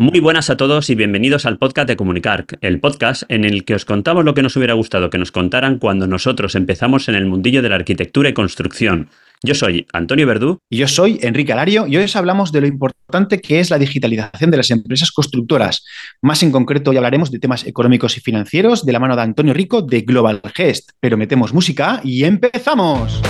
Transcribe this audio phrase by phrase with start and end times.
[0.00, 3.74] Muy buenas a todos y bienvenidos al podcast de Comunicar, el podcast en el que
[3.74, 7.26] os contamos lo que nos hubiera gustado que nos contaran cuando nosotros empezamos en el
[7.26, 9.10] mundillo de la arquitectura y construcción.
[9.42, 10.58] Yo soy Antonio Verdú.
[10.70, 13.76] Y yo soy Enrique Alario y hoy os hablamos de lo importante que es la
[13.76, 15.84] digitalización de las empresas constructoras.
[16.22, 19.52] Más en concreto, hoy hablaremos de temas económicos y financieros de la mano de Antonio
[19.52, 20.92] Rico de Global Gest.
[21.00, 23.20] Pero metemos música y empezamos.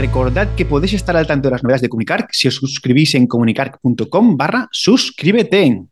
[0.00, 3.26] Recordad que podéis estar al tanto de las novedades de Comunicar si os suscribís en
[3.26, 5.82] comunicar.com barra suscríbete.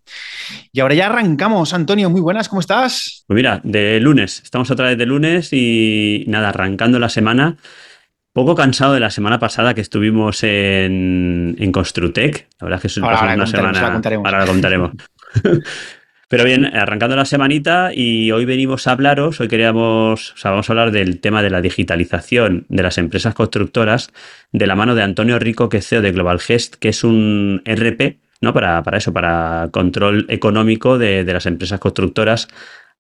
[0.73, 1.75] Y ahora ya arrancamos.
[1.75, 3.25] Antonio, muy buenas, ¿cómo estás?
[3.27, 7.57] Pues mira, de lunes, estamos otra vez de lunes y nada, arrancando la semana.
[8.33, 12.49] Poco cansado de la semana pasada que estuvimos en, en Construtec.
[12.61, 14.01] La verdad es que es una semana.
[14.25, 14.93] Ahora la contaremos.
[16.29, 20.69] Pero bien, arrancando la semanita y hoy venimos a hablaros, hoy queríamos, o sea, vamos
[20.69, 24.13] a hablar del tema de la digitalización de las empresas constructoras
[24.53, 27.63] de la mano de Antonio Rico, que es CEO de Global Gest, que es un
[27.65, 28.53] RP, ¿no?
[28.53, 32.49] Para, para eso, para control económico de, de las empresas constructoras.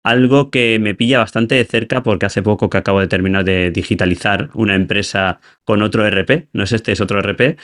[0.02, 3.70] Algo que me pilla bastante de cerca porque hace poco que acabo de terminar de
[3.70, 7.58] digitalizar una empresa con otro RP, no es este, es otro RP,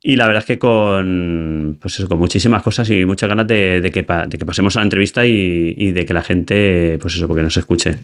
[0.00, 4.02] y la verdad es que con, pues con muchísimas cosas y muchas ganas de, que,
[4.02, 7.56] de que, pasemos a la entrevista y, de que la gente, pues eso, porque nos
[7.56, 7.98] escuche.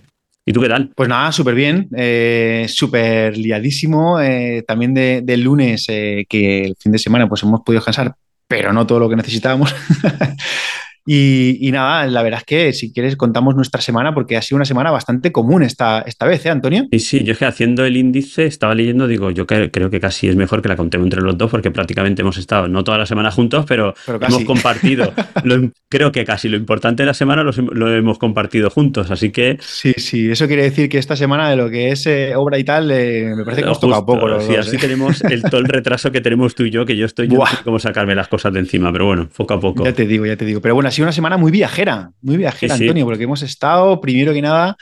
[0.44, 0.90] ¿Y tú qué tal?
[0.94, 4.20] Pues nada, súper bien, eh, súper liadísimo.
[4.20, 8.14] Eh, también de, lunes, eh, que el fin de semana pues hemos podido descansar,
[8.48, 9.74] pero no todo lo que necesitábamos.
[11.06, 14.64] Y, nada, la verdad es que si quieres contamos nuestra semana porque ha sido una
[14.64, 16.86] semana bastante común esta, esta vez, ¿eh, Antonio?
[16.92, 20.28] Sí, sí, yo es que haciendo el índice estaba leyendo, digo, yo creo, que casi
[20.28, 23.04] es mejor que la contemos entre los dos porque prácticamente hemos estado, no toda la
[23.04, 25.12] semana juntos, pero, hemos compartido,
[25.90, 29.58] creo que casi lo importante de la semana lo, hemos compartido juntos, así que...
[29.60, 32.64] Sí, sí, eso quiere decir que esta semana de lo que es eh, obra y
[32.64, 34.40] tal, eh, me parece que hemos tocado poco.
[34.40, 34.78] sí, así ¿eh?
[34.80, 37.46] tenemos el, todo el retraso que tenemos tú y yo, que yo estoy, yo no
[37.46, 39.84] sé cómo sacarme las cosas de encima, pero bueno, poco a poco.
[39.84, 42.74] Ya te digo, ya te digo, pero bueno, sido una semana muy viajera, muy viajera,
[42.74, 44.76] Antonio, porque hemos estado, primero que nada,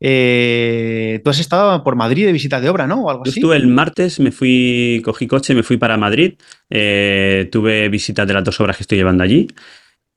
[0.00, 3.02] eh, tú has estado por Madrid de visita de obra, ¿no?
[3.04, 6.34] O algo Yo estuve el martes, me fui, cogí coche, me fui para Madrid,
[6.70, 9.48] eh, tuve visitas de las dos obras que estoy llevando allí.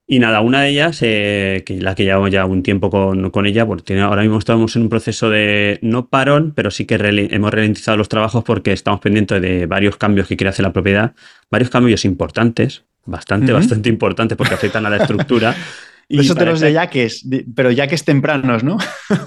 [0.08, 3.66] Y nada, una de ellas, eh, que la que llevo ya un tiempo con, ella,
[3.66, 6.96] porque ahora mismo estamos en un proceso de no parón, pero sí que
[7.32, 11.14] hemos ralentizado los trabajos porque estamos pendientes de varios cambios que quiere hacer la propiedad,
[11.50, 15.56] varios cambios importantes, bastante, bastante importantes porque afectan a la estructura.
[16.12, 17.26] Y Eso te los de yaques,
[17.56, 18.78] pero yaques tempranos, ¿no?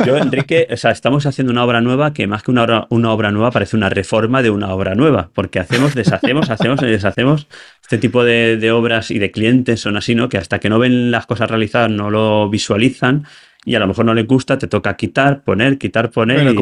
[0.04, 3.10] Yo, Enrique, o sea, estamos haciendo una obra nueva que más que una obra, una
[3.10, 7.48] obra nueva parece una reforma de una obra nueva, porque hacemos, deshacemos, hacemos y deshacemos.
[7.80, 10.28] Este tipo de, obras y de clientes son así, ¿no?
[10.28, 13.24] Que hasta que no ven las cosas realizadas no lo visualizan
[13.64, 16.54] y a lo mejor no les gusta, te toca quitar, poner, quitar, poner.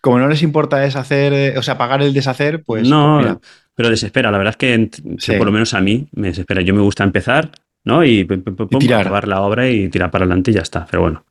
[0.00, 2.88] como, no les importa deshacer, eh, o sea, pagar el deshacer, pues.
[2.88, 3.38] No, pues
[3.74, 4.30] pero desespera.
[4.30, 6.62] La verdad es que, por lo menos a mí, me desespera.
[6.62, 7.50] Yo me gusta empezar
[7.84, 8.04] ¿no?
[8.04, 8.26] Y,
[8.92, 10.86] acabar la obra y tirar para adelante y ya está.
[10.90, 11.24] Pero bueno,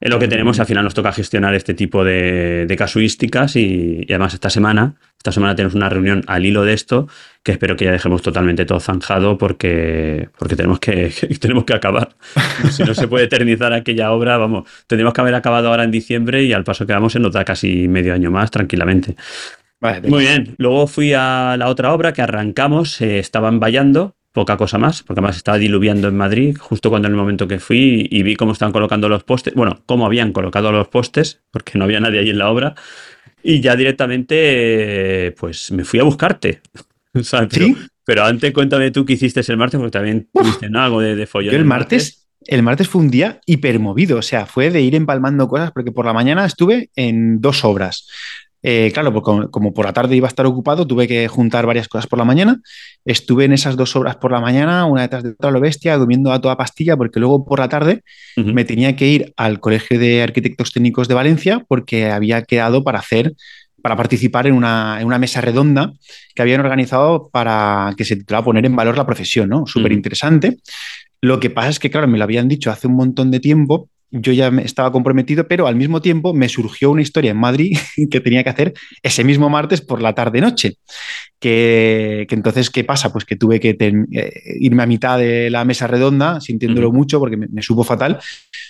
[0.00, 0.58] es lo que tenemos.
[0.60, 5.56] Al final nos toca gestionar este tipo de, casuísticas y, además esta semana, esta semana
[5.56, 7.08] tenemos una reunión al hilo de esto
[7.42, 12.10] que espero que ya dejemos totalmente todo zanjado porque, porque tenemos, que, tenemos que acabar.
[12.70, 16.44] si no se puede eternizar aquella obra, vamos, tendríamos que haber acabado ahora en diciembre
[16.44, 19.16] y al paso que vamos se nota casi medio año más tranquilamente.
[19.80, 24.76] Muy bien, luego fui a la otra obra que arrancamos, eh, estaban vallando poca cosa
[24.76, 28.22] más, porque además estaba diluviando en Madrid justo cuando en el momento que fui y
[28.22, 32.00] vi cómo estaban colocando los postes, bueno, cómo habían colocado los postes, porque no había
[32.00, 32.74] nadie allí en la obra,
[33.42, 36.60] y ya directamente, pues me fui a buscarte.
[37.50, 37.74] ¿Sí?
[38.04, 41.54] pero, antes cuéntame tú qué hiciste el martes, porque también tuviste algo de, de follón.
[41.54, 45.72] el martes, el martes fue un día hipermovido, o sea, fue de ir empalmando cosas,
[45.72, 48.06] porque por la mañana estuve en dos obras.
[48.68, 51.86] Eh, claro, pues como, por la tarde iba a estar ocupado, tuve que juntar varias
[51.86, 52.60] cosas por la mañana.
[53.04, 56.32] Estuve en esas dos obras por la mañana, una detrás de otra, lo bestia, durmiendo
[56.32, 58.02] a toda pastilla, porque luego por la tarde
[58.34, 62.98] me tenía que ir al Colegio de Arquitectos Técnicos de Valencia, porque había quedado para
[62.98, 63.34] hacer
[63.82, 65.92] para participar en una, mesa redonda
[66.34, 69.64] que habían organizado para que se titulaba Poner en valor la profesión, ¿no?
[69.68, 70.56] Súper interesante.
[71.20, 73.90] Lo que pasa es que, claro, me lo habían dicho hace un montón de tiempo
[74.10, 77.76] yo ya estaba comprometido, pero al mismo tiempo me surgió una historia en Madrid
[78.10, 80.76] que tenía que hacer ese mismo martes por la tarde-noche.
[81.38, 83.12] Que, entonces, ¿qué pasa?
[83.12, 87.36] Pues que tuve que eh, irme a mitad de la mesa redonda, sintiéndolo mucho porque
[87.36, 88.18] me, supo fatal,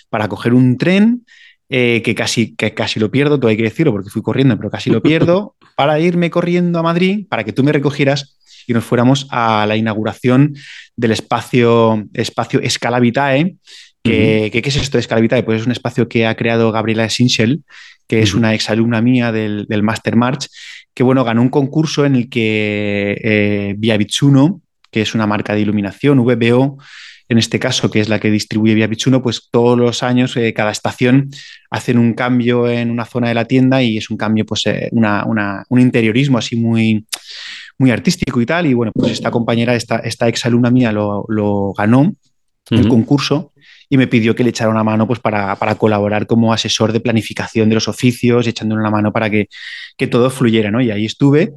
[0.09, 1.25] para coger un tren.
[1.69, 4.69] Eh, que, casi, que casi lo pierdo, todo hay que decirlo porque fui corriendo, pero
[4.69, 8.37] casi lo pierdo, para irme corriendo a Madrid, para que tú me recogieras
[8.67, 10.55] y nos fuéramos a la inauguración
[10.95, 13.55] del espacio, espacio Escalavitae,
[14.07, 15.43] ¿Qué, es esto de Escalavitae?
[15.43, 17.63] Pues es un espacio que ha creado Gabriela Sinchel,
[18.07, 20.47] que es una exalumna mía del, del, Master March,
[20.93, 25.53] que bueno, ganó un concurso en el que eh, Via Vichuno, que es una marca
[25.53, 26.77] de iluminación, VBO,
[27.29, 30.53] en este caso, que es la que distribuye Via Vichuno, pues todos los años, eh,
[30.53, 31.29] cada estación,
[31.69, 34.89] hacen un cambio en una zona de la tienda y es un cambio, pues eh,
[34.91, 37.05] un interiorismo así muy,
[37.77, 38.65] muy artístico y tal.
[38.67, 42.13] Y bueno, pues esta compañera, esta, esta exalumna mía lo, lo ganó
[42.69, 43.53] el concurso
[43.89, 47.69] y me pidió que le echara una mano pues, para, colaborar como asesor de planificación
[47.69, 49.47] de los oficios, echándole una mano para que,
[50.09, 50.81] todo fluyera, ¿no?
[50.81, 51.53] Y ahí estuve.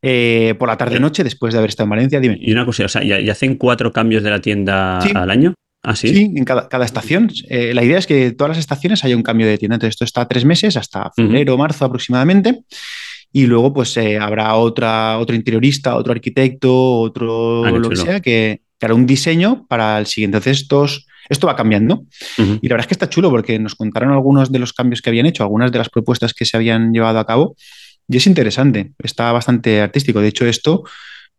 [0.00, 2.38] Eh, por la tarde-noche, después de haber estado en Valencia, dime.
[2.40, 5.54] Y una cosa, o sea, ¿y, hacen cuatro cambios de la tienda al año?
[5.82, 6.32] ¿Ah, sí?
[6.34, 7.30] en cada, estación.
[7.48, 9.76] Eh, la idea es que todas las estaciones haya un cambio de tienda.
[9.76, 12.60] Entonces, esto está tres meses, hasta febrero o marzo aproximadamente.
[13.32, 18.20] Y luego, pues eh, habrá otra, otro interiorista, otro arquitecto, otro ah, lo que sea,
[18.20, 20.38] que, que hará un diseño para el siguiente.
[20.38, 22.04] Entonces, estos esto va cambiando.
[22.36, 25.10] Y la verdad es que está chulo porque nos contaron algunos de los cambios que
[25.10, 27.56] habían hecho, algunas de las propuestas que se habían llevado a cabo.
[28.08, 30.20] Y es interesante, está bastante artístico.
[30.20, 30.84] De hecho, esto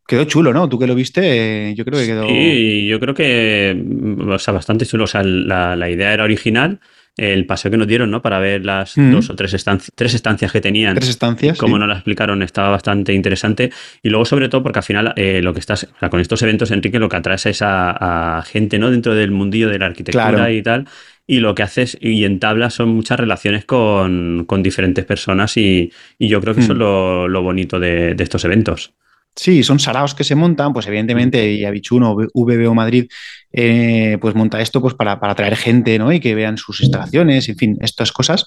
[0.07, 0.69] quedó chulo, ¿no?
[0.69, 1.21] Tú que lo viste,
[1.69, 2.27] eh, yo creo que quedó.
[2.27, 3.83] Sí, yo creo que,
[4.27, 5.05] o sea, bastante chulo.
[5.05, 6.79] O sea, la, la idea era original
[7.19, 8.21] el paseo que nos dieron, ¿no?
[8.21, 10.95] Para ver las dos o tres estancias, tres estancias que tenían.
[10.95, 11.57] Tres estancias.
[11.57, 13.71] Como nos las explicaron, estaba bastante interesante.
[14.01, 16.41] Y luego, sobre todo, porque al final, eh, lo que estás, o sea, con estos
[16.41, 18.89] eventos, Enrique, lo que atraes es a, gente, ¿no?
[18.89, 20.87] Dentro del mundillo de la arquitectura y tal.
[21.27, 26.55] Y lo que haces y entablas son muchas relaciones con, diferentes personas y, yo creo
[26.55, 28.93] que eso es lo, lo bonito de, de estos eventos.
[29.39, 33.07] Sí, son saraos que se montan, pues evidentemente, y Avichuno, VBO Madrid,
[33.53, 36.11] eh, pues monta esto pues para, para atraer gente, ¿no?
[36.11, 38.45] Y que vean sus instalaciones, en fin, estas cosas.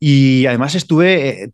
[0.00, 1.50] Y además estuve, eh,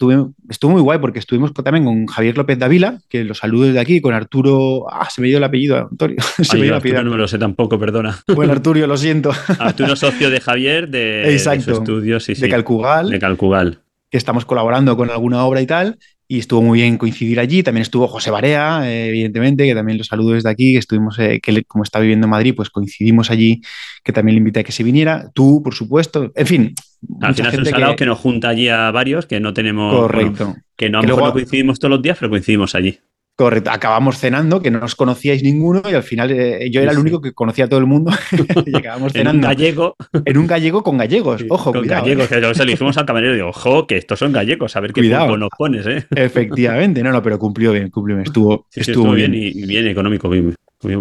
[0.49, 4.01] estuvo muy guay porque estuvimos también con Javier López Davila, que los saludo desde aquí,
[4.01, 6.17] con Arturo, ah, se me dio el apellido, Antonio.
[6.43, 7.05] Se me dio el apellido.
[7.05, 8.23] no me lo sé tampoco, perdona.
[8.35, 9.33] Bueno, Arturo, lo siento.
[9.59, 13.11] Arturo, socio de Javier de, Exacto, de su estudio, sí, de Calcugal.
[13.11, 13.81] De Calcugal.
[14.11, 15.99] Que estamos colaborando con alguna obra y tal
[16.33, 17.63] y estuvo muy bien coincidir allí.
[17.63, 21.41] También estuvo José Barea, eh, evidentemente, que también lo saludo desde aquí, que estuvimos, eh,
[21.43, 23.61] que como está viviendo en Madrid, pues coincidimos allí,
[24.03, 25.31] que también le invité a que se viniera.
[25.35, 26.33] Tú, por supuesto.
[26.35, 26.75] En fin.
[27.21, 28.07] Al final es un que...
[28.07, 29.95] nos junta allí a varios, que no tenemos.
[29.95, 30.57] Correcto.
[30.75, 32.99] que no, a lo mejor no coincidimos todos los días, pero coincidimos allí.
[33.35, 36.99] Correcto, acabamos cenando, que no os conocíais ninguno y al final eh, yo era el
[36.99, 38.13] único que conocía a todo el mundo
[38.67, 39.31] y acabamos cenando.
[39.31, 39.97] En un gallego.
[40.25, 42.03] En un gallego con gallegos, ojo, con cuidado.
[42.03, 45.01] gallegos, que le dijimos al camarero digo, ojo, que estos son gallegos, a ver qué
[45.01, 45.37] cuidado.
[45.39, 46.07] nos pones, ¿eh?
[46.15, 49.33] Efectivamente, no, no, pero cumplió bien, cumplió bien, estuvo, estuvo, bien.
[49.35, 50.31] y bien económico.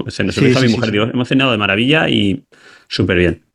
[0.07, 2.45] Se nos sí, a mi mujer, digo, hemos cenado de maravilla y
[2.87, 3.50] súper bien.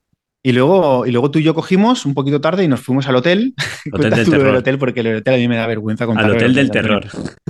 [0.47, 3.17] Y luego, y luego tú y yo cogimos un poquito tarde y nos fuimos al
[3.17, 3.53] hotel.
[3.93, 4.55] Hotel del terror.
[4.55, 6.27] hotel porque el hotel a mí me da vergüenza contar.
[6.27, 7.05] Al hotel del terror.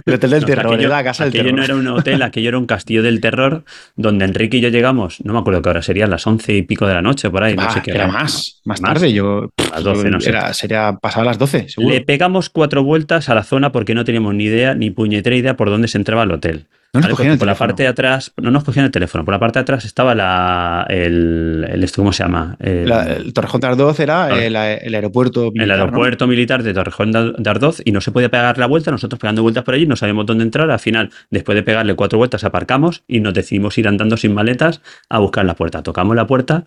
[0.06, 1.52] El hotel del terror, aquello, la casa del terror.
[1.52, 3.64] no era un hotel, aquello era un castillo del terror
[3.96, 6.86] donde Enrique y yo llegamos, no me acuerdo qué hora serían, las once y pico
[6.86, 7.54] de la noche por ahí.
[7.54, 9.12] no sé qué era, más, más tarde.
[9.12, 10.32] Yo, las doce, no sé.
[10.52, 11.92] sería pasado las doce, seguro.
[11.92, 15.54] Le pegamos cuatro vueltas a la zona porque no teníamos ni idea, ni puñetera idea
[15.54, 16.66] por dónde se entraba al hotel.
[17.00, 19.58] No nos por la parte de atrás, no nos cogían el teléfono, por la parte
[19.58, 22.56] de atrás estaba la, el, el ¿cómo se llama?
[22.58, 25.64] El, Torrejón de Ardoz era el, aeropuerto militar.
[25.64, 29.18] El aeropuerto militar de Torrejón de Ardoz y no se podía pegar la vuelta, nosotros
[29.18, 32.44] pegando vueltas por allí, no sabíamos dónde entrar, al final, después de pegarle cuatro vueltas,
[32.44, 35.82] aparcamos y nos decidimos ir andando sin maletas a buscar la puerta.
[35.82, 36.64] Tocamos la puerta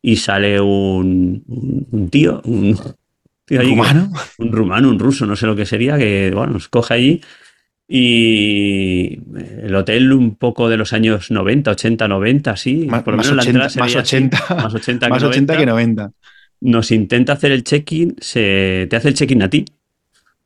[0.00, 1.44] y sale un,
[1.90, 2.78] un tío, un,
[3.48, 4.10] rumano?
[4.38, 7.20] Un rumano, un ruso, no sé lo que sería, que bueno, nos coge allí
[7.94, 9.20] y
[9.62, 12.86] el hotel un poco de los años 90, 80, 90, sí.
[12.88, 16.10] Más, por lo menos 80, más 80, más 80, más 80 que 90.
[16.62, 19.66] Nos intenta hacer el check-in, se te hace el check-in a ti.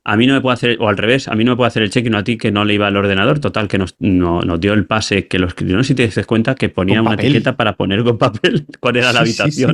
[0.03, 1.85] A mí no me puede hacer, o al revés, a mí no me puede hacer
[1.85, 3.38] el check-in a ti que no le iba al ordenador.
[3.38, 6.57] Total, que nos, nos dio el pase, que los no sé si te das cuenta
[6.57, 9.73] que ponía una etiqueta para poner con papel cuál era la habitación.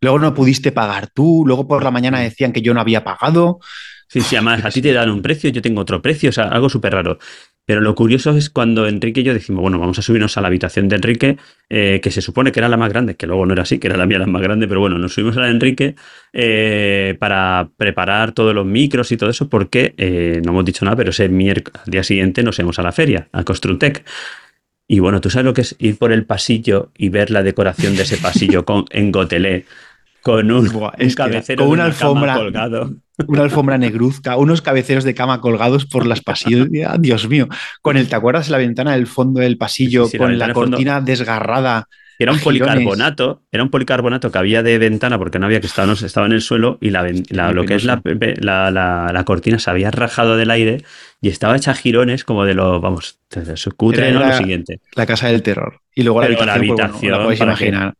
[0.00, 3.60] luego no pudiste pagar tú, luego por la mañana decían que yo no había pagado.
[4.10, 6.48] Sí, sí, además a ti te dan un precio, yo tengo otro precio, o sea,
[6.48, 7.20] algo súper raro.
[7.64, 10.48] Pero lo curioso es cuando Enrique y yo decimos, bueno, vamos a subirnos a la
[10.48, 11.36] habitación de Enrique,
[11.68, 13.86] eh, que se supone que era la más grande, que luego no era así, que
[13.86, 15.94] era la mía la más grande, pero bueno, nos subimos a la de Enrique
[16.32, 20.96] eh, para preparar todos los micros y todo eso, porque eh, no hemos dicho nada,
[20.96, 24.04] pero ese miércoles, al día siguiente nos vamos a la feria, a Construtec.
[24.88, 27.94] Y bueno, tú sabes lo que es ir por el pasillo y ver la decoración
[27.94, 29.66] de ese pasillo con, en Gotelé
[30.20, 30.68] Con un,
[31.14, 32.96] cabecero con una, alfombra colgado.
[33.26, 36.68] Una alfombra negruzca, unos cabeceros de cama colgados por las pasillos.
[36.98, 37.48] Dios mío.
[37.82, 38.50] Con el, ¿te acuerdas?
[38.50, 41.88] La ventana del fondo del pasillo, con la, cortina desgarrada.
[42.18, 45.86] Era un policarbonato, era un policarbonato que había de ventana porque no había que estar,
[45.86, 47.02] no, estaba en el suelo y la,
[47.52, 48.02] lo que es la,
[48.70, 50.84] la, cortina se había rajado del aire
[51.22, 53.18] y estaba hecha girones como de lo, vamos,
[53.54, 54.20] su cutre, ¿no?
[54.20, 54.80] Lo siguiente.
[54.94, 55.80] La casa del terror.
[55.94, 57.94] Y luego la habitación, la podéis imaginar.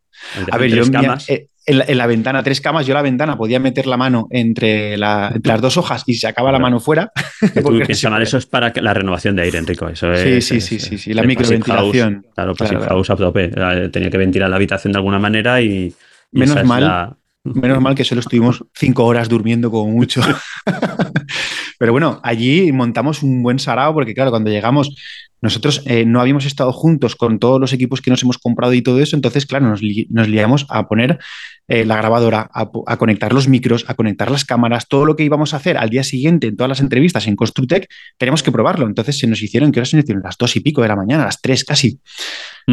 [0.50, 0.82] A ver, yo
[1.28, 5.60] eh, en, la, ventana, tres camas, yo la ventana podía meter la mano entre, las
[5.60, 7.12] dos hojas y se acaba la mano fuera.
[7.88, 9.88] eso es para la renovación de aire, Enrico.
[9.88, 12.26] Eso sí, sí, sí, sí, sí, la microventilación.
[12.34, 13.48] claro, Passive House a tope.
[13.90, 15.94] Tenía que ventilar la habitación de alguna manera y.
[16.32, 17.16] menos mal.
[17.42, 20.20] Menos mal que solo estuvimos cinco horas durmiendo como mucho.
[21.80, 24.94] Pero bueno, allí montamos un buen sarao porque claro, cuando llegamos
[25.42, 28.82] nosotros eh, no habíamos estado juntos con todos los equipos que nos hemos comprado y
[28.82, 31.18] todo eso, entonces, claro, nos, liamos a poner
[31.66, 35.54] eh, la grabadora, a, conectar los micros, a conectar las cámaras, todo lo que íbamos
[35.54, 38.86] a hacer al día siguiente en todas las entrevistas en Construtec, tenemos que probarlo.
[38.86, 40.22] Entonces se nos hicieron, ¿qué horas se nos hicieron?
[40.22, 42.00] Las dos y pico de la mañana, las tres casi.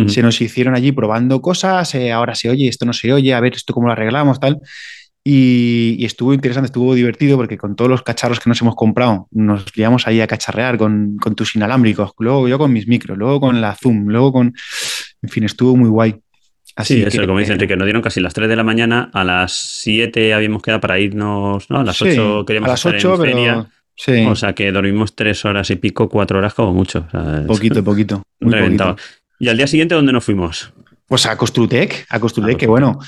[0.08, 3.40] Se nos hicieron allí probando cosas, eh, ahora se oye, esto no se oye, a
[3.40, 4.60] ver esto cómo lo arreglamos, tal.
[5.30, 9.76] Y, estuvo interesante, estuvo divertido porque con todos los cacharros que nos hemos comprado, nos
[9.76, 13.76] liamos ahí a cacharrear con, tus inalámbricos, luego yo con mis micros, luego con la
[13.76, 14.54] Zoom, luego con...
[15.22, 16.16] En fin, estuvo muy guay.
[16.78, 19.26] Así sí, eso, como dice Enrique, nos dieron casi las 3 de la mañana, a
[19.26, 21.80] las 7 habíamos quedado para irnos, ¿no?
[21.80, 23.68] A las 8 queríamos a las 8, pero...
[23.98, 24.26] Sí.
[24.28, 27.06] O sea que dormimos 3 horas y pico, 4 horas como mucho.
[27.46, 28.24] poquito, poquito.
[28.40, 28.96] reventado.
[29.40, 30.72] ¿Y al día siguiente dónde nos fuimos?
[31.06, 33.00] Pues a Costrutec, a Costrutec, que bueno,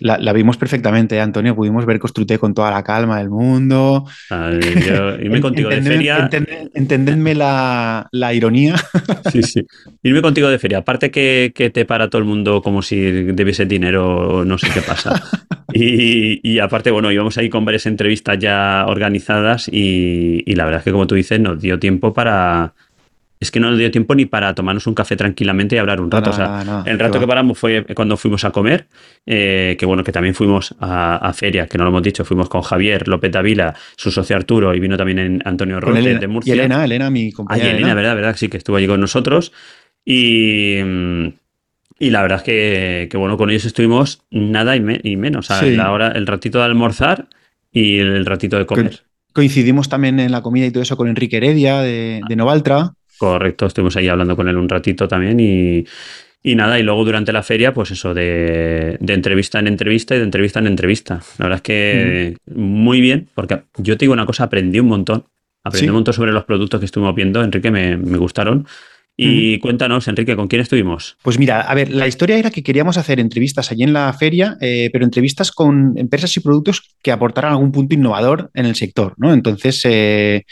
[0.00, 1.54] la, vimos perfectamente, Antonio.
[1.54, 4.06] Pudimos ver Construte con toda la calma del mundo.
[4.30, 6.28] irme contigo de feria.
[6.74, 8.76] entendedme la, ironía.
[9.30, 9.66] Sí, sí.
[10.02, 10.78] Irme contigo de feria.
[10.78, 15.22] Aparte que, te para todo el mundo como si debiese dinero no sé qué pasa.
[15.74, 20.84] Y, aparte, bueno, íbamos ahí con varias entrevistas ya organizadas y, y la verdad es
[20.84, 22.74] que, como tú dices, nos dio tiempo para,
[23.42, 26.10] es que no nos dio tiempo ni para tomarnos un café tranquilamente y hablar un
[26.10, 26.30] rato.
[26.30, 28.86] o sea, el rato que paramos fue cuando fuimos a comer,
[29.26, 32.62] eh, que bueno, que también fuimos a, feria, que no lo hemos dicho, fuimos con
[32.62, 36.54] Javier López Davila, su socio Arturo, y vino también Antonio Roque de Murcia.
[36.54, 37.68] Y Elena, Elena, mi compañera.
[37.68, 39.52] Ah, Elena, verdad, verdad, sí, que estuvo allí con nosotros.
[40.04, 40.76] Y,
[41.98, 44.80] y la verdad es que, bueno, con ellos estuvimos nada y,
[45.16, 45.50] menos.
[45.50, 47.26] O sea, la hora, el ratito de almorzar
[47.72, 49.00] y el ratito de comer.
[49.32, 52.94] coincidimos también en la comida y todo eso con Enrique Heredia de, de Novaltra.
[53.22, 55.84] Correcto, estuvimos ahí hablando con él un ratito también y,
[56.56, 60.58] nada, y luego durante la feria, pues eso, de, entrevista en entrevista y de entrevista
[60.58, 61.22] en entrevista.
[61.38, 65.24] La verdad es que muy bien, porque yo te digo una cosa, aprendí un montón.
[65.62, 68.66] Aprendí un montón sobre los productos que estuvimos viendo, Enrique, me, gustaron.
[69.16, 71.16] Y cuéntanos, Enrique, ¿con quién estuvimos?
[71.22, 74.56] Pues mira, a ver, la historia era que queríamos hacer entrevistas allí en la feria,
[74.60, 79.14] eh, pero entrevistas con empresas y productos que aportaran algún punto innovador en el sector,
[79.16, 79.32] ¿no?
[79.32, 80.44] Entonces, eh,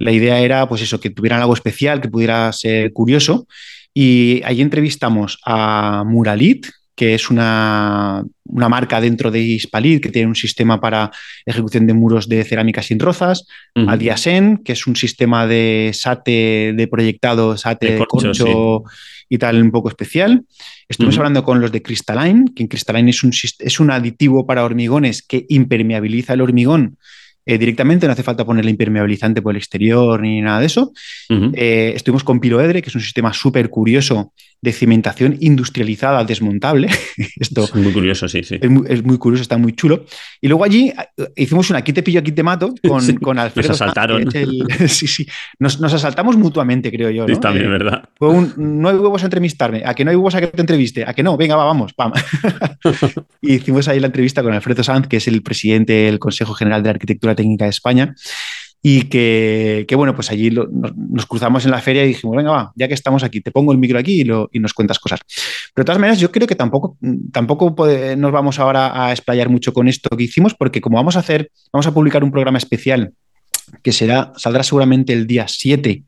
[0.00, 3.46] la idea era, pues eso, que tuvieran algo especial, que pudiera ser curioso.
[3.92, 6.66] Y allí entrevistamos a Muralit,
[6.96, 11.10] que es una, marca dentro de Hispalit que tiene un sistema para
[11.44, 16.72] ejecución de muros de cerámica sin rozas, a Diasen, que es un sistema de SATE
[16.74, 18.84] de proyectado, SATE de corcho,
[19.28, 20.44] y tal, un poco especial.
[20.88, 24.64] Estuvimos hablando con los de Crystalline, que en Crystalline es un, es un aditivo para
[24.64, 26.96] hormigones que impermeabiliza el hormigón
[27.46, 30.92] eh, directamente, no hace falta ponerle impermeabilizante por el exterior ni nada de eso.
[31.28, 34.32] Eh, estuvimos con Piroedre, que es un sistema súper curioso
[34.62, 36.88] de cimentación industrializada desmontable.
[37.36, 38.58] Esto es muy curioso, sí, sí.
[38.88, 40.04] Es muy, curioso, está muy chulo.
[40.40, 43.68] Y luego allí eh, hicimos una aquí te pillo, aquí te mato con, con Alfredo.
[43.68, 44.30] Nos asaltaron.
[44.88, 45.26] sí, sí.
[45.58, 47.26] Nos, asaltamos mutuamente, creo yo.
[47.26, 47.34] ¿no?
[47.34, 48.08] Sí, también, ¿verdad?
[48.20, 51.14] no hay huevos a entrevistarme, a que no hay huevos a que te entreviste, a
[51.14, 51.94] que no, venga, va, vamos,
[53.40, 56.82] y hicimos ahí la entrevista con Alfredo Sanz, que es el presidente del Consejo General
[56.82, 58.14] de Arquitectura Técnica de España
[58.82, 62.88] y que, bueno, pues allí nos, cruzamos en la feria y dijimos, venga, va, ya
[62.88, 65.20] que estamos aquí, te pongo el micro aquí y, nos cuentas cosas.
[65.74, 66.96] Pero de todas maneras, yo creo que tampoco,
[67.32, 67.74] tampoco
[68.16, 71.50] nos vamos ahora a explayar mucho con esto que hicimos, porque como vamos a hacer,
[71.72, 73.12] vamos a publicar un programa especial
[73.82, 76.02] que será, saldrá seguramente el día 7,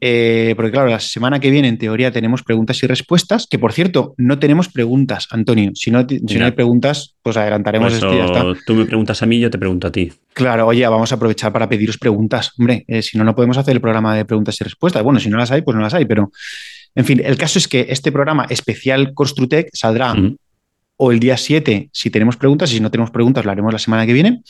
[0.00, 3.72] eh, porque claro, la semana que viene en teoría tenemos preguntas y respuestas, que por
[3.72, 8.26] cierto, no tenemos preguntas, Antonio, si no, si no hay preguntas, pues adelantaremos esto ya
[8.26, 8.44] está.
[8.66, 10.12] Tú me preguntas a mí, yo te pregunto a ti.
[10.32, 13.74] Claro, oye, vamos a aprovechar para pediros preguntas, hombre, eh, si no, no podemos hacer
[13.74, 16.04] el programa de preguntas y respuestas, bueno, si no las hay, pues no las hay,
[16.04, 16.30] pero
[16.94, 20.14] en fin, el caso es que este programa especial Construtec saldrá
[20.96, 23.78] o el día 7 si tenemos preguntas, y si no tenemos preguntas lo haremos la
[23.78, 24.42] semana que viene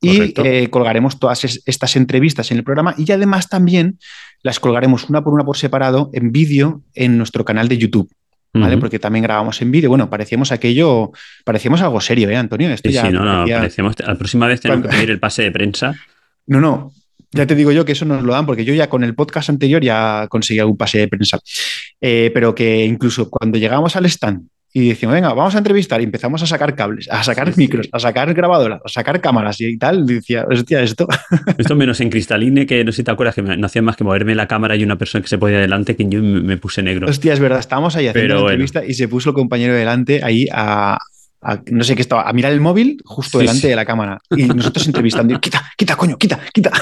[0.00, 3.98] y eh, colgaremos todas estas entrevistas en el programa y además también
[4.42, 8.10] las colgaremos una por una por separado en vídeo en nuestro canal de YouTube.
[8.54, 8.78] ¿vale?
[8.78, 9.88] Porque también grabamos en vídeo.
[9.88, 11.12] Bueno, parecíamos aquello,
[11.44, 12.74] parecíamos algo serio, ¿eh, Antonio?
[12.76, 15.94] sí, sí, no, no, parecíamos, la próxima vez tenemos que pedir el pase de prensa.
[16.50, 16.94] No, no,
[17.30, 19.50] ya te digo yo que eso nos lo dan, porque yo ya con el podcast
[19.50, 21.38] anterior ya conseguí algún pase de prensa.
[22.00, 26.04] Eh, pero que incluso cuando llegamos al stand y decimos, venga, vamos a entrevistar y
[26.04, 30.06] empezamos a sacar cables, a sacar micros, a sacar grabadoras, a sacar cámaras y tal,
[30.06, 31.08] decía, hostia, esto.
[31.58, 34.04] Esto menos en Cristaline, que no sé si te acuerdas que no hacía más que
[34.04, 37.08] moverme la cámara y una persona que se podía delante, que yo me, puse negro.
[37.08, 40.46] Hostia, es verdad, estábamos ahí haciendo la entrevista y se puso el compañero delante ahí
[40.52, 40.98] a,
[41.70, 44.20] no sé qué estaba, a mirar el móvil justo delante de la cámara.
[44.30, 46.72] Y nosotros entrevistando, quita, quita, coño, quita, quita.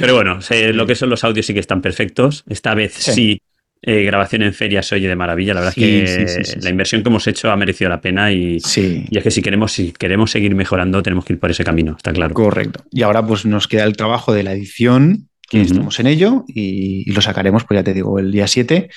[0.00, 0.38] Pero bueno,
[0.72, 2.44] lo que son los audios sí que están perfectos.
[2.48, 3.40] Esta vez sí,
[3.86, 5.54] eh, grabación en feria se oye de maravilla.
[5.54, 9.16] La verdad es que la inversión que hemos hecho ha merecido la pena y, y,
[9.18, 12.12] es que si queremos, si queremos seguir mejorando tenemos que ir por ese camino, está
[12.12, 12.32] claro.
[12.34, 12.84] Correcto.
[12.90, 17.10] Y ahora pues nos queda el trabajo de la edición, que estamos en ello y,
[17.12, 18.88] lo sacaremos, pues ya te digo, el día 7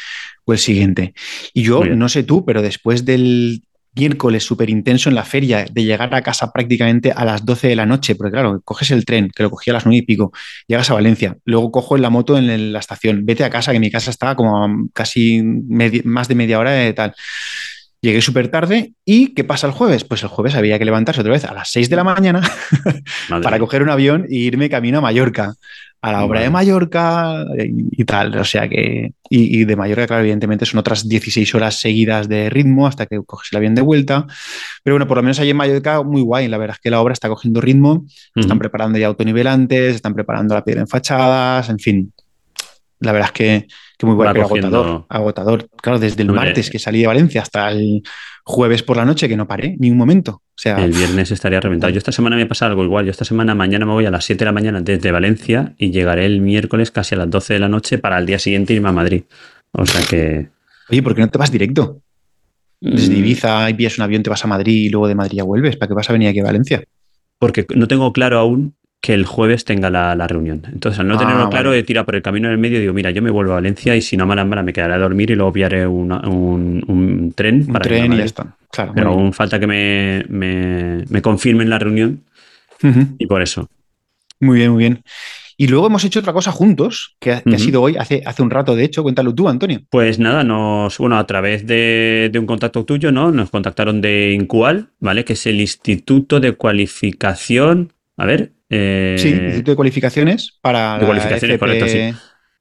[0.46, 1.14] o el siguiente.
[1.54, 3.64] Y yo, no sé tú, pero después del
[3.98, 7.76] miércoles súper intenso en la feria, de llegar a casa prácticamente a las 12 de
[7.76, 10.32] la noche, porque claro, coges el tren, que lo cogí a las 9 y pico,
[10.68, 13.92] llegas a Valencia, luego cojo la moto en la estación, vete a casa, que mi
[13.92, 17.14] casa estaba como casi más de media hora de tal.
[18.00, 20.04] Llegué súper tarde y ¿qué pasa el jueves?
[20.04, 22.42] Pues el jueves había que levantarse otra vez a las 6 de la mañana
[23.42, 25.56] para coger un avión e irme camino a Mallorca
[26.02, 28.38] a la obra de Mallorca y, tal.
[28.38, 32.88] O sea que, y, de Mallorca, claro, evidentemente son otras 16 horas seguidas de ritmo
[32.88, 34.26] hasta que coges el avión de vuelta.
[34.84, 36.48] Pero bueno, por lo menos ahí en Mallorca, muy guay.
[36.48, 40.56] La verdad es que la obra está cogiendo ritmo, están preparando ya autonivelantes, están preparando
[40.56, 42.14] la piedra en fachadas, en fin.
[43.00, 43.68] La verdad es que,
[44.06, 45.06] muy guay, pero agotador.
[45.10, 45.70] Agotador.
[45.82, 48.04] Claro, desde el martes que salí de Valencia hasta el
[48.48, 50.32] jueves por la noche que no paré ni un momento.
[50.32, 51.92] O sea, el viernes estaría reventado.
[51.92, 53.04] Yo esta semana me ha pasado algo igual.
[53.04, 55.92] Yo esta semana mañana me voy a las 7 de la mañana desde Valencia y
[55.92, 58.88] llegaré el miércoles casi a las 12 de la noche para el día siguiente irme
[58.88, 59.24] a Madrid.
[59.74, 60.48] O sea que...
[60.90, 62.02] Oye, ¿por qué no te vas directo?
[62.80, 63.18] Desde mm.
[63.18, 65.76] Ibiza y pillas un avión, te vas a Madrid y luego de Madrid ya vuelves.
[65.76, 66.82] ¿Para qué vas a venir aquí a Valencia?
[67.40, 70.64] Porque no tengo claro aún que el jueves tenga la, reunión.
[70.72, 72.82] Entonces, al no tenerlo ah, claro, he tirado por el camino en el medio y
[72.82, 74.98] digo, mira, yo me vuelvo a Valencia y si no mala mala me quedaré a
[74.98, 76.10] dormir y luego pillaré un,
[77.36, 78.58] tren un tren y ya está.
[78.72, 82.24] Claro, Pero aún falta que me, me, confirmen la reunión
[83.18, 83.70] y por eso.
[84.40, 85.04] Muy bien, muy bien.
[85.60, 88.76] Y luego hemos hecho otra cosa juntos, que, ha sido hoy, hace, hace un rato,
[88.76, 89.02] de hecho.
[89.02, 89.82] Cuéntalo tú, Antonio.
[89.90, 93.32] Pues nada, nos, bueno, a través de, de, un contacto tuyo, ¿no?
[93.32, 95.26] Nos contactaron de INCUAL, ¿vale?
[95.26, 97.94] Que es el Instituto de Cualificación.
[98.18, 101.00] A ver, eh, sí, Instituto de Cualificaciones para.
[101.00, 102.14] De cualificaciones, correcto, sí.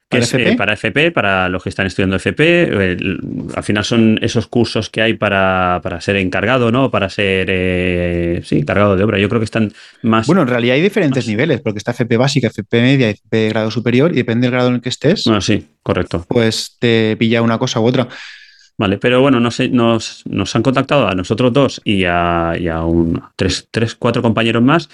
[0.07, 0.55] para, FP.
[0.55, 2.97] para FP, para los que están estudiando FP.
[3.55, 6.89] al final son esos cursos que hay para, ser encargado, ¿no?
[6.89, 9.19] Para ser, eh, sí, encargado de obra.
[9.19, 10.27] Yo creo que están más...
[10.27, 14.13] Bueno, en realidad hay diferentes niveles, porque está FP básica, FP media, FP grado superior,
[14.13, 15.25] y depende del grado en el que estés.
[15.25, 16.25] Bueno, sí, correcto.
[16.27, 18.07] Pues te pilla una cosa u otra.
[18.79, 22.83] Vale, pero bueno, nos, nos, nos han contactado a nosotros dos y a, y a
[22.83, 24.87] un, tres, tres, cuatro compañeros más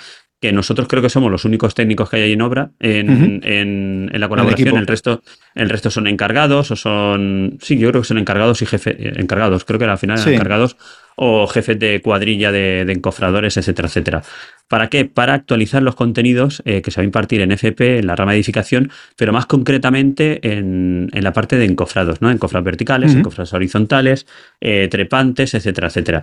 [0.43, 4.27] que nosotros creo que somos los únicos técnicos que hay ahí en obra, en, la
[4.27, 5.23] colaboración, el, resto,
[5.55, 9.63] el resto son encargados o son, sí, yo creo que son encargados y jefes, encargados,
[9.63, 10.75] creo que al final eran encargados
[11.15, 14.21] o jefes de cuadrilla de, encofradores, etcétera, etcétera.
[14.67, 15.05] ¿Para qué?
[15.05, 18.33] Para actualizar los contenidos eh, que se va a impartir en FP, en la rama
[18.33, 22.31] de edificación, pero más concretamente en, la parte de encofrados, ¿no?
[22.31, 24.27] Encofrados verticales, encofrados horizontales,
[24.59, 26.21] eh, trepantes, etcétera, etcétera.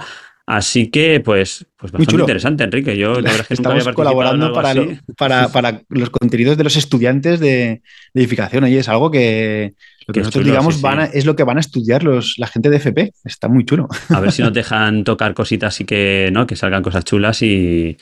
[0.51, 2.97] Así que, pues, pues bastante interesante, Enrique.
[2.97, 7.83] Yo la verdad es que Estamos colaborando para, para, los contenidos de los estudiantes de,
[8.15, 8.65] edificación.
[8.65, 9.75] Oye, es algo que
[10.09, 12.79] lo que nosotros digamos van es lo que van a estudiar los, la gente de
[12.79, 13.13] FP.
[13.25, 13.87] Está muy chulo.
[14.09, 16.49] A ver si nos dejan tocar cositas y que, ¿no?
[16.49, 17.97] que salgan cosas chulas y,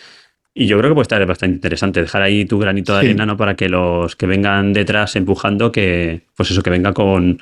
[0.54, 3.36] y yo creo que puede estar bastante interesante dejar ahí tu granito de arena, ¿no?
[3.36, 7.40] Para que los que vengan detrás empujando, que, pues eso, que venga con,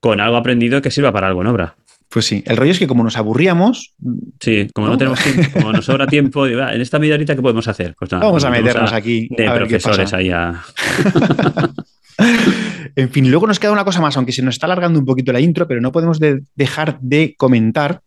[0.00, 1.76] con algo aprendido que sirva para algo en obra.
[2.12, 3.94] Pues sí, el rollo es que como nos aburríamos.
[4.38, 7.66] Sí, como no, tenemos tiempo, como nos sobra tiempo, en esta media horita, ¿qué podemos
[7.68, 7.94] hacer?
[7.98, 9.28] Pues vamos a meternos aquí.
[9.30, 10.62] De profesores ahí a.
[12.96, 15.32] en fin, luego nos queda una cosa más, aunque se nos está alargando un poquito
[15.32, 16.18] la intro, pero no podemos
[16.54, 18.02] dejar de comentar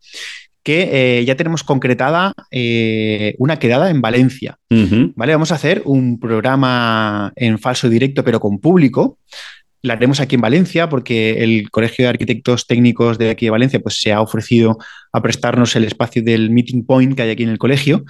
[0.62, 4.58] que eh, ya tenemos concretada eh, una quedada en Valencia.
[4.70, 5.32] ¿Vale?
[5.32, 9.20] Vamos a hacer un programa en falso directo, pero con público
[9.86, 13.80] la haremos aquí en Valencia porque el Colegio de Arquitectos Técnicos de aquí de Valencia
[13.80, 14.78] pues, se ha ofrecido
[15.14, 18.04] a prestarnos el espacio del meeting point que hay aquí en el colegio.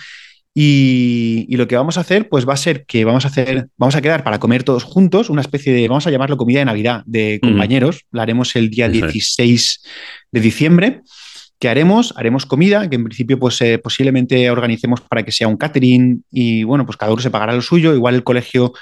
[0.57, 3.95] Y, lo que vamos a hacer, pues va a ser que vamos a hacer, vamos
[3.95, 7.03] a quedar para comer todos juntos, una especie de, vamos a llamarlo comida de Navidad
[7.05, 8.05] de compañeros.
[8.11, 9.83] La haremos el día 16
[10.31, 11.01] de diciembre.
[11.59, 12.13] ¿Qué haremos?
[12.15, 16.63] Haremos comida, que en principio, pues eh, posiblemente organicemos para que sea un catering y
[16.63, 17.93] bueno, pues cada uno se pagará lo suyo.
[17.93, 18.73] Igual el colegio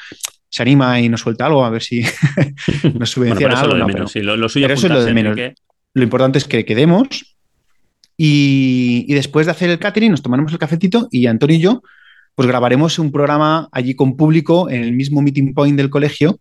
[0.54, 2.04] se anima y nos suelta algo, a ver si
[2.94, 3.76] nos subvenciona algo.
[3.76, 5.36] Lo, sí, lo, suyo eso es lo de menos.
[5.96, 7.08] lo importante es que quedemos
[8.16, 11.82] y, y, después de hacer el catering nos tomaremos el cafetito y Antonio y yo
[12.36, 16.40] pues grabaremos un programa allí con público en el mismo meeting point del colegio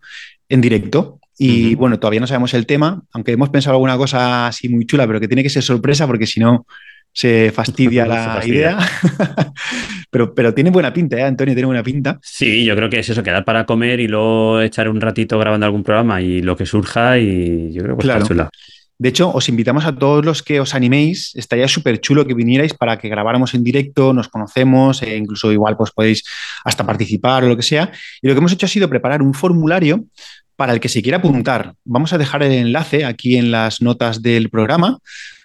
[0.50, 1.18] en directo.
[1.38, 5.06] Y bueno, todavía no sabemos el tema, aunque hemos pensado alguna cosa así muy chula,
[5.06, 6.66] pero que tiene que ser sorpresa porque si no
[7.12, 8.78] se fastidia la idea.
[10.10, 11.22] pero, pero tiene buena pinta, ¿eh?
[11.22, 11.54] Antonio?
[11.54, 12.18] Tiene buena pinta.
[12.22, 15.66] Sí, yo creo que es eso, quedar para comer y luego echar un ratito grabando
[15.66, 18.50] algún programa y lo que surja y yo creo que está chula.
[18.98, 21.32] De hecho, os invitamos a todos los que os animéis.
[21.34, 25.76] Estaría súper chulo que vinierais para que grabáramos en directo, nos conocemos, e incluso igual
[25.76, 26.22] pues podéis
[26.64, 27.90] hasta participar o lo que sea.
[28.20, 30.04] Y lo que hemos hecho ha sido preparar un formulario
[30.54, 31.74] para el que se quiera apuntar.
[31.84, 34.98] Vamos a dejar el enlace aquí en las notas del programa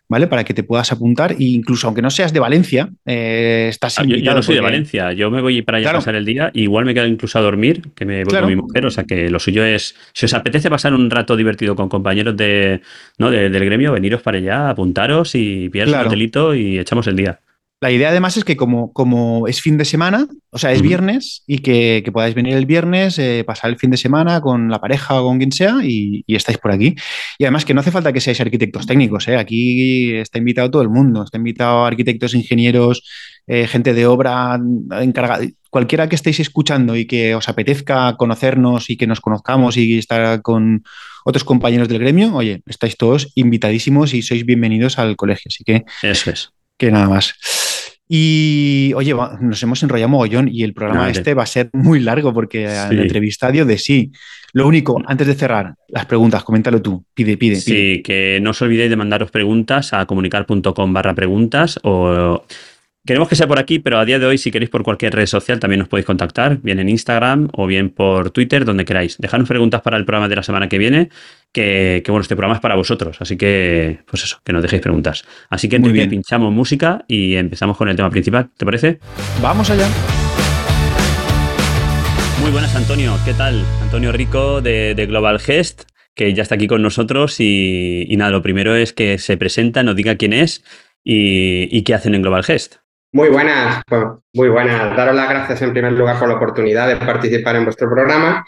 [0.10, 0.28] ¿vale?
[0.28, 4.20] Para que te puedas apuntar e incluso aunque no seas de Valencia, eh, estás invitado.
[4.20, 6.26] Ah, yo, yo, no soy de Valencia, yo me voy para allá a pasar el
[6.26, 9.04] día, igual me quedo incluso a dormir, que me voy con mi mujer, o sea
[9.04, 12.82] que lo suyo es, si os apetece pasar un rato divertido con compañeros de,
[13.18, 13.32] ¿no?
[13.32, 17.40] del gremio, veniros para allá, apuntaros y pillaros un hotelito y echamos el día.
[17.80, 21.44] La idea además es que como, como es fin de semana, o sea, es viernes
[21.46, 25.22] y que, podáis venir el viernes, eh, pasar el fin de semana con la pareja
[25.22, 26.96] o con quien sea y, estáis por aquí.
[27.38, 29.38] Y además que no hace falta que seáis arquitectos técnicos, ¿eh?
[29.38, 33.04] aquí está invitado todo el mundo, está invitado arquitectos, ingenieros,
[33.46, 34.60] eh, gente de obra
[35.00, 40.00] encargada, cualquiera que estéis escuchando y que os apetezca conocernos y que nos conozcamos y
[40.00, 40.84] estar con
[41.26, 45.50] otros compañeros del gremio, oye, estáis todos invitadísimos y sois bienvenidos al colegio.
[45.54, 45.86] Así que...
[46.02, 46.50] Eso es.
[46.80, 47.36] Que nada más.
[48.10, 52.34] Y oye, nos hemos enrollado mogollón y el programa este va a ser muy largo
[52.34, 54.12] porque el entrevistadio de sí.
[54.54, 57.58] Lo único, antes de cerrar, las preguntas, coméntalo tú, pide, pide.
[57.58, 62.44] Sí, que no os olvidéis de mandaros preguntas a comunicar.com barra preguntas o
[63.08, 65.28] Queremos que sea por aquí, pero a día de hoy, si queréis por cualquier red
[65.28, 69.18] social, también nos podéis contactar, bien en Instagram o bien por Twitter, donde queráis.
[69.18, 71.10] Dejadnos preguntas para el programa de la semana que viene,
[71.54, 75.24] que, bueno, este programa es para vosotros, así que, pues eso, que nos dejéis preguntas.
[75.50, 79.00] Así que entonces pinchamos música y empezamos con el tema principal, ¿te parece?
[79.42, 79.88] Vamos allá.
[82.42, 83.64] Muy buenas, Antonio, ¿qué tal?
[83.84, 88.76] Antonio Rico de, Global Gest, que ya está aquí con nosotros y, nada, lo primero
[88.76, 90.62] es que se presenta, nos diga quién es
[91.06, 92.86] y, y qué hacen en Global Gest.
[93.14, 94.96] Muy buenas, pues, muy buenas.
[94.96, 98.46] Daros las gracias en primer lugar por la oportunidad de participar en vuestro programa.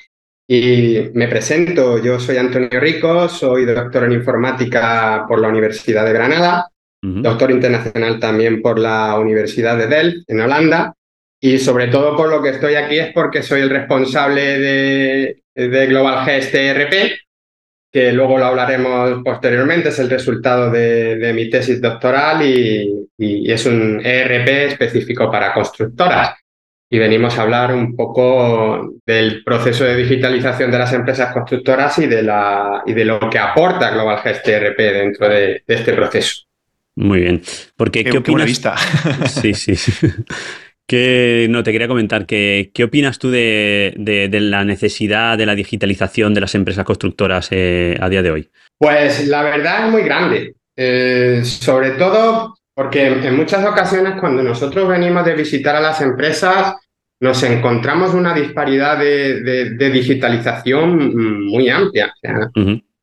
[0.47, 6.13] Y me presento, yo soy Antonio Rico, soy doctor en informática por la Universidad de
[6.13, 6.67] Granada,
[7.01, 10.95] doctor internacional también por la Universidad de Delft, en Holanda,
[11.39, 15.85] y sobre todo por lo que estoy aquí es porque soy el responsable de, de
[15.85, 17.17] Global Gest ERP,
[17.91, 23.99] que luego lo hablaremos posteriormente, es el resultado de, mi tesis doctoral y, es un
[24.03, 26.35] ERP específico para constructoras.
[26.91, 32.07] Y venimos a hablar un poco del proceso de digitalización de las empresas constructoras y
[32.07, 36.43] de, la, y de lo que aporta Global Gest ERP dentro de, este proceso.
[36.95, 37.41] Muy bien.
[37.75, 38.75] Porque, ¿qué, ¿qué vista.
[39.27, 39.75] Sí, sí.
[40.89, 43.93] Que, no, te quería comentar, que, ¿qué opinas tú de,
[44.41, 48.49] la necesidad de la digitalización de las empresas constructoras eh, a día de hoy?
[48.79, 54.89] Pues la verdad es muy grande, eh, sobre todo porque en muchas ocasiones cuando nosotros
[54.89, 56.73] venimos de visitar a las empresas
[57.19, 62.11] nos encontramos una disparidad de, digitalización muy amplia.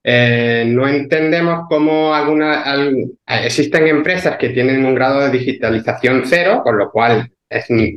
[0.03, 2.64] Eh, no entendemos cómo alguna,
[3.29, 7.31] existen empresas que tienen un grado de digitalización cero, con lo cual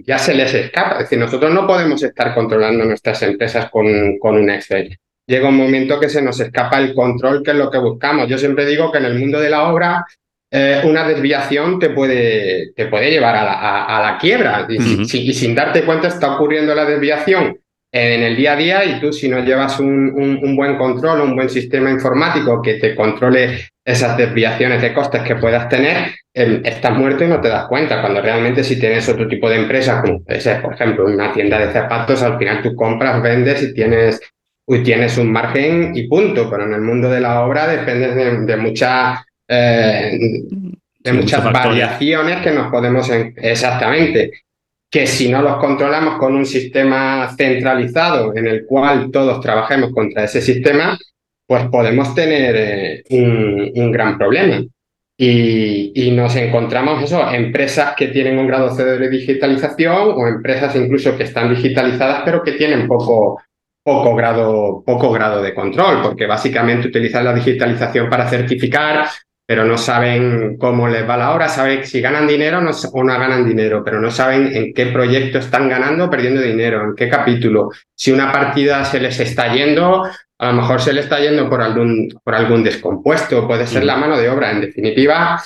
[0.05, 0.93] ya se les escapa.
[0.93, 4.97] Es decir, nosotros no podemos estar controlando nuestras empresas con, con un Excel.
[5.27, 8.27] Llega un momento que se nos escapa el control, que es lo que buscamos.
[8.27, 10.05] Yo siempre digo que en el mundo de la obra
[10.51, 14.65] eh, una desviación te puede, te puede llevar a la, a, la quiebra.
[14.67, 17.59] Y, sin darte cuenta está ocurriendo la desviación
[17.91, 21.35] en el día a día y tú si no llevas un, un, buen control, un
[21.35, 27.23] buen sistema informático que te controle esas desviaciones de costes que puedas tener, estás muerto
[27.23, 30.39] y no te das cuenta, cuando realmente si tienes otro tipo de empresa, como puede
[30.39, 34.21] ser, por ejemplo, una tienda de zapatos, al final tú compras, vendes y tienes,
[34.83, 38.57] tienes un margen y punto, pero en el mundo de la obra dependes de, de,
[38.57, 40.19] mucha, eh,
[40.99, 43.09] de muchas variaciones que nos podemos...
[43.09, 44.31] exactamente
[44.91, 50.23] que si no los controlamos con un sistema centralizado en el cual todos trabajemos contra
[50.23, 50.97] ese sistema,
[51.49, 54.63] pues podemos tener eh, un, gran problema.
[55.17, 61.17] Y, nos encontramos eso, empresas que tienen un grado cero de digitalización o empresas incluso
[61.17, 63.41] que están digitalizadas pero que tienen poco,
[63.83, 69.07] poco, grado, poco grado de control, porque básicamente utilizan la digitalización para certificar,
[69.47, 73.43] pero no saben cómo les va la hora, saben si ganan dinero o no ganan
[73.43, 77.71] dinero, pero no saben en qué proyecto están ganando o perdiendo dinero, en qué capítulo.
[77.95, 80.03] Si una partida se les está yendo,
[80.39, 83.97] a lo mejor se le está yendo por algún, por algún descompuesto, puede ser la
[83.97, 84.51] mano de obra.
[84.51, 85.41] En definitiva,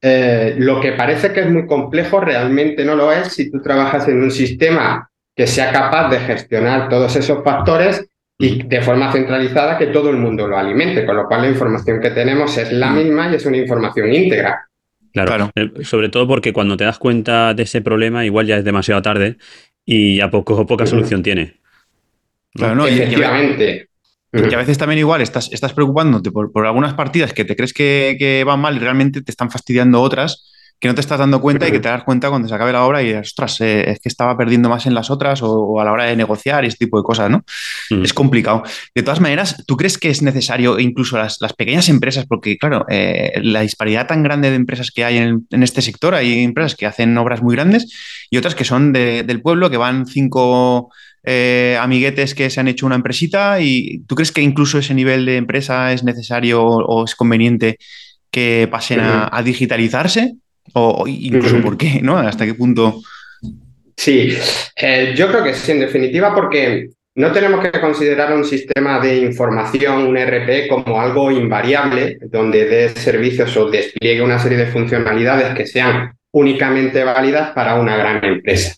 [0.00, 4.08] eh, lo que parece que es muy complejo realmente no lo es si tú trabajas
[4.08, 8.08] en un sistema que sea capaz de gestionar todos esos factores
[8.38, 12.00] y de forma centralizada que todo el mundo lo alimente, con lo cual la información
[12.00, 14.66] que tenemos es la misma y es una información íntegra.
[15.12, 18.64] Claro, eh, sobre todo porque cuando te das cuenta de ese problema igual ya es
[18.64, 19.36] demasiado tarde
[19.84, 21.56] y ya poco, poca solución tiene.
[22.54, 23.87] Claro, no, Efectivamente.
[24.32, 27.72] Y, a veces también igual estás, estás preocupándote por, por algunas partidas que te crees
[27.72, 30.44] que, que, van mal y realmente te están fastidiando otras
[30.80, 32.84] que no te estás dando cuenta y que te das cuenta cuando se acabe la
[32.84, 35.92] obra y ostras, eh, es que estaba perdiendo más en las otras o, a la
[35.92, 37.44] hora de negociar y este tipo de cosas, ¿no?
[37.90, 38.04] Mm.
[38.04, 38.62] Es complicado.
[38.94, 42.26] De todas maneras, ¿tú crees que es necesario incluso las, las pequeñas empresas?
[42.26, 46.14] Porque, claro, eh, la disparidad tan grande de empresas que hay en, en, este sector,
[46.14, 47.92] hay empresas que hacen obras muy grandes
[48.30, 50.90] y otras que son de, del pueblo, que van cinco
[51.24, 55.26] eh, amiguetes que se han hecho una empresita y ¿tú crees que incluso ese nivel
[55.26, 57.78] de empresa es necesario o, es conveniente
[58.30, 60.36] que pasen a, digitalizarse?
[60.74, 62.18] O, incluso por qué, ¿no?
[62.18, 63.00] ¿Hasta qué punto?
[63.96, 64.36] Sí,
[64.76, 69.18] eh, yo creo que sí, en definitiva, porque no tenemos que considerar un sistema de
[69.18, 75.52] información, un RP, como algo invariable, donde dé servicios o despliegue una serie de funcionalidades
[75.56, 78.76] que sean únicamente válidas para una gran empresa.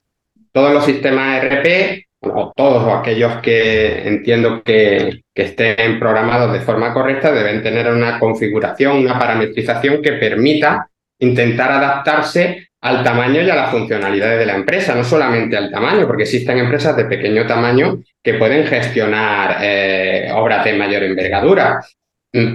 [0.53, 7.33] Todos los sistemas RP o todos aquellos que entiendo que, estén programados de forma correcta
[7.33, 10.90] deben tener una configuración, una parametrización que permita
[11.21, 16.07] intentar adaptarse al tamaño y a las funcionalidades de la empresa, no solamente al tamaño,
[16.07, 21.85] porque existen empresas de pequeño tamaño que pueden gestionar eh, obras de mayor envergadura.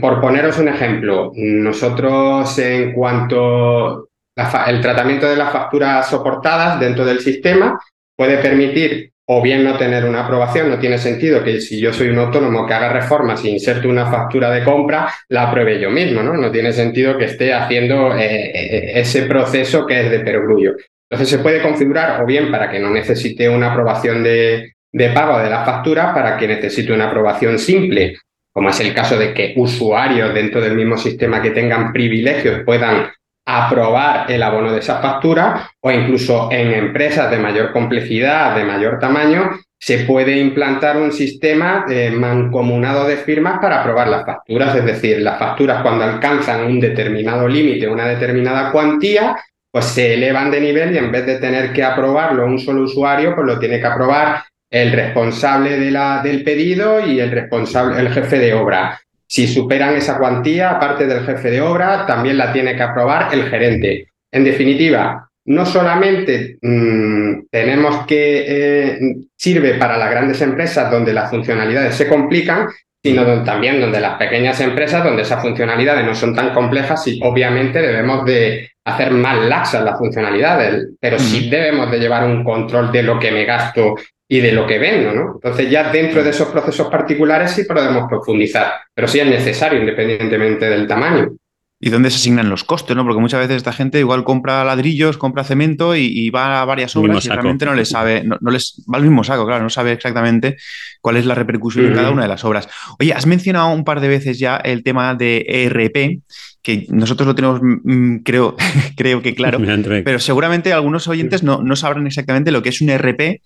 [0.01, 7.19] Por poneros un ejemplo, nosotros en cuanto al tratamiento de las facturas soportadas dentro del
[7.19, 7.79] sistema
[8.15, 12.09] puede permitir o bien no tener una aprobación, no tiene sentido que si yo soy
[12.09, 16.21] un autónomo que haga reformas e inserte una factura de compra, la apruebe yo mismo,
[16.21, 16.33] ¿no?
[16.33, 20.75] No tiene sentido que esté haciendo eh, eh, ese proceso que es de perogrullo.
[21.09, 25.39] Entonces se puede configurar o bien para que no necesite una aprobación de, de pago
[25.39, 28.17] de la factura, para que necesite una aprobación simple,
[28.53, 33.11] como es el caso de que usuarios dentro del mismo sistema que tengan privilegios puedan
[33.45, 38.99] aprobar el abono de esa factura o incluso en empresas de mayor complejidad, de mayor
[38.99, 44.85] tamaño, se puede implantar un sistema de mancomunado de firmas para aprobar las facturas, es
[44.85, 49.37] decir, las facturas cuando alcanzan un determinado límite, una determinada cuantía,
[49.71, 53.35] pues se elevan de nivel y en vez de tener que aprobarlo un solo usuario,
[53.35, 58.53] pues lo tiene que aprobar el responsable del pedido y el responsable, el jefe de
[58.53, 58.99] obra.
[59.27, 63.49] Si superan esa cuantía, aparte del jefe de obra, también la tiene que aprobar el
[63.49, 64.09] gerente.
[64.31, 68.99] En definitiva, no solamente mm, tenemos que eh,
[69.35, 72.67] sirve para las grandes empresas donde las funcionalidades se complican,
[73.03, 77.79] sino también donde las pequeñas empresas, donde esas funcionalidades no son tan complejas y obviamente
[77.79, 83.03] debemos de hacer más laxas las funcionalidades, pero sí debemos de llevar un control de
[83.03, 83.95] lo que me gasto
[84.27, 85.33] y de lo que vendo, ¿no?
[85.35, 90.67] Entonces ya dentro de esos procesos particulares sí podemos profundizar, pero sí es necesario independientemente
[90.67, 91.35] del tamaño.
[91.77, 92.95] ¿Y dónde se asignan los costes?
[92.95, 93.03] ¿no?
[93.03, 97.25] Porque muchas veces esta gente igual compra ladrillos, compra cemento y, va a varias obras
[97.25, 100.55] y realmente no les sabe, no, les va al mismo saco, claro, no sabe exactamente
[101.01, 102.69] cuál es la repercusión en cada una de las obras.
[102.99, 106.21] Oye, has mencionado un par de veces ya el tema de ERP,
[106.63, 108.55] que nosotros lo tenemos, mm, creo,
[108.97, 109.59] creo que claro,
[110.03, 113.41] pero seguramente algunos oyentes no, no sabrán exactamente lo que es un ERP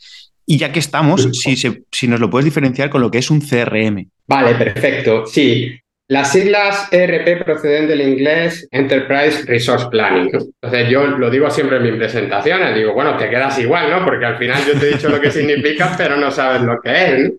[0.49, 3.39] y ya que estamos, si, si nos lo puedes diferenciar con lo que es un
[3.39, 4.09] CRM.
[4.25, 5.27] Vale, perfecto.
[5.27, 10.31] Sí, las siglas ERP proceden del inglés Enterprise Resource Planning.
[10.33, 14.03] Entonces yo lo digo siempre en mis presentaciones, digo, bueno, te quedas igual, ¿no?
[14.03, 16.91] Porque al final yo te he dicho lo que significa, pero no sabes lo que
[16.93, 17.31] es.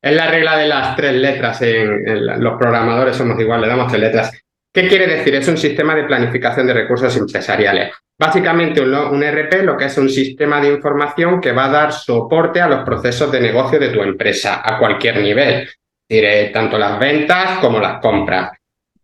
[0.00, 1.60] Es la regla de las tres letras.
[1.60, 4.30] En, los programadores somos igual, le damos tres letras.
[4.72, 5.34] ¿Qué quiere decir?
[5.34, 7.92] Es un sistema de planificación de recursos empresariales.
[8.16, 11.92] Básicamente un, un RP lo que es un sistema de información que va a dar
[11.92, 15.68] soporte a los procesos de negocio de tu empresa a cualquier nivel,
[16.52, 18.52] tanto las ventas como las compras.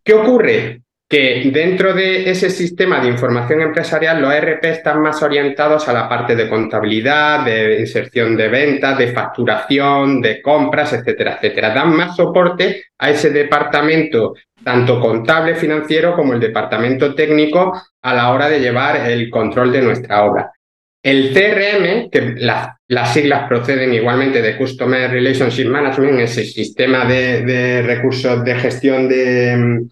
[0.02, 0.82] ¿Qué ocurre?
[1.08, 6.08] Que dentro de ese sistema de información empresarial los RP están más orientados a la
[6.08, 11.74] parte de contabilidad, de inserción de ventas, de facturación, de compras, etcétera, etcétera.
[11.74, 18.30] Dan más soporte a ese departamento tanto contable financiero como el departamento técnico a la
[18.30, 20.52] hora de llevar el control de nuestra obra.
[21.02, 22.34] El CRM, que
[22.88, 29.86] las siglas proceden igualmente de Customer Relationship Management, ese sistema de, recursos de gestión de,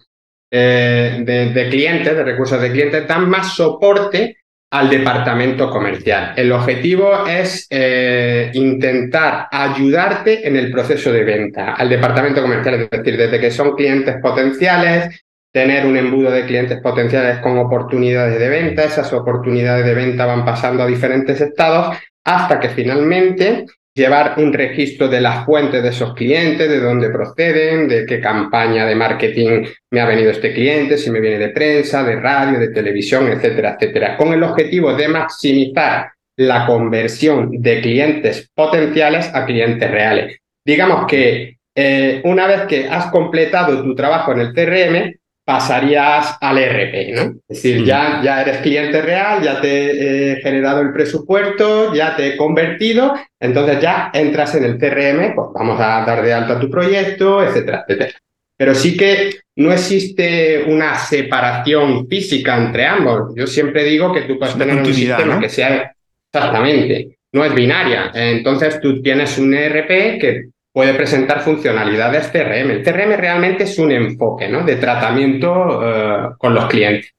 [0.51, 4.38] eh, de, de, clientes, de recursos de clientes, dan más soporte
[4.71, 6.33] al departamento comercial.
[6.35, 12.89] El objetivo es eh, intentar ayudarte en el proceso de venta al departamento comercial, es
[12.89, 18.49] decir, desde que son clientes potenciales, tener un embudo de clientes potenciales con oportunidades de
[18.49, 23.65] venta, esas oportunidades de venta van pasando a diferentes estados hasta que finalmente
[23.99, 28.85] llevar un registro de las fuentes de esos clientes, de dónde proceden, de qué campaña
[28.85, 32.69] de marketing me ha venido este cliente, si me viene de prensa, de radio, de
[32.69, 39.91] televisión, etcétera, etcétera, con el objetivo de maximizar la conversión de clientes potenciales a clientes
[39.91, 40.37] reales.
[40.65, 45.18] Digamos que eh, una vez que has completado tu trabajo en el CRM,
[45.49, 47.21] pasarías al ERP, ¿no?
[47.49, 52.27] Es decir, ya, ya eres cliente real, ya te he generado el presupuesto, ya te
[52.27, 56.69] he convertido, entonces ya entras en el CRM, pues vamos a dar de alta tu
[56.69, 58.19] proyecto, etcétera, etcétera.
[58.55, 63.33] Pero sí que no existe una separación física entre ambos.
[63.35, 65.95] Yo siempre digo que tú puedes tener un sistema que sea
[66.31, 68.11] exactamente, no es binaria.
[68.13, 72.71] Entonces tú tienes un ERP que puede presentar funcionalidades CRM.
[72.71, 74.63] El CRM realmente es un enfoque ¿no?
[74.63, 77.13] de tratamiento eh, con los clientes.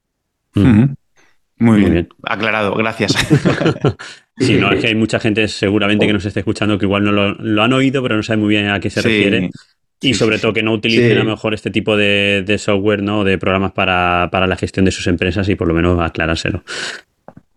[0.54, 2.08] Muy, bien.
[2.22, 3.12] aclarado, gracias.
[4.38, 7.12] sí, no, es que hay mucha gente seguramente que nos esté escuchando que igual no
[7.12, 9.50] lo, han oído, pero no sabe muy bien a qué se refiere.
[10.02, 13.24] Y sobre todo que no utilicen a lo mejor este tipo de, software, ¿no?
[13.24, 16.64] De programas para, para, la gestión de sus empresas y por lo menos aclarárselo.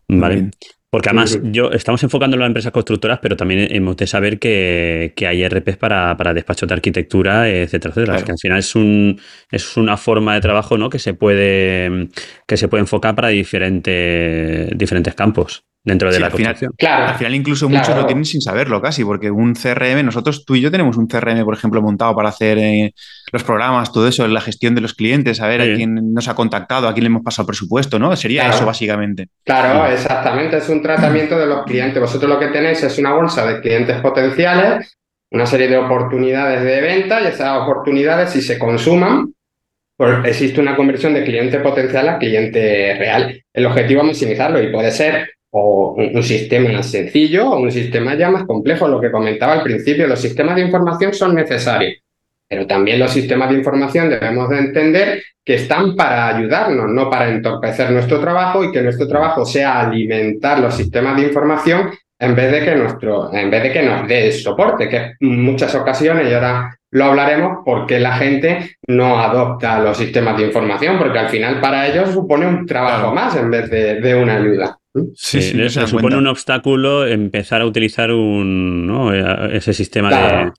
[0.10, 0.52] Vale.
[0.94, 5.12] Porque además, yo estamos enfocando en las empresas constructoras, pero también hemos de saber que,
[5.28, 8.22] hay RPs para, para despachos de arquitectura, etcétera, etcétera.
[8.24, 10.92] que al final es un es una forma de trabajo ¿no?
[10.92, 12.10] que se puede
[12.46, 17.16] que se puede enfocar para diferentes diferentes campos dentro de la al final, claro, al
[17.16, 20.72] final incluso muchos lo tienen sin saberlo casi, porque un CRM, nosotros tú y yo
[20.72, 22.94] tenemos un CRM, por ejemplo, montado para hacer eh,
[23.32, 26.88] los programas, todo eso, la gestión de los clientes, saber a quién nos ha contactado,
[26.88, 28.16] a quién le hemos pasado presupuesto, ¿no?
[28.16, 29.28] Sería eso básicamente.
[29.44, 32.00] Claro, exactamente, es un tratamiento de los clientes.
[32.00, 34.98] Vosotros lo que tenéis es una bolsa de clientes potenciales,
[35.32, 39.34] una serie de oportunidades de venta y esas oportunidades si se consuman,
[39.98, 43.44] pues existe una conversión de cliente potencial a cliente real.
[43.52, 48.30] El objetivo es maximizarlo y puede ser o un, sistema sencillo o un sistema ya
[48.32, 48.88] más complejo.
[48.88, 52.02] Lo que comentaba al principio, los sistemas de información son necesarios,
[52.48, 57.30] pero también los sistemas de información debemos de entender que están para ayudarnos, no para
[57.30, 62.52] entorpecer nuestro trabajo y que nuestro trabajo sea alimentar los sistemas de información en vez
[62.52, 66.34] de que, nuestro, en vez de que nos dé soporte, que en muchas ocasiones, y
[66.34, 71.60] ahora lo hablaremos, porque la gente no adopta los sistemas de información, porque al final
[71.60, 74.80] para ellos supone un trabajo más en vez de una ayuda.
[75.16, 80.54] Sí, sí, supone un obstáculo empezar a utilizar un, eh, ese sistema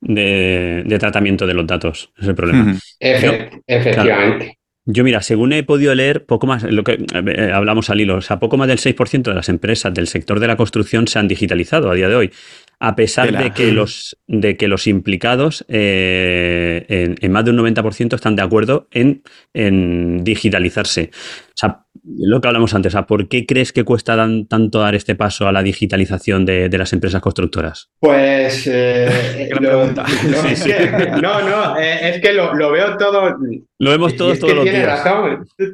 [0.00, 2.10] de, tratamiento de los datos.
[2.16, 2.74] Es el problema.
[2.98, 4.58] efectivamente.
[4.86, 8.22] yo, mira, según he podido leer, poco más, lo que eh, hablamos al hilo, o
[8.22, 11.28] sea, poco más del 6% de las empresas del sector de la construcción se han
[11.28, 12.32] digitalizado a día de hoy
[12.78, 18.14] a pesar de, que, los, de que los implicados eh, en, más de un 90%
[18.14, 19.22] están de acuerdo en,
[19.54, 21.10] en, digitalizarse.
[21.48, 24.16] O sea, lo que hablamos antes, ¿por qué crees que cuesta
[24.48, 27.90] tanto dar este paso a la digitalización de, las empresas constructoras?
[27.98, 28.66] Pues...
[28.66, 29.50] Eh,
[31.22, 33.36] no, no, eh, es que lo, veo todo...
[33.78, 35.04] Lo vemos todos, todos los días.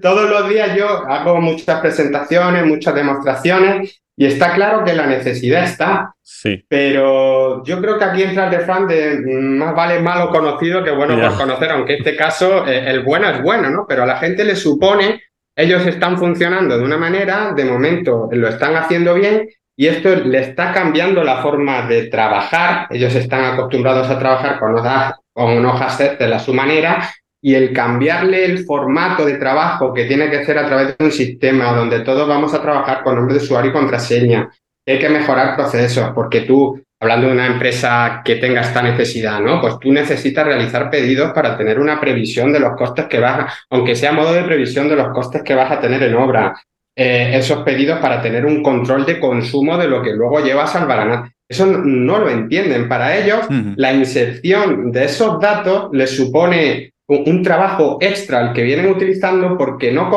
[0.00, 5.64] Todos los días yo hago muchas presentaciones, muchas demostraciones y está claro que la necesidad
[5.64, 6.14] está.
[6.22, 6.64] Sí.
[6.68, 10.90] Pero yo creo que aquí entra el refrán de mm, más vale malo conocido que
[10.90, 13.86] bueno por conocer, aunque en este caso eh, el bueno es bueno, ¿no?
[13.88, 15.22] Pero a la gente le supone,
[15.56, 20.40] ellos están funcionando de una manera, de momento lo están haciendo bien y esto le
[20.40, 22.86] está cambiando la forma de trabajar.
[22.90, 27.10] Ellos están acostumbrados a trabajar con hojas, con hojas Excel a su manera
[27.40, 31.10] y el cambiarle el formato de trabajo que tiene que ser a través de un
[31.10, 34.50] sistema donde todos vamos a trabajar con nombre de usuario y contraseña.
[34.86, 39.60] Hay que mejorar procesos porque tú, hablando de una empresa que tenga esta necesidad, ¿no?
[39.60, 43.52] Pues tú necesitas realizar pedidos para tener una previsión de los costes que vas, a,
[43.70, 46.54] aunque sea modo de previsión de los costes que vas a tener en obra.
[46.94, 50.86] Eh, esos pedidos para tener un control de consumo de lo que luego llevas al
[50.86, 51.26] baranat.
[51.48, 52.88] Eso no lo entienden.
[52.88, 58.90] Para ellos, la inserción de esos datos les supone un trabajo extra al que vienen
[58.90, 60.08] utilizando porque no,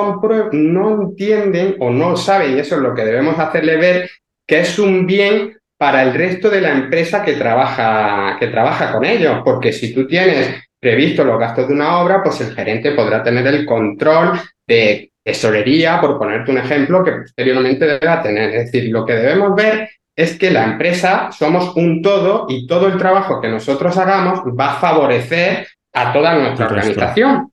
[0.52, 4.10] no entienden o no saben, y eso es lo que debemos hacerle ver,
[4.48, 9.04] que es un bien para el resto de la empresa que trabaja, que trabaja con
[9.04, 13.24] ellos, porque si tú tienes previsto los gastos de una obra, pues el gerente podrá
[13.24, 18.54] tener el control de tesorería, por ponerte un ejemplo, que posteriormente deberá tener.
[18.54, 22.88] Es decir, lo que debemos ver es que la empresa somos un todo y todo
[22.88, 27.52] el trabajo que nosotros hagamos va a favorecer a toda nuestra organización.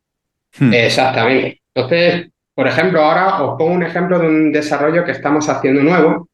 [0.59, 0.73] Hmm.
[0.73, 1.63] Exactamente.
[1.75, 6.29] Entonces, por ejemplo, ahora os pongo un ejemplo de un desarrollo que estamos haciendo nuevo.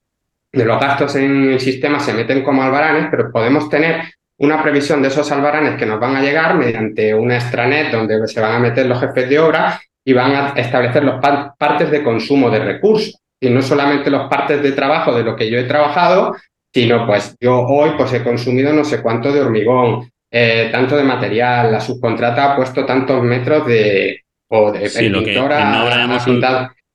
[0.52, 4.02] De los gastos en el sistema se meten como albaranes, pero podemos tener
[4.38, 8.40] una previsión de esos albaranes que nos van a llegar mediante una extranet donde se
[8.40, 12.48] van a meter los jefes de obra y van a establecer los partes de consumo
[12.48, 13.18] de recursos.
[13.40, 16.34] Y no solamente los partes de trabajo de lo que yo he trabajado,
[16.72, 21.04] sino pues yo hoy pues he consumido no sé cuánto de hormigón, eh, tanto de
[21.04, 26.18] material, la subcontrata ha puesto tantos metros de, o de sí, lo que en obra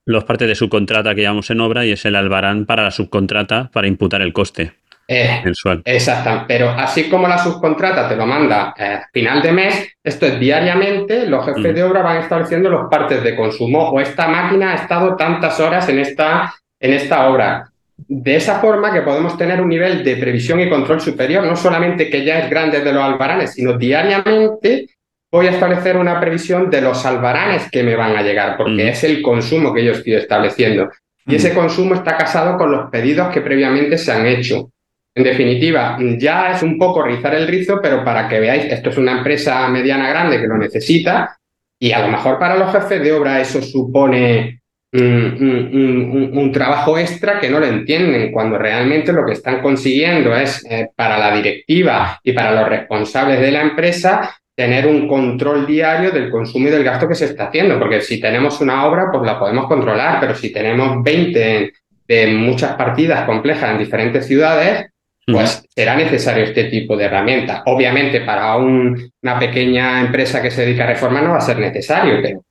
[0.05, 3.69] los partes de subcontrata que llamamos en obra y es el albarán para la subcontrata
[3.71, 4.73] para imputar el coste.
[5.07, 5.81] Eh, mensual.
[5.83, 10.25] Exacto, pero así como la subcontrata te lo manda a eh, final de mes, esto
[10.25, 11.75] es diariamente, los jefes mm.
[11.75, 15.89] de obra van estableciendo los partes de consumo o esta máquina ha estado tantas horas
[15.89, 17.69] en esta, en esta obra.
[17.95, 22.09] De esa forma que podemos tener un nivel de previsión y control superior, no solamente
[22.09, 24.87] que ya es grande de los albaranes, sino diariamente
[25.33, 28.87] voy a establecer una previsión de los albaranes que me van a llegar, porque mm.
[28.87, 30.91] es el consumo que yo estoy estableciendo.
[31.25, 31.55] Y ese mm.
[31.55, 34.69] consumo está casado con los pedidos que previamente se han hecho.
[35.15, 38.97] En definitiva, ya es un poco rizar el rizo, pero para que veáis, esto es
[38.97, 41.35] una empresa mediana grande que lo necesita
[41.79, 44.61] y a lo mejor para los jefes de obra eso supone
[44.93, 50.89] un, trabajo extra que no lo entienden, cuando realmente lo que están consiguiendo es eh,
[50.95, 56.29] para la directiva y para los responsables de la empresa tener un control diario del
[56.29, 59.39] consumo y del gasto que se está haciendo, porque si tenemos una obra, pues la
[59.39, 61.73] podemos controlar, pero si tenemos 20
[62.07, 64.87] de muchas partidas complejas en diferentes ciudades,
[65.25, 67.63] pues será necesario este tipo de herramienta.
[67.65, 72.19] Obviamente para una pequeña empresa que se dedica a reformar no va a ser necesario,
[72.21, 72.43] pero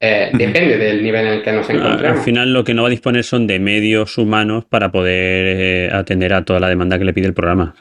[0.00, 2.18] eh, depende del nivel en el que nos encontremos.
[2.18, 5.90] Al final lo que no va a disponer son de medios humanos para poder eh,
[5.92, 7.74] atender a toda la demanda que le pide el programa.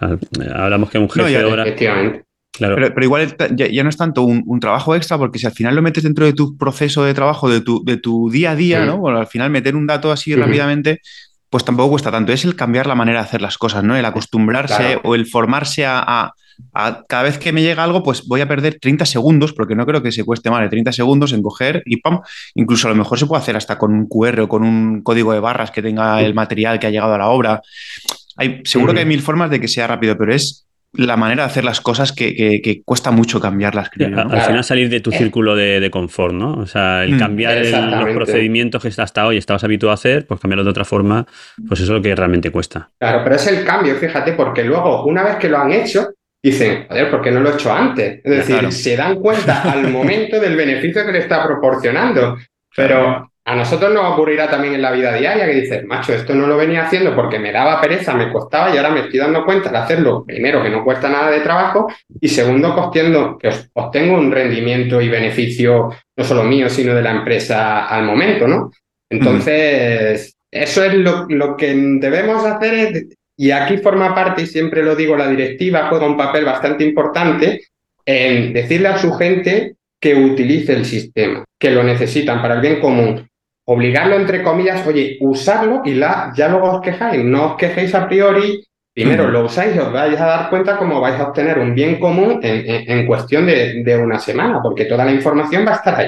[0.53, 1.65] hablamos que un jefe de obra...
[2.53, 2.75] Claro.
[2.75, 6.03] Pero, igual ya, no es tanto un, trabajo extra, porque si al final lo metes
[6.03, 8.99] dentro de tu proceso de trabajo, de tu, de tu día a día, ¿no?
[8.99, 11.01] Bueno, al final meter un dato así rápidamente,
[11.49, 12.31] pues tampoco cuesta tanto.
[12.31, 13.95] Es el cambiar la manera de hacer las cosas, ¿no?
[13.95, 16.31] El acostumbrarse o el formarse a,
[17.07, 20.03] cada vez que me llega algo, pues voy a perder 30 segundos, porque no creo
[20.03, 22.19] que se cueste más de 30 segundos en coger y pam.
[22.53, 25.33] Incluso a lo mejor se puede hacer hasta con un QR o con un código
[25.33, 27.61] de barras que tenga el material que ha llegado a la obra.
[28.37, 31.47] Hay, seguro que hay mil formas de que sea rápido, pero es la manera de
[31.47, 34.17] hacer las cosas que, cuesta mucho cambiarlas, creo.
[34.17, 35.17] Al final salir de tu eh.
[35.17, 36.53] círculo de, confort, ¿no?
[36.53, 37.19] O sea, el mm.
[37.19, 41.25] cambiar los procedimientos que hasta hoy estabas habituado a hacer, pues cambiarlo de otra forma,
[41.67, 42.89] pues eso es lo que realmente cuesta.
[42.99, 46.09] Claro, pero es el cambio, fíjate, porque luego, una vez que lo han hecho,
[46.41, 48.21] dicen, joder, ¿por qué no lo he hecho antes?
[48.23, 52.37] Es decir, se dan cuenta al momento del beneficio que le está proporcionando.
[52.75, 56.47] Pero a nosotros nos ocurrirá también en la vida diaria que dices, macho, esto no
[56.47, 59.69] lo venía haciendo porque me daba pereza, me costaba y ahora me estoy dando cuenta
[59.69, 61.87] de hacerlo, primero, que no cuesta nada de trabajo
[62.21, 67.11] y segundo, costiendo, que obtengo un rendimiento y beneficio no solo mío, sino de la
[67.11, 68.71] empresa al momento, ¿no?
[69.09, 74.95] Entonces, eso es lo, lo, que debemos hacer y aquí forma parte, y siempre lo
[74.95, 77.61] digo, la directiva juega un papel bastante importante
[78.05, 82.79] en decirle a su gente que utilice el sistema, que lo necesitan para el bien
[82.79, 83.27] común
[83.65, 88.07] obligarlo entre comillas, oye, usarlo y la, ya luego os quejáis, no os quejéis a
[88.07, 91.73] priori, primero lo usáis y os vais a dar cuenta cómo vais a obtener un
[91.73, 95.95] bien común en, cuestión de, de, una semana, porque toda la información va a estar
[95.95, 96.07] ahí.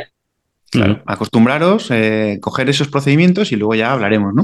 [0.70, 4.44] Claro, acostumbraros, eh, coger esos procedimientos y luego ya hablaremos, ¿no?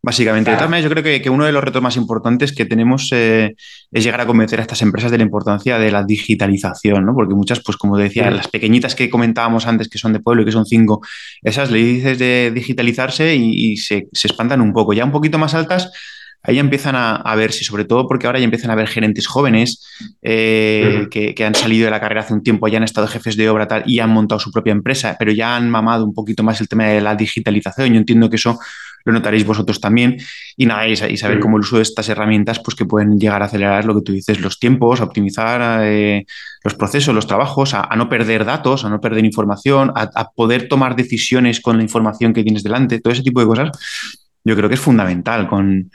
[0.00, 0.50] Básicamente.
[0.82, 3.56] yo creo que, uno de los retos más importantes que tenemos eh,
[3.90, 7.14] es llegar a convencer a estas empresas de la importancia de la digitalización, ¿no?
[7.14, 10.44] Porque muchas, pues como decía, las pequeñitas que comentábamos antes, que son de pueblo y
[10.44, 11.02] que son cinco,
[11.42, 14.92] esas le dices de digitalizarse y, se, se espantan un poco.
[14.92, 15.90] Ya un poquito más altas,
[16.42, 19.84] ahí empiezan a, verse, sobre todo porque ahora ya empiezan a ver gerentes jóvenes
[20.22, 23.50] eh, que, han salido de la carrera hace un tiempo, ya han estado jefes de
[23.50, 26.60] obra tal y han montado su propia empresa, pero ya han mamado un poquito más
[26.60, 27.92] el tema de la digitalización.
[27.92, 28.58] Yo entiendo que eso
[29.08, 30.18] lo notaréis vosotros también.
[30.56, 33.46] Y nada, y, saber cómo el uso de estas herramientas, pues que pueden llegar a
[33.46, 36.26] acelerar lo que tú dices, los tiempos, a optimizar eh,
[36.64, 40.96] los procesos, los trabajos, a, no perder datos, a no perder información, a poder tomar
[40.96, 43.70] decisiones con la información que tienes delante, todo ese tipo de cosas
[44.48, 45.90] yo creo que es fundamental con,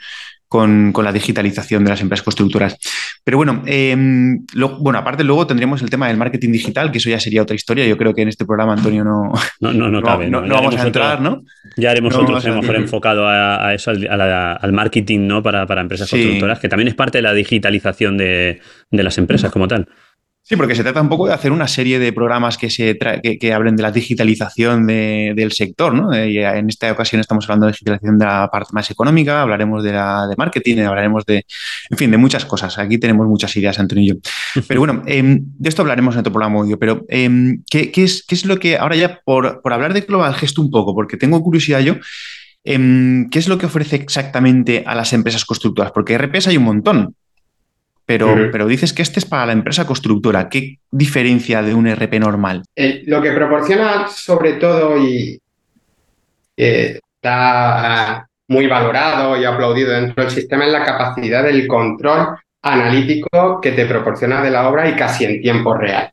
[0.54, 2.78] con, la digitalización de las empresas constructoras.
[3.24, 4.46] Pero bueno, em,
[4.78, 7.84] bueno, aparte luego tendríamos el tema del marketing digital, que eso ya sería otra historia.
[7.88, 10.86] Yo creo que en este programa, Antonio, no, no, no, no, cabe, no, vamos a
[10.86, 11.42] entrar, ¿no?
[11.76, 15.42] Ya haremos otro mejor enfocado a, eso, al, marketing ¿no?
[15.42, 18.60] para, empresas constructoras, que también es parte de la digitalización de,
[18.92, 19.88] las empresas como tal.
[20.46, 23.52] Sí, porque se trata un poco de hacer una serie de programas que, se que,
[23.54, 26.12] hablen de la digitalización del sector, ¿no?
[26.12, 29.82] Eh, y en esta ocasión estamos hablando de digitalización de la parte más económica, hablaremos
[29.82, 31.46] de la de marketing, hablaremos de,
[31.88, 32.78] en fin, de muchas cosas.
[32.78, 34.14] Aquí tenemos muchas ideas, Antonio y yo.
[34.68, 38.34] Pero bueno, em, de esto hablaremos en otro programa audio, pero em, ¿qué, es, ¿qué,
[38.34, 41.42] es, lo que, ahora ya por, por hablar de Global Gesto un poco, porque tengo
[41.42, 41.94] curiosidad yo,
[42.64, 45.92] em, ¿qué es lo que ofrece exactamente a las empresas constructoras?
[45.92, 47.14] Porque RPs hay un montón,
[48.06, 50.48] pero, pero dices que este es para la empresa constructora.
[50.48, 52.62] ¿Qué diferencia de un RP normal?
[52.76, 55.40] Eh, lo que proporciona sobre todo y
[56.56, 63.60] eh, está muy valorado y aplaudido dentro del sistema es la capacidad del control analítico
[63.60, 66.10] que te proporciona de la obra y casi en tiempo real.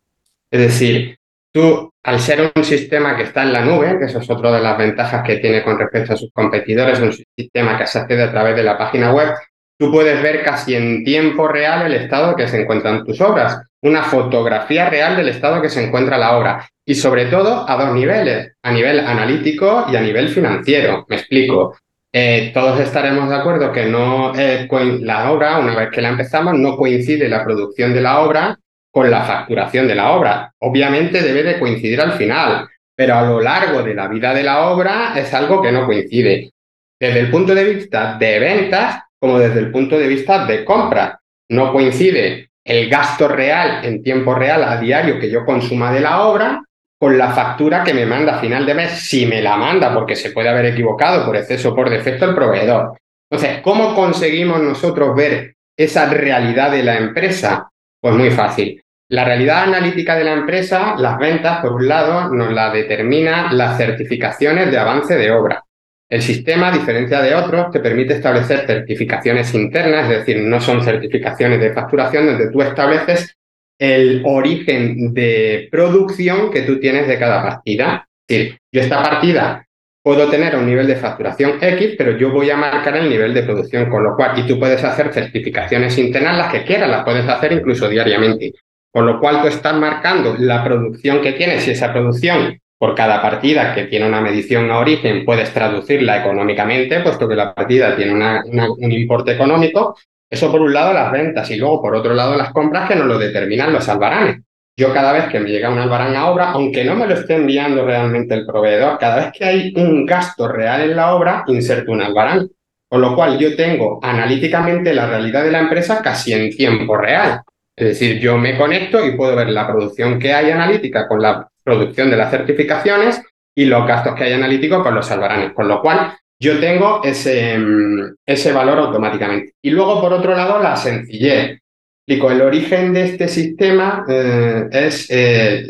[0.50, 1.18] Es decir,
[1.52, 4.62] tú, al ser un sistema que está en la nube, que eso es otra de
[4.62, 8.32] las ventajas que tiene con respecto a sus competidores, un sistema que se accede a
[8.32, 9.34] través de la página web,
[9.82, 14.04] tú puedes ver casi en tiempo real el estado que se encuentran tus obras, una
[14.04, 18.54] fotografía real del estado que se encuentra la obra y sobre todo a dos niveles,
[18.62, 21.04] a nivel analítico y a nivel financiero.
[21.10, 21.76] Me explico.
[22.14, 24.68] Eh, todos estaremos de acuerdo que no eh,
[25.00, 28.60] la obra, una vez que la empezamos, no coincide la producción de la obra
[28.92, 30.54] con la facturación de la obra.
[30.60, 34.68] Obviamente debe de coincidir al final, pero a lo largo de la vida de la
[34.68, 36.52] obra es algo que no coincide.
[37.00, 41.20] Desde el punto de vista de ventas, como desde el punto de vista de compra.
[41.50, 46.24] No coincide el gasto real en tiempo real a diario que yo consuma de la
[46.24, 46.64] obra
[47.00, 50.16] con la factura que me manda a final de mes, si me la manda, porque
[50.16, 52.96] se puede haber equivocado por exceso o por defecto el proveedor.
[53.30, 57.70] Entonces, ¿cómo conseguimos nosotros ver esa realidad de la empresa?
[58.00, 58.84] Pues muy fácil.
[59.10, 63.78] La realidad analítica de la empresa, las ventas, por un lado, nos la determina las
[63.78, 65.64] certificaciones de avance de obra.
[66.12, 70.84] El sistema, a diferencia de otros, te permite establecer certificaciones internas, es decir, no son
[70.84, 73.38] certificaciones de facturación donde tú estableces
[73.80, 78.06] el origen de producción que tú tienes de cada partida.
[78.28, 79.66] Es decir, yo esta partida
[80.04, 83.44] puedo tener un nivel de facturación X, pero yo voy a marcar el nivel de
[83.44, 87.26] producción, con lo cual, y tú puedes hacer certificaciones internas las que quieras, las puedes
[87.26, 88.52] hacer incluso diariamente.
[88.92, 93.22] Con lo cual tú estás marcando la producción que tienes y esa producción por cada
[93.22, 98.12] partida que tiene una medición a origen, puedes traducirla económicamente, puesto que la partida tiene
[98.16, 99.96] un importe económico.
[100.28, 103.06] Eso por un lado las ventas y luego por otro lado las compras que nos
[103.06, 104.42] lo determinan los albaranes.
[104.76, 107.36] Yo cada vez que me llega un albarán a obra, aunque no me lo esté
[107.36, 111.92] enviando realmente el proveedor, cada vez que hay un gasto real en la obra, inserto
[111.92, 112.50] un albarán.
[112.90, 117.42] Con lo cual yo tengo analíticamente la realidad de la empresa casi en tiempo real.
[117.78, 121.48] Es decir, yo me conecto y puedo ver la producción que hay analítica con la
[121.64, 123.22] producción de las certificaciones
[123.56, 127.58] y los gastos que hay analíticos con los albaranes, con lo cual yo tengo ese,
[127.58, 129.54] mm, ese valor automáticamente.
[129.62, 131.60] Y luego, por otro lado, la sencillez.
[132.08, 135.66] El origen de este sistema eh, es eh,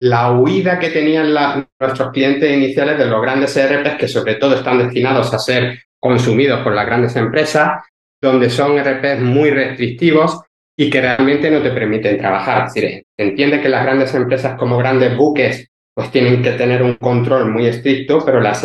[0.00, 1.34] la huida que tenían
[1.78, 6.60] nuestros clientes iniciales de los grandes ERPs, que sobre todo están destinados a ser consumidos
[6.60, 7.82] por las grandes empresas,
[8.22, 10.40] donde son ERPs muy restrictivos
[10.76, 12.66] y que realmente no te permiten trabajar.
[12.66, 16.94] Es decir, entiende que las grandes empresas como grandes buques pues tienen que tener un
[16.94, 18.64] control muy estricto, pero las,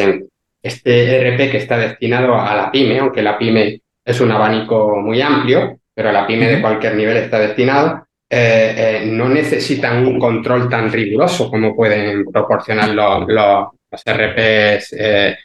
[0.62, 5.22] este ERP que está destinado a la pyme, aunque la pyme es un abanico muy
[5.22, 10.70] amplio, pero la pyme de cualquier nivel está destinado, eh, eh, no necesitan un control
[10.70, 13.68] tan riguroso como pueden proporcionar los, los,
[14.05, 15.38] ERPs eh,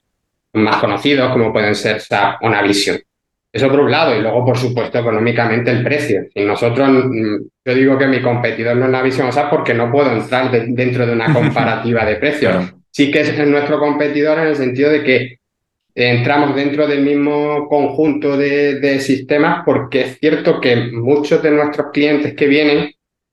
[0.54, 2.98] más conocidos, como pueden ser SAP o Navision.
[3.54, 6.26] Eso por un lado, y luego, por supuesto, económicamente el precio.
[6.34, 10.10] Y nosotros, mm, yo digo que mi competidor no es Navision sea, porque no puedo
[10.10, 12.74] entrar dentro de una comparativa de precios.
[12.90, 15.38] Sí que es nuestro competidor en el sentido de que
[15.94, 21.92] entramos dentro del mismo conjunto de, de sistemas porque es cierto que muchos de nuestros
[21.92, 22.90] clientes que vienen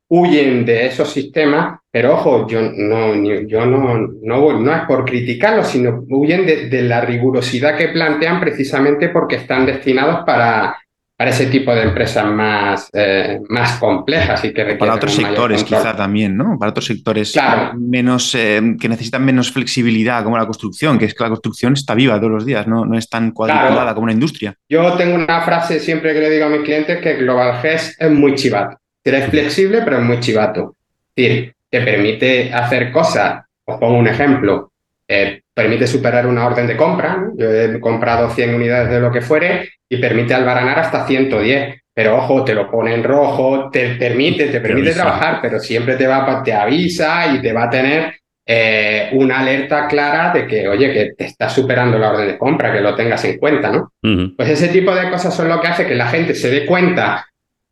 [0.08, 3.14] huyen de esos sistemas, pero ojo, yo no,
[3.46, 9.10] yo no, no, no es por criticarlos, sino huyen de, la rigurosidad que plantean precisamente
[9.10, 10.78] porque están destinados para,
[11.18, 15.94] para ese tipo de empresas más, eh, más complejas y que Para otros sectores quizá
[15.94, 16.58] también, ¿no?
[16.58, 17.38] Para otros sectores
[17.78, 21.94] menos, eh, que necesitan menos flexibilidad, como la construcción, que es que la construcción está
[21.94, 24.56] viva todos los días, no, no es tan cuadriculada como una industria.
[24.70, 28.12] Yo tengo una frase siempre que le digo a mis clientes que Global GES es
[28.12, 28.78] muy chivato.
[29.04, 30.78] Es flexible, pero es muy chivato.
[31.14, 33.44] Es decir, te permite hacer cosas.
[33.66, 34.72] Os pongo un ejemplo.
[35.08, 37.30] Eh, permite superar una orden de compra.
[37.36, 41.82] Yo he comprado 100 unidades de lo que fuere y permite albaranar hasta 110.
[41.94, 46.08] Pero ojo, te lo pone en rojo, te permite, te permite trabajar, pero siempre te
[46.08, 48.16] va, te avisa y te va a tener
[48.46, 52.74] eh, una alerta clara de que, oye, que te está superando la orden de compra,
[52.74, 53.92] que lo tengas en cuenta, ¿no?
[54.36, 57.28] Pues ese tipo de cosas son lo que hace que la gente se dé cuenta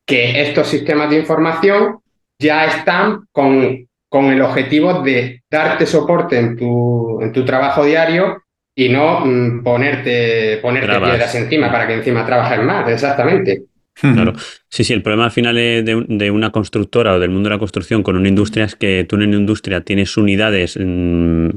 [0.05, 1.99] que estos sistemas de información
[2.37, 8.43] ya están con, con el objetivo de darte soporte en tu, en tu trabajo diario
[8.75, 13.63] y no mm, ponerte, ponerte piedras encima para que encima trabajes más, exactamente.
[13.93, 14.33] Claro.
[14.69, 18.01] Sí, sí, el problema al final de, una constructora o del mundo de la construcción
[18.01, 21.49] con una industria es que tú en una industria tienes unidades mm,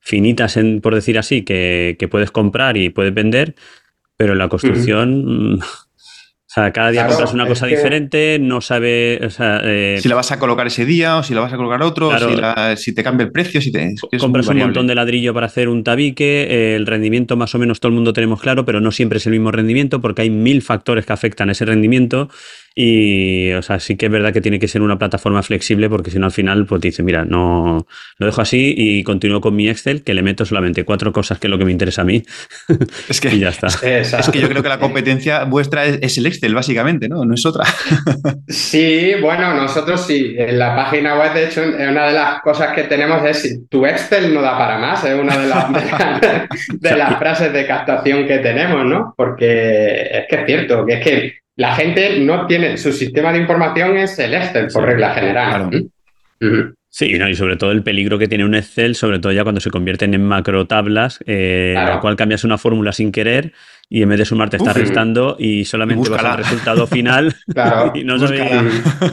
[0.00, 3.54] finitas, en, por decir así, que, que, puedes comprar y puedes vender,
[4.16, 5.60] pero en la construcción...
[6.48, 9.20] o sea, cada día compras una cosa diferente, no sabe.
[9.38, 12.10] Eh, si la vas a colocar ese día o si la vas a colocar otro,
[12.74, 13.94] si, te cambia el precio, si te.
[14.18, 17.90] compras un montón de ladrillo para hacer un tabique, el rendimiento más o menos todo
[17.90, 21.04] el mundo tenemos claro, pero no siempre es el mismo rendimiento porque hay mil factores
[21.04, 22.30] que afectan ese rendimiento
[22.80, 26.12] y, o sea, sí que es verdad que tiene que ser una plataforma flexible porque
[26.12, 27.84] si no al final pues te dice, mira, no
[28.18, 31.48] lo dejo así y continúo con mi Excel que le meto solamente cuatro cosas que
[31.48, 32.22] es lo que me interesa a mí.
[33.08, 33.66] Es que, y ya está.
[33.82, 37.24] Es que yo creo que la competencia vuestra es, el Excel, básicamente, ¿no?
[37.24, 37.64] No es otra.
[38.46, 40.36] Sí, bueno, nosotros sí.
[40.38, 44.32] En la página web, de hecho, una de las cosas que tenemos es tu Excel
[44.32, 45.72] no da para más, es una de las,
[46.80, 49.14] de las frases de captación que tenemos, ¿no?
[49.16, 53.40] Porque es que es cierto, que es que la gente no tiene, su sistema de
[53.40, 55.68] información es el Excel, por regla general.
[56.88, 59.70] Sí, y sobre todo el peligro que tiene un Excel, sobre todo ya cuando se
[59.70, 63.52] convierten en macro tablas, eh, la cual cambias una fórmula sin querer
[63.90, 67.34] y en vez de sumar te está restando y solamente vas al resultado final.
[67.94, 68.40] Y no sabes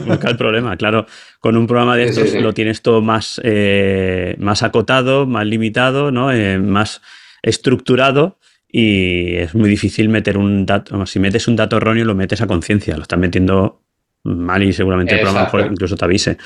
[0.06, 0.76] buscar el problema.
[0.76, 1.06] Claro,
[1.40, 6.30] con un programa de estos lo tienes todo más, eh, más acotado, más limitado, ¿no?
[6.30, 7.02] Eh, más
[7.42, 8.38] estructurado
[8.68, 12.46] y es muy difícil meter un dato, si metes un dato erróneo lo metes a
[12.46, 13.82] conciencia, lo estás metiendo
[14.24, 16.36] mal y seguramente el programa incluso te avise.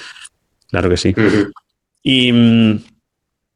[0.68, 1.14] Claro que sí.
[2.02, 2.78] Y mm,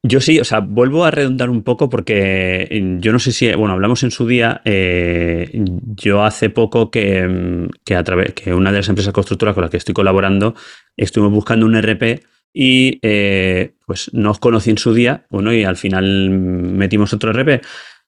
[0.02, 3.52] yo sí, o sea, vuelvo a redundar un poco porque mm, yo no sé si,
[3.54, 5.50] bueno, hablamos en su día, eh,
[5.96, 9.62] yo hace poco que, mm, que, a través, que una de las empresas constructoras con
[9.62, 10.54] las que estoy colaborando,
[10.96, 15.64] estuvimos buscando un RP y eh, pues no os conocí en su día, bueno, y
[15.64, 17.62] al final metimos otro RP.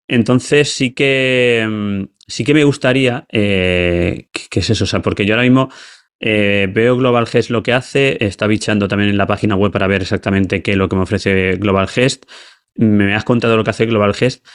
[0.09, 4.85] Entonces sí que, mm, sí que me gustaría, eh, ¿qué, es eso?
[4.85, 5.71] O sea, porque yo ahora mismo
[6.21, 9.87] eh, veo Global Gest lo que hace, está bichando también en la página web para
[9.87, 12.27] ver exactamente qué es lo que me ofrece Global Gest.
[12.75, 14.47] Me has contado lo que hace Global Gest,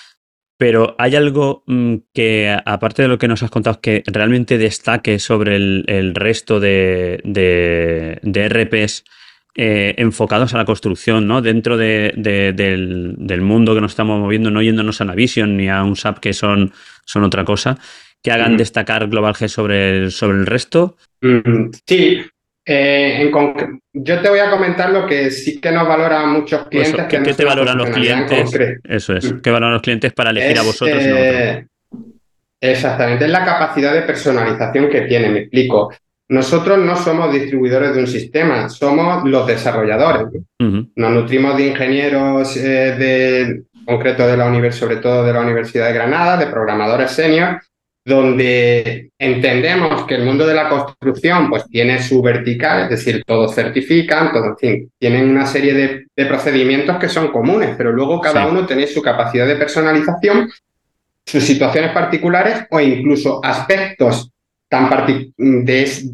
[0.57, 5.19] pero ¿hay algo mm, que, aparte de lo que nos has contado, que realmente destaque
[5.19, 9.03] sobre el, resto de, de, de RPs?
[9.53, 11.41] Eh, enfocados a la construcción, ¿no?
[11.41, 16.19] Dentro del, mundo que nos estamos moviendo, no yéndonos a Navision ni a un SAP
[16.19, 16.71] que son,
[17.03, 17.77] son otra cosa,
[18.23, 20.95] que hagan destacar Global G sobre el, sobre el resto.
[21.85, 22.21] Sí,
[22.65, 23.29] eh,
[23.91, 27.05] yo te voy a comentar lo que sí que nos valoran muchos clientes.
[27.09, 28.57] ¿Qué, te valoran los clientes?
[28.85, 29.33] Eso es.
[29.43, 31.03] ¿Qué valoran los clientes para elegir a vosotros?
[31.05, 31.67] Eh,
[32.61, 35.91] exactamente, es la capacidad de personalización que tiene, me explico.
[36.31, 40.27] Nosotros no somos distribuidores de un sistema, somos los desarrolladores.
[40.59, 45.87] Nos nutrimos de ingenieros eh, de concreto de la universidad, sobre todo de la Universidad
[45.87, 47.59] de Granada, de programadores senior,
[48.05, 53.53] donde entendemos que el mundo de la construcción pues tiene su vertical, es decir, todos
[53.53, 58.87] certifican, todos, tienen una serie de, procedimientos que son comunes, pero luego cada uno tiene
[58.87, 60.49] su capacidad de personalización,
[61.25, 64.31] sus situaciones particulares o incluso aspectos
[64.71, 64.89] tan,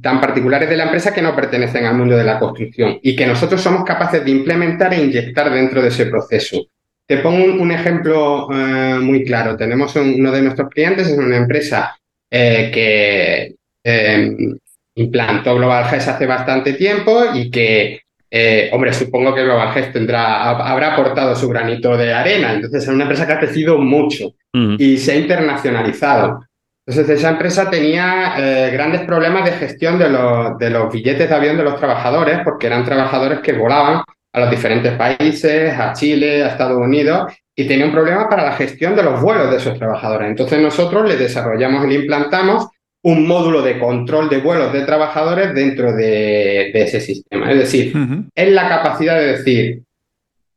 [0.01, 3.27] tan particulares de la empresa que no pertenecen al mundo de la construcción y que
[3.27, 6.65] nosotros somos capaces de implementar e inyectar dentro de ese proceso.
[7.05, 9.55] Te pongo un, ejemplo eh, muy claro.
[9.55, 11.95] Tenemos uno de nuestros clientes, es una empresa
[12.31, 14.57] eh, que em,
[14.95, 18.01] implantó Global GES hace bastante tiempo y que,
[18.31, 22.53] eh, hombre, supongo que Global GES tendrá, habrá aportado su granito de arena.
[22.53, 24.33] Entonces, es una empresa que ha crecido mucho
[24.79, 26.46] y se ha internacionalizado.
[26.87, 31.35] Entonces, esa empresa tenía eh, grandes problemas de gestión de los, de los billetes de
[31.35, 36.45] avión de los trabajadores, porque eran trabajadores que volaban a los diferentes países, a Chile,
[36.45, 39.77] a Estados Unidos, y tenía un problema para la gestión de los vuelos de esos
[39.77, 40.29] trabajadores.
[40.29, 42.67] Entonces, nosotros le desarrollamos y le implantamos
[43.03, 47.51] un módulo de control de vuelos de trabajadores dentro de, ese sistema.
[47.51, 47.93] Es decir,
[48.33, 49.83] es la capacidad de decir,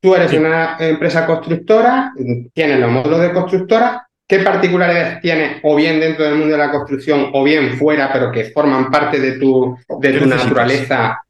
[0.01, 2.13] tú eres una empresa constructora,
[2.55, 6.71] tienes los módulos de constructora, ¿Qué particularidades tienes o bien dentro del mundo de la
[6.71, 11.21] construcción o bien fuera, pero que forman parte de tu, de tu naturaleza?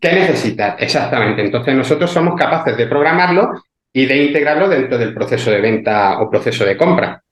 [0.00, 0.74] ¿Qué necesitas?
[0.80, 1.42] Exactamente.
[1.42, 6.28] Entonces nosotros somos capaces de programarlo y de integrarlo dentro del proceso de venta o
[6.28, 7.22] proceso de compra.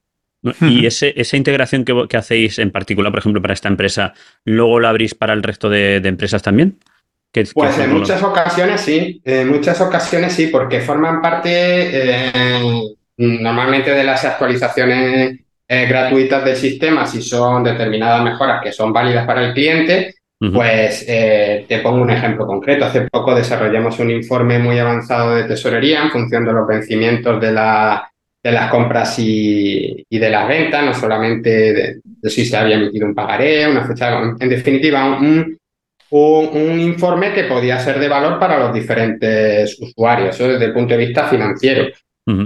[0.61, 4.15] Y ese, esa integración que, hacéis en particular, por ejemplo, para esta empresa,
[4.45, 6.79] ¿luego la abrís para el resto de, empresas también?
[7.55, 12.33] pues en muchas ocasiones sí, en muchas ocasiones sí, porque forman parte eh,
[13.19, 19.27] normalmente de las actualizaciones eh, gratuitas del sistema, si son determinadas mejoras que son válidas
[19.27, 20.15] para el cliente,
[20.55, 22.85] Pues eh, te pongo un ejemplo concreto.
[22.85, 27.51] Hace poco desarrollamos un informe muy avanzado de tesorería en función de los vencimientos de,
[27.51, 28.09] la,
[28.41, 33.17] de las compras y, de las ventas, no solamente de, si se había emitido un
[33.17, 35.59] pagaré, una fecha, en definitiva, un,
[36.11, 41.05] un, informe que podía ser de valor para los diferentes usuarios, desde el punto de
[41.05, 41.89] vista financiero.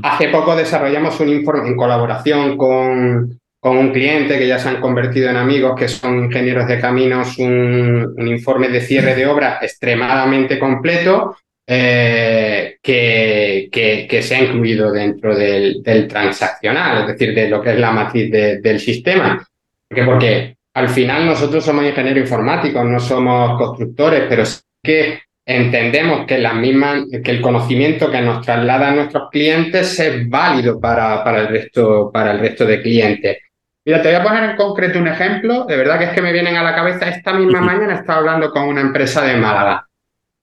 [0.03, 4.81] Hace poco desarrollamos un informe en colaboración con, con un cliente que ya se han
[4.81, 10.59] convertido en amigos, que son ingenieros de caminos, un, informe de cierre de obra extremadamente
[10.59, 17.71] completo eh, que, que, se ha incluido dentro del, transaccional, es decir, de lo que
[17.71, 19.47] es la matriz del sistema.
[19.89, 25.21] ¿Por Porque al final nosotros somos ingenieros informáticos, no somos constructores, pero sí que
[25.57, 31.23] entendemos que, la misma, que el conocimiento que nos trasladan nuestros clientes es válido para,
[31.23, 33.39] para, el resto, para el resto de clientes.
[33.85, 35.65] Mira, te voy a poner en concreto un ejemplo.
[35.65, 37.09] De verdad que es que me vienen a la cabeza.
[37.09, 39.87] Esta misma mañana estaba hablando con una empresa de Málaga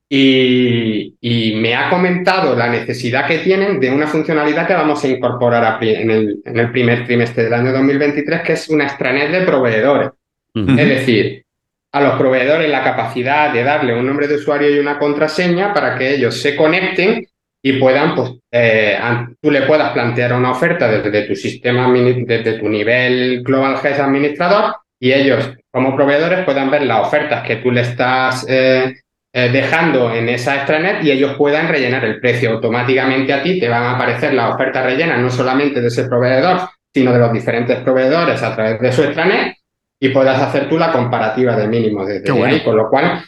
[0.10, 5.78] y, me ha comentado la necesidad que tienen de una funcionalidad que vamos a incorporar
[5.84, 10.10] en, el, primer trimestre del año 2023, que es una extranet de proveedores.
[10.53, 11.45] Es decir,
[11.92, 15.98] a los proveedores la capacidad de darle un nombre de usuario y una contraseña para
[15.98, 17.26] que ellos se conecten
[17.62, 18.98] y puedan, pues, eh,
[19.42, 24.76] tú le puedas plantear una oferta desde tu sistema, desde tu nivel Global Health Administrador
[25.00, 28.96] y ellos, como proveedores, puedan ver las ofertas que tú le estás eh,
[29.34, 32.52] eh, dejando en esa extranet y ellos puedan rellenar el precio.
[32.52, 36.62] Automáticamente a ti te van a aparecer las ofertas rellenas, no solamente de ese proveedor,
[36.94, 39.59] sino de los diferentes proveedores a través de su extranet
[40.00, 43.24] y puedas hacer tú la comparativa de mínimo desde ahí, con lo cual,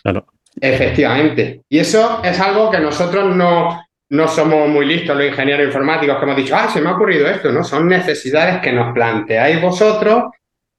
[0.60, 1.62] efectivamente.
[1.70, 6.24] Y eso es algo que nosotros no, no somos muy listos los ingenieros informáticos que
[6.24, 7.64] hemos dicho, ah, se me ha ocurrido esto, ¿no?
[7.64, 10.26] Son necesidades que nos planteáis vosotros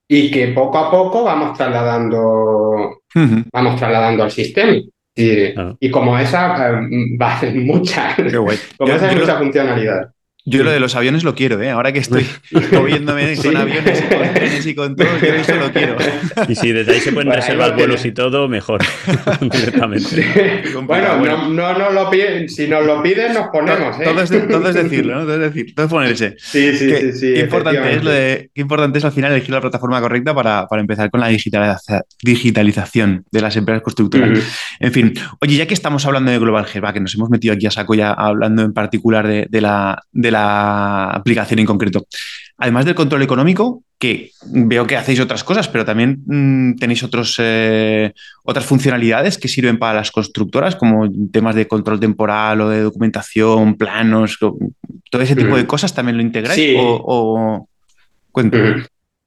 [0.07, 3.01] y que poco a poco vamos trasladando,
[3.51, 4.73] vamos trasladando al sistema.
[5.15, 8.15] Y, como esa, eh, va a ser mucha,
[8.77, 10.12] como esa mucha funcionalidad.
[10.45, 11.69] Yo lo de los aviones lo quiero, ¿eh?
[11.69, 12.25] Ahora que estoy
[12.71, 15.95] moviéndome con aviones y con trenes y con todo, yo eso lo quiero.
[16.49, 18.81] Y si desde ahí se pueden reservar vuelos y todo, mejor.
[19.39, 20.25] directamente.
[20.85, 23.97] Bueno, no, no nos lo piden, si nos lo piden, nos ponemos.
[24.01, 24.03] ¿eh?
[24.03, 24.29] Todo, es,
[24.75, 25.21] decirlo, ¿no?
[25.25, 26.35] Todo es decir, todo es ponerse.
[26.37, 27.33] Sí, sí, sí, sí.
[27.35, 30.67] Qué importante, es lo de, qué importante es al final elegir la plataforma correcta para,
[30.67, 34.39] para empezar con la digitalización de las empresas constructoras.
[34.81, 37.65] En fin, oye, ya que estamos hablando de Global Health, que nos hemos metido aquí
[37.65, 40.03] a saco ya hablando en particular de, de la.
[40.11, 42.05] De la aplicación en concreto.
[42.57, 47.35] Además del control económico, que veo que hacéis otras cosas, pero también mm, tenéis otros,
[47.39, 48.11] eh,
[48.43, 53.75] otras funcionalidades que sirven para las constructoras, como temas de control temporal o de documentación,
[53.75, 56.75] planos, todo ese tipo de cosas, ¿también lo integráis?
[56.77, 57.67] O,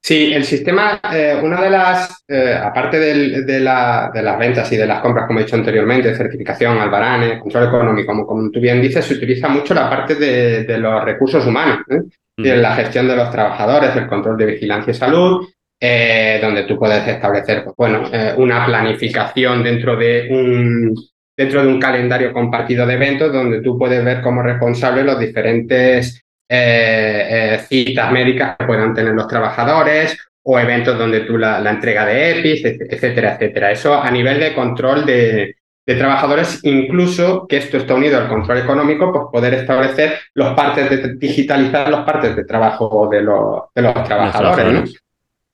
[0.07, 5.01] Sí, el sistema, eh, una de las, eh, aparte de, las ventas y de las
[5.01, 9.15] compras, como he dicho anteriormente, certificación, albaranes, control económico, como, como, tú bien dices, se
[9.15, 12.03] utiliza mucho la parte de, los recursos humanos, ¿eh?
[12.37, 15.45] la gestión de los trabajadores, el control de vigilancia y salud,
[15.81, 20.95] donde tú puedes establecer, pues, bueno, una planificación dentro de un
[21.37, 26.26] dentro de un calendario compartido de eventos donde tú puedes ver como responsable los diferentes
[26.49, 32.07] eh, eh, citas médicas que puedan tener los trabajadores o eventos donde tú la, entrega
[32.07, 33.73] de EPIs, etcétera, etcétera.
[33.73, 39.13] Eso a nivel de control de, trabajadores, incluso que esto está unido al control económico,
[39.13, 43.95] pues poder establecer los partes de digitalizar los partes de trabajo de los, de los
[44.05, 44.95] trabajadores.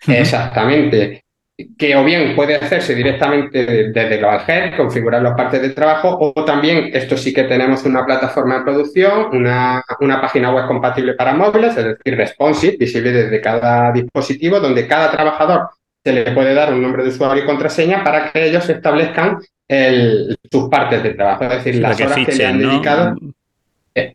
[0.07, 1.23] Exactamente
[1.79, 6.91] que o bien puede hacerse directamente desde GlobalHead, configurar las partes de trabajo, o también,
[6.93, 11.77] esto sí que tenemos una plataforma de producción, una, una página web compatible para móviles,
[11.77, 15.69] es decir, responsive, visible desde cada dispositivo, donde cada trabajador
[16.05, 19.39] se le puede dar un nombre de usuario y contraseña para que ellos establezcan
[19.69, 23.17] el, sus partes de trabajo, es decir, las horas que le han dedicado.
[23.95, 24.15] Eh,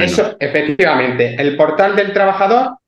[0.00, 2.78] eso, efectivamente, el portal del trabajador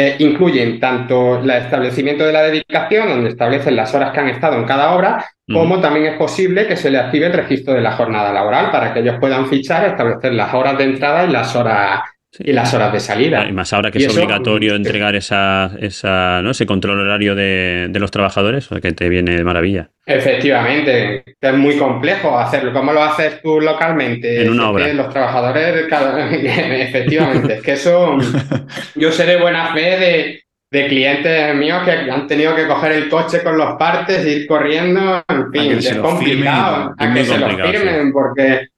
[0.00, 4.56] eh, incluyen tanto el establecimiento de la dedicación, donde establecen las horas que han estado
[4.56, 7.90] en cada obra, como también es posible que se le active el registro de la
[7.96, 12.02] jornada laboral para que ellos pudan fichar, establecer las horas de entrada y las horas
[12.38, 13.46] y las horas de salida.
[13.48, 16.50] Y más ahora que es obligatorio entregar esa, esa, ¿no?
[16.50, 19.90] ese control horario de, los trabajadores, que te viene de maravilla.
[20.06, 22.72] Efectivamente, es muy complejo hacerlo.
[22.72, 24.42] ¿Cómo lo haces tú localmente?
[24.42, 24.92] En una obra.
[24.92, 25.86] los trabajadores,
[26.30, 28.18] efectivamente, es que eso,
[28.94, 33.08] yo sé de buena fe de, de clientes míos que han tenido que coger el
[33.08, 37.54] coche con los partes e ir corriendo, en fin, es complicado, a que se los
[37.54, 38.68] firmen, porque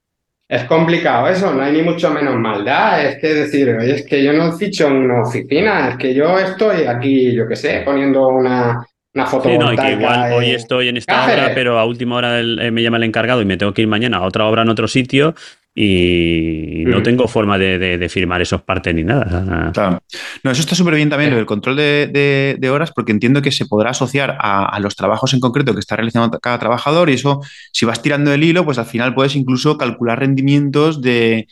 [0.51, 3.07] es complicado eso, no hay ni mucho menos maldad.
[3.07, 6.87] Es que decir, es que yo no ficho en una oficina, es que yo estoy
[6.87, 8.85] aquí, yo qué sé, poniendo una,
[9.15, 9.49] una foto.
[9.49, 12.83] Sí, no, que igual hoy estoy en esta obra, pero a última hora eh, me
[12.83, 15.37] llama el encargado y me tengo que ir mañana a otra obra en otro sitio
[15.75, 19.71] y no tengo forma de, firmar esos partes ni nada.
[19.73, 20.03] Claro.
[20.43, 23.91] No, eso está súper bien también, el control de, horas, porque entiendo que se podrá
[23.91, 27.41] asociar a, los trabajos en concreto que está realizando cada trabajador y eso,
[27.73, 31.47] si vas tirando el hilo, pues al final puedes incluso calcular rendimientos de,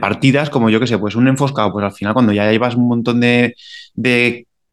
[0.00, 2.88] partidas, como yo que sé, pues un enfoscado, pues al final cuando ya llevas un
[2.88, 3.54] montón de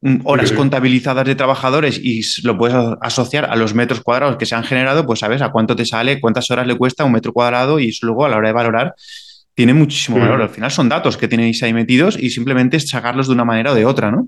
[0.03, 4.55] Mm, horas contabilizadas de trabajadores y lo puedes asociar a los metros cuadrados que se
[4.55, 7.79] han generado, pues sabes a cuánto te sale, cuántas horas le cuesta un metro cuadrado
[7.79, 8.95] y eso luego a la hora de valorar
[9.53, 10.41] tiene muchísimo valor.
[10.41, 13.73] Al final son datos que tenéis ahí metidos y simplemente es sacarlos de una manera
[13.73, 14.27] o de otra, ¿no?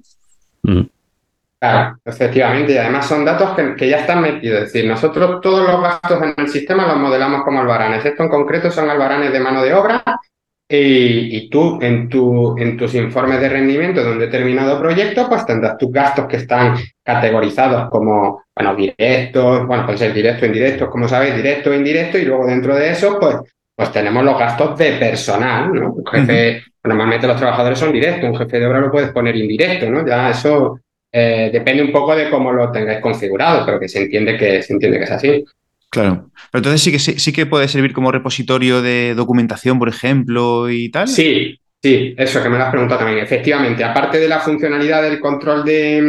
[1.60, 4.64] Claro, efectivamente, y además son datos que, que, ya están metidos.
[4.64, 8.06] Es decir, nosotros todos los gastos en el sistema los modelamos como albaranes.
[8.06, 10.04] Esto en concreto son albaranes de mano de obra
[10.70, 15.78] y, tú en, tu, en tus informes de rendimiento de un determinado proyecto, pues tendrás
[15.78, 21.36] tus gastos que están categorizados como, bueno, directos, bueno, pueden ser directos, indirectos, como sabéis,
[21.36, 23.36] directo e indirecto, y luego dentro de eso, pues,
[23.76, 25.96] pues tenemos los gastos de personal, ¿no?
[26.12, 30.06] jefe, normalmente los trabajadores son directos, un jefe de obra lo puedes poner indirecto, ¿no?
[30.06, 30.80] Ya eso
[31.12, 34.74] eh, depende un poco de cómo lo tengáis configurado, pero que se entiende que, se
[34.74, 35.46] entiende que es así.
[35.94, 36.32] Claro.
[36.52, 40.90] Pero entonces sí que sí, que puede servir como repositorio de documentación, por ejemplo, y
[40.90, 41.08] tal.
[41.08, 43.24] Sí, sí, eso que me lo has preguntado también.
[43.24, 46.04] Efectivamente, aparte de la funcionalidad del control de,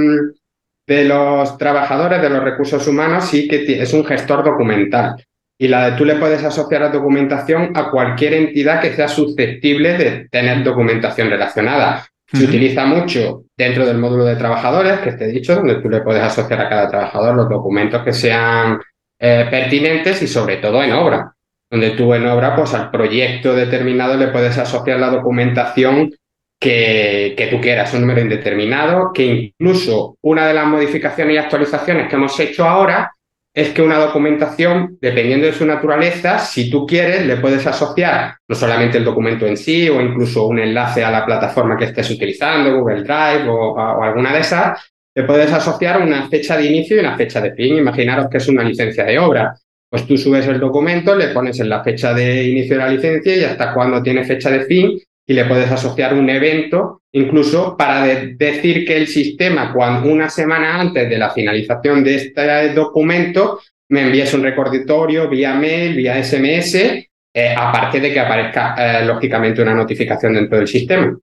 [0.87, 5.16] de los trabajadores, de los recursos humanos, sí que es un gestor documental.
[5.59, 9.99] Y la de tú le puedes asociar la documentación a cualquier entidad que sea susceptible
[9.99, 12.07] de tener documentación relacionada.
[12.32, 16.01] Se utiliza mucho dentro del módulo de trabajadores, que te he dicho, donde tú le
[16.01, 18.78] puedes asociar a cada trabajador los documentos que sean
[19.18, 21.34] eh, pertinentes y sobre todo en obra,
[21.70, 26.12] donde tú en obra, pues al proyecto determinado le puedes asociar la documentación
[26.60, 32.08] que, que tú quieras, un número indeterminado, que incluso una de las modificaciones y actualizaciones
[32.08, 33.12] que hemos hecho ahora
[33.54, 38.56] es que una documentación, dependiendo de su naturaleza, si tú quieres, le puedes asociar no
[38.56, 42.80] solamente el documento en sí o incluso un enlace a la plataforma que estés utilizando,
[42.80, 47.16] Google Drive o alguna de esas, le puedes asociar una fecha de inicio y una
[47.16, 47.76] fecha de fin.
[47.76, 49.54] Imaginaros que es una licencia de obra.
[49.88, 53.36] Pues tú subes el documento, le pones en la fecha de inicio de la licencia
[53.36, 58.06] y hasta cuando tiene fecha de fin y le puedes asociar un evento, incluso para
[58.06, 64.02] decir que el sistema, cuando una semana antes de la finalización de este documento, me
[64.02, 69.74] envíes un recordatorio vía mail, vía SMS, eh, aparte de que aparezca eh, lógicamente una
[69.74, 71.18] notificación dentro del sistema.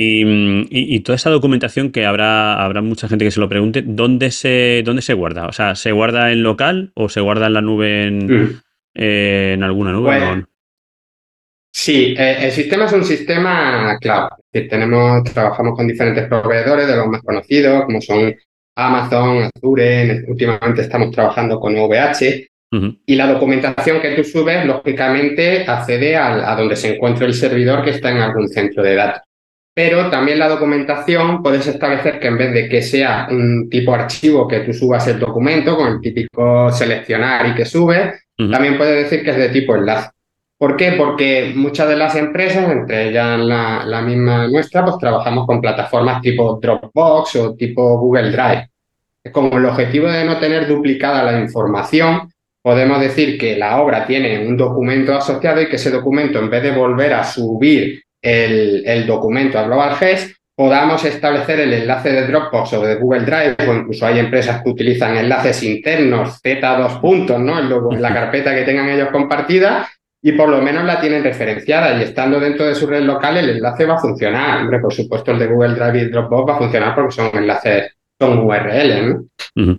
[0.00, 4.82] Y, toda esa documentación que habrá, habrá mucha gente que se lo pregunte, ¿dónde se,
[4.84, 5.48] dónde se guarda?
[5.48, 8.60] O sea, ¿se guarda en local o se guarda en la nube en, mm.
[8.94, 10.20] eh, alguna nube?
[10.20, 10.44] Pues,
[11.72, 14.28] sí, eh, el sistema es un sistema cloud.
[14.52, 18.36] tenemos, trabajamos con diferentes proveedores de los más conocidos, como son
[18.76, 22.46] Amazon, Azure, últimamente estamos trabajando con OVH.
[23.06, 27.90] Y la documentación que tú subes, lógicamente, accede a donde se encuentra el servidor que
[27.90, 29.27] está en algún centro de datos
[29.78, 34.48] pero también la documentación puedes establecer que en vez de que sea un tipo archivo
[34.48, 39.24] que tú subas el documento con el típico seleccionar y que subes, también puedes decir
[39.24, 40.10] que es de tipo enlace.
[40.58, 40.94] ¿Por qué?
[40.98, 46.58] Porque muchas de las empresas, entre ellas la, misma nuestra, pues trabajamos con plataformas tipo
[46.60, 48.68] Dropbox o tipo Google Drive.
[49.30, 52.28] Como el objetivo de no tener duplicada la información,
[52.62, 56.64] podemos decir que la obra tiene un documento asociado y que ese documento, en vez
[56.64, 62.72] de volver a subir el, documento a Global GES, podamos establecer el enlace de Dropbox
[62.72, 67.58] o de Google Drive, o incluso hay empresas que utilizan enlaces internos, Z2 puntos, ¿no?
[67.60, 69.88] En, la carpeta que tengan ellos compartida,
[70.20, 73.50] y por lo menos la tienen referenciada y estando dentro de su red local el
[73.50, 74.62] enlace va a funcionar.
[74.62, 77.96] Hombre, por supuesto el de Google Drive y Dropbox va a funcionar porque son enlaces,
[78.18, 79.78] son URL, ¿no?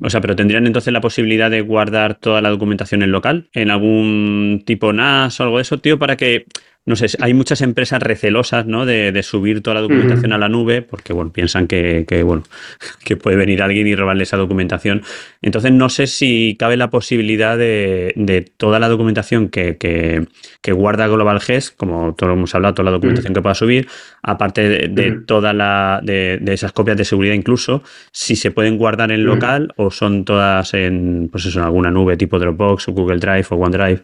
[0.00, 3.70] O sea, pero tendrían entonces la posibilidad de guardar toda la documentación en local, en
[3.70, 6.44] algún tipo NAS o algo de eso, tío, para que
[6.88, 8.86] no sé, hay muchas empresas recelosas, ¿no?
[8.86, 12.44] De, subir toda la documentación a la nube porque, bueno, piensan que, bueno,
[13.04, 15.02] que puede venir alguien y robarle esa documentación.
[15.42, 21.40] Entonces, no sé si cabe la posibilidad de, toda la documentación que, que, guarda Global
[21.40, 23.86] GES, como todos hemos hablado, toda la documentación que pueda subir,
[24.22, 27.82] aparte de, toda la, de, esas copias de seguridad incluso,
[28.12, 32.16] si se pueden guardar en local o son todas en, pues eso, en alguna nube
[32.16, 34.02] tipo Dropbox o Google Drive o OneDrive,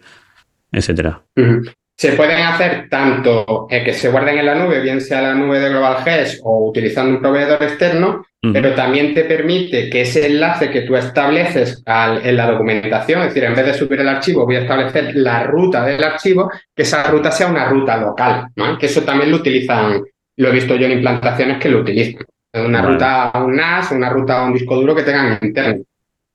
[0.71, 1.23] etcétera.
[1.97, 5.71] Se pueden hacer tanto que se guarden en la nube, bien sea la nube de
[5.71, 10.83] Global GES o utilizando un proveedor externo, pero también te permite que ese enlace que
[10.83, 14.63] tú estableces en la documentación, es decir, en vez de subir el archivo, voy a
[14.63, 19.31] establecer la ruta del archivo, que esa ruta sea una ruta local, que eso también
[19.31, 20.03] lo utilizan,
[20.37, 22.25] lo he visto yo en implantaciones que lo utilizan.
[22.55, 25.85] una ruta a un NAS, una ruta a un disco duro que tengan interno.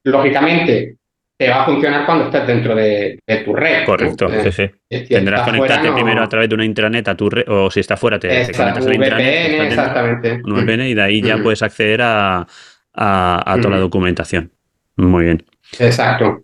[0.04, 0.96] Lógicamente,
[1.40, 3.86] te va a funcionar cuando estés dentro de, tu red.
[3.86, 5.06] Correcto, sí, sí.
[5.08, 7.96] Tendrás que conectarte primero a través de una intranet a tu red, o si está
[7.96, 9.62] fuera, te, conectas a la intranet.
[9.62, 10.42] exactamente.
[10.44, 12.46] Un VPN y de ahí ya puedes acceder a,
[12.94, 14.52] toda la documentación.
[14.98, 15.46] Muy bien.
[15.80, 16.42] Exacto.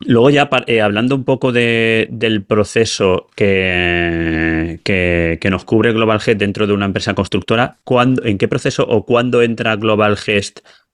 [0.00, 6.72] Luego ya eh, hablando un poco del proceso que, que, nos cubre Global dentro de
[6.72, 7.76] una empresa constructora,
[8.24, 10.16] ¿en qué proceso o cuándo entra Global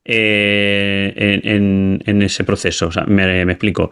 [0.05, 2.91] eh, en, ese proceso.
[3.07, 3.91] me, explico.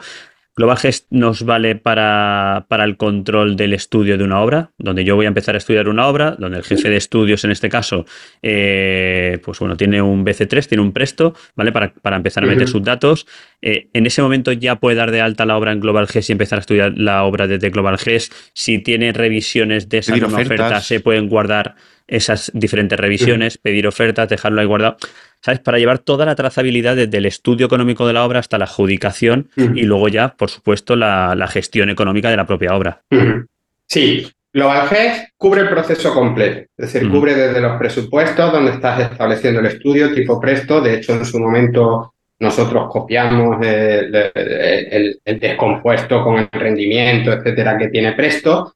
[0.56, 5.24] Global Gest nos vale para, el control del estudio de una obra, donde yo voy
[5.24, 8.04] a empezar a estudiar una obra, donde el jefe de estudios, en este caso,
[8.42, 11.72] eh, pues bueno, tiene un BC3, tiene un Presto, ¿vale?
[11.72, 13.26] Para, empezar a meter sus datos.
[13.62, 16.32] Eh, en ese momento ya puede dar de alta la obra en Global Gest y
[16.32, 18.34] empezar a estudiar la obra desde Global Gest.
[18.52, 21.76] Si tiene revisiones de esa oferta, se pueden guardar
[22.10, 24.96] esas diferentes revisiones, pedir ofertas, dejarlo ahí guardado.
[25.40, 25.60] ¿sabes?
[25.60, 29.48] Para llevar toda la trazabilidad desde el estudio económico de la obra hasta la adjudicación
[29.56, 33.02] y luego ya, por supuesto, la, gestión económica de la propia obra.
[33.86, 34.88] Sí, Global
[35.36, 40.12] cubre el proceso completo, es decir, cubre desde los presupuestos donde estás estableciendo el estudio
[40.12, 40.80] tipo Presto.
[40.80, 48.12] De hecho, en su momento nosotros copiamos el, descompuesto con el rendimiento, etcétera, que tiene
[48.12, 48.74] Presto.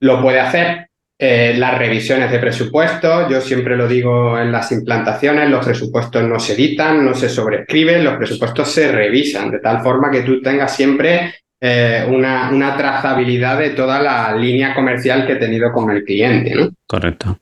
[0.00, 0.89] Lo puede hacer
[1.22, 6.40] eh, las revisiones de presupuestos, yo siempre lo digo en las implantaciones, los presupuestos no
[6.40, 10.74] se editan, no se sobrescriben, los presupuestos se revisan, de tal forma que tú tengas
[10.74, 16.04] siempre eh, una, una, trazabilidad de toda la línea comercial que he tenido con el
[16.04, 16.54] cliente.
[16.54, 16.70] ¿no?
[16.86, 17.38] Correcto.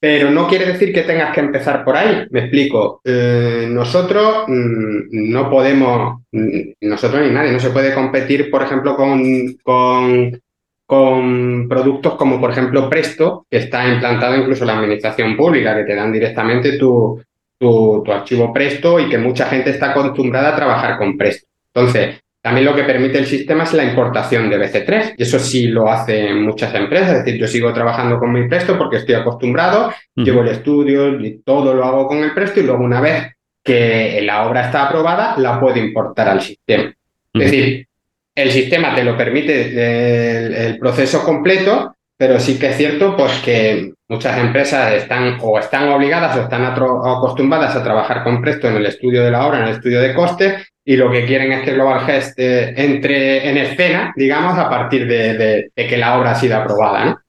[0.00, 2.26] Pero no quiere decir que tengas que empezar por ahí.
[2.30, 3.02] Me explico.
[3.04, 8.96] Eh, nosotros mm, no podemos, mm, nosotros ni nadie, no se puede competir, por ejemplo,
[8.96, 10.40] con, con
[10.86, 15.84] con productos como por ejemplo Presto, que está implantado incluso en la administración pública, que
[15.84, 17.20] te dan directamente tu,
[17.58, 21.48] tu, archivo Presto y que mucha gente está acostumbrada a trabajar con Presto.
[21.74, 25.66] Entonces, también lo que permite el sistema es la importación de BC3, y eso sí
[25.66, 29.92] lo hacen muchas empresas, es decir, yo sigo trabajando con mi Presto porque estoy acostumbrado,
[30.14, 34.20] llevo el estudio y todo lo hago con el Presto y luego una vez que
[34.22, 36.94] la obra está aprobada, la puedo importar al sistema.
[37.34, 37.88] Es decir,
[38.36, 43.94] el sistema te lo permite el, proceso completo, pero sí que es cierto pues, que
[44.08, 48.86] muchas empresas están o están obligadas o están acostumbradas a trabajar con Presto en el
[48.86, 51.72] estudio de la obra, en el estudio de costes, y lo que quieren es que
[51.72, 56.58] Global Gest eh, entre en escena, digamos, a partir de, que la obra ha sido
[56.58, 57.22] aprobada.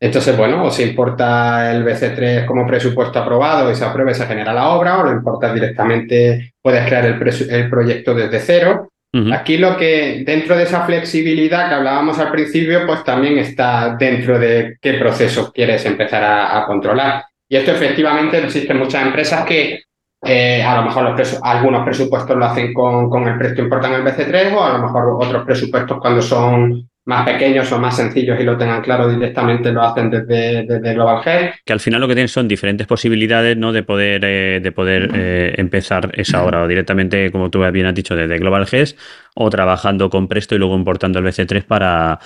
[0.00, 4.26] Entonces, bueno, o se importa el BC3 como presupuesto aprobado y se aprueba y se
[4.26, 8.90] genera la obra, o lo importas directamente, puedes crear el proyecto desde cero,
[9.32, 14.38] Aquí lo que, dentro de esa flexibilidad que hablábamos al principio, pues también está dentro
[14.38, 17.24] de qué proceso quieres empezar a, controlar.
[17.48, 19.80] Y esto efectivamente existen muchas empresas que
[20.22, 24.52] eh, a lo mejor algunos presupuestos lo hacen con, con el precio importan el BC3
[24.54, 28.58] o a lo mejor otros presupuestos cuando son más pequeños o más sencillos y lo
[28.58, 31.54] tengan claro directamente lo hacen desde, Global Health.
[31.64, 33.72] Que al final lo que tienen son diferentes posibilidades ¿no?
[33.72, 37.94] de poder, eh, de poder eh, empezar esa obra o directamente, como tú bien has
[37.94, 38.90] dicho, desde Global Health
[39.34, 42.20] o trabajando con Presto y luego importando el BC3 para,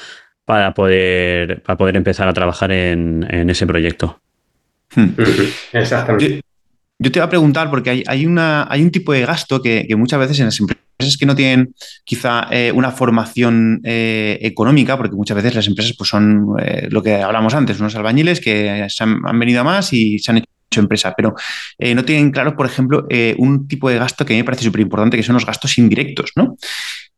[0.44, 4.20] para, poder, para poder empezar a trabajar en, ese proyecto.
[4.96, 5.10] Hmm.
[5.72, 6.42] Exactamente.
[6.98, 9.86] Yo, te voy a preguntar, porque hay, hay, una, hay un tipo de gasto que,
[9.88, 10.82] que muchas veces en las empresas
[11.18, 11.74] que no tienen
[12.04, 17.02] quizá eh, una formación eh, económica, porque muchas veces las empresas pues, son eh, lo
[17.02, 20.46] que hablamos antes, unos albañiles que han, venido a más y se han hecho
[20.80, 21.34] empresa, pero
[21.78, 24.80] no tienen claro, por ejemplo, un tipo de gasto que a mí me parece súper
[24.80, 26.56] importante, que son los gastos indirectos, ¿no?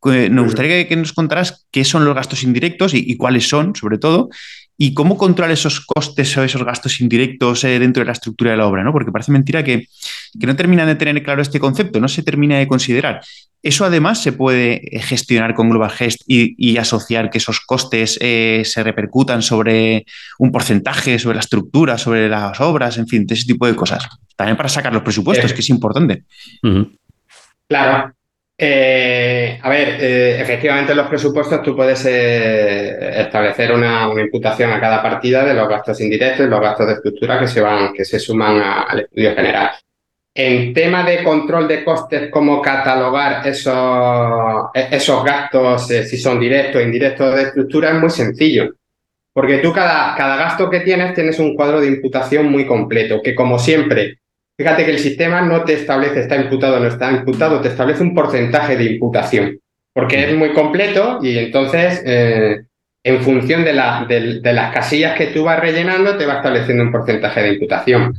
[0.03, 4.29] Nos gustaría que, nos contaras qué son los gastos indirectos y, cuáles son, sobre todo,
[4.77, 8.67] y cómo controlar esos costes o esos gastos indirectos dentro de la estructura de la
[8.67, 8.91] obra, ¿no?
[8.91, 9.87] Porque parece mentira que,
[10.39, 13.21] que no terminan de tener claro este concepto, no se termina de considerar.
[13.65, 18.83] Eso además se puede gestionar con Global Gest y, asociar que esos costes eh, se
[18.83, 20.05] repercutan sobre
[20.37, 24.07] un porcentaje, sobre la estructura, sobre las obras, en fin, de ese tipo de cosas.
[24.35, 26.25] También para sacar los presupuestos, que es importante.
[27.67, 28.13] Claro.
[28.57, 35.03] Eh, a ver, eh, efectivamente en los presupuestos tú puedes establecer una, imputación a cada
[35.03, 38.19] partida de los gastos indirectos y los gastos de estructura que se van, que se
[38.19, 39.71] suman al estudio general.
[40.37, 46.81] En tema de control de costes, cómo catalogar esos, esos gastos, eh, si son directos
[46.81, 48.73] o indirectos de estructura, es muy sencillo.
[49.31, 53.33] Porque tú cada, cada gasto que tienes tienes un cuadro de imputación muy completo, que
[53.33, 54.19] como siempre,
[54.57, 58.03] fíjate que el sistema no te establece está imputado o no está imputado, te establece
[58.03, 59.59] un porcentaje de imputación,
[59.93, 62.61] porque es muy completo y entonces eh,
[63.03, 66.91] en función de, la, de, las casillas que tú vas rellenando te va estableciendo un
[66.91, 68.13] porcentaje de imputación.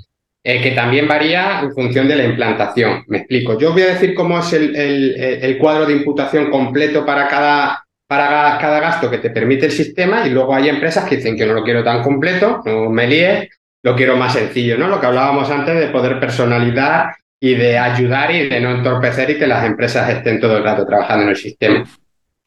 [0.49, 3.03] eh, que también varía en función de la implantación.
[3.09, 3.59] Me explico.
[3.59, 8.79] Yo voy a decir cómo es el, cuadro de imputación completo para cada, para cada
[8.79, 11.65] gasto que te permite el sistema y luego hay empresas que dicen que no lo
[11.65, 13.49] quiero tan completo, no me líes,
[13.87, 14.89] lo quiero más sencillo, ¿no?
[14.89, 19.39] Lo que hablábamos antes de poder personalizar y de ayudar y de no entorpecer y
[19.39, 21.85] que las empresas estén todo el rato trabajando en el sistema.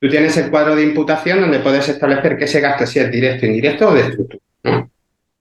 [0.01, 3.45] Tú tienes el cuadro de imputación donde puedes establecer que ese gasto si es directo,
[3.45, 4.43] indirecto o de estructura.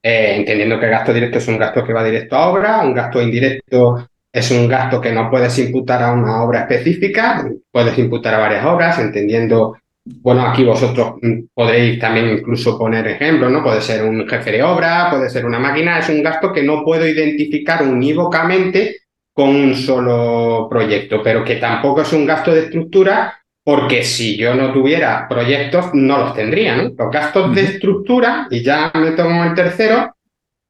[0.01, 2.93] Eh, entendiendo que el gasto directo es un gasto que va directo a obra, un
[2.93, 8.35] gasto indirecto es un gasto que no puedes imputar a una obra específica, puedes imputar
[8.35, 9.75] a varias obras, entendiendo,
[10.21, 11.13] bueno, aquí vosotros
[11.53, 13.63] podréis también incluso poner ejemplos, ¿no?
[13.63, 16.83] Puede ser un jefe de obra, puede ser una máquina, es un gasto que no
[16.83, 18.97] puedo identificar unívocamente
[19.33, 24.55] con un solo proyecto, pero que tampoco es un gasto de estructura porque si yo
[24.55, 26.75] no tuviera proyectos no los tendría.
[26.75, 26.91] ¿no?
[26.97, 30.15] Los gastos de estructura, y ya me tomo el tercero,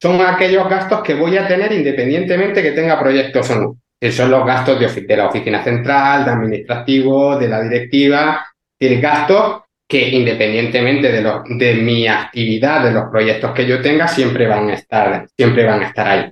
[0.01, 3.77] son aquellos gastos que voy a tener independientemente que tenga proyectos o no.
[3.99, 8.45] Que son los gastos de, de la oficina central, de administrativo, de la directiva,
[8.79, 14.07] el gastos que independientemente de, lo, de mi actividad, de los proyectos que yo tenga,
[14.07, 16.31] siempre van a estar, siempre van a estar ahí.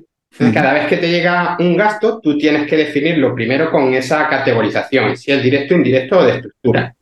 [0.54, 5.18] Cada vez que te llega un gasto, tú tienes que definirlo primero con esa categorización,
[5.18, 6.94] si es directo, indirecto o de estructura.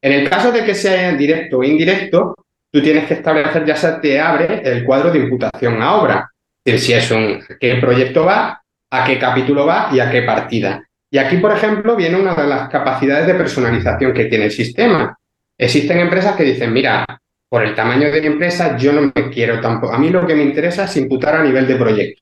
[0.00, 2.34] En el caso de que sea directo o indirecto,
[2.72, 6.30] tú tienes que establecer, ya se te abre el cuadro de imputación a obra.
[6.64, 10.22] Es decir, si es un, qué proyecto va, a qué capítulo va y a qué
[10.22, 10.82] partida.
[11.14, 15.16] Y aquí, por ejemplo, viene una de las capacidades de personalización que tiene el sistema.
[15.56, 17.06] Existen empresas que dicen, mira,
[17.48, 19.94] por el tamaño de mi empresa, yo no me quiero tampoco.
[19.94, 22.20] A mí lo que me interesa es imputar a nivel de proyecto.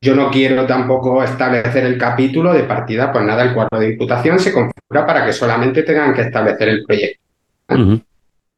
[0.00, 4.40] Yo no quiero tampoco establecer el capítulo de partida, pues nada, el cuadro de imputación
[4.40, 7.22] se configura para que solamente tengan que establecer el proyecto.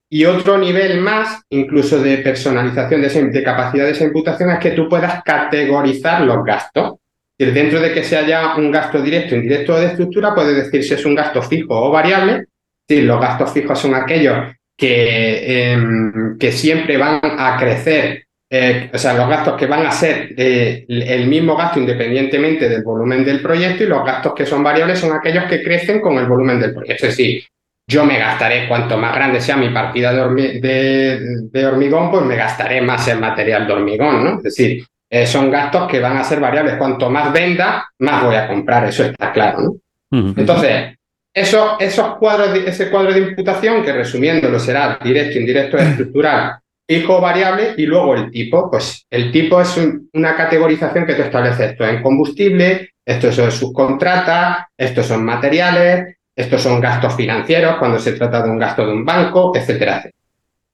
[0.08, 4.88] Y otro nivel más, incluso de personalización de, capacidad de esa imputación, es que tú
[4.88, 6.94] puedas categorizar los gastos.
[7.38, 10.94] Dentro de que se haya un gasto directo, indirecto o de estructura, puede decir si
[10.94, 12.46] es un gasto fijo o variable.
[12.88, 18.98] Si los gastos fijos son aquellos que, em, que siempre van a crecer eh, o
[18.98, 23.82] sea, los gastos que van a ser el mismo gasto independientemente del volumen del proyecto
[23.82, 27.06] y los gastos que son variables son aquellos que crecen con el volumen del proyecto.
[27.06, 27.44] Es decir,
[27.88, 33.06] yo me gastaré, cuanto más grande sea mi partida de, hormigón, pues me gastaré más
[33.08, 34.36] en material de hormigón, ¿no?
[34.36, 34.84] Es decir,
[35.16, 36.76] eh, son gastos que van a ser variables.
[36.76, 40.34] Cuanto más venda, más voy a comprar, eso está claro, ¿no?
[40.36, 40.94] Entonces,
[41.32, 47.74] eso, esos cuadros, ese cuadro de imputación, que resumiéndolo será directo, indirecto, estructural, hijo variable
[47.78, 48.70] y luego el tipo.
[48.70, 49.80] Pues el tipo es
[50.12, 51.70] una categorización que tú estableces.
[51.70, 57.98] Esto es en combustible, esto son subcontratas, estos son materiales, estos son gastos financieros cuando
[57.98, 60.10] se trata de un gasto de un banco, etcétera,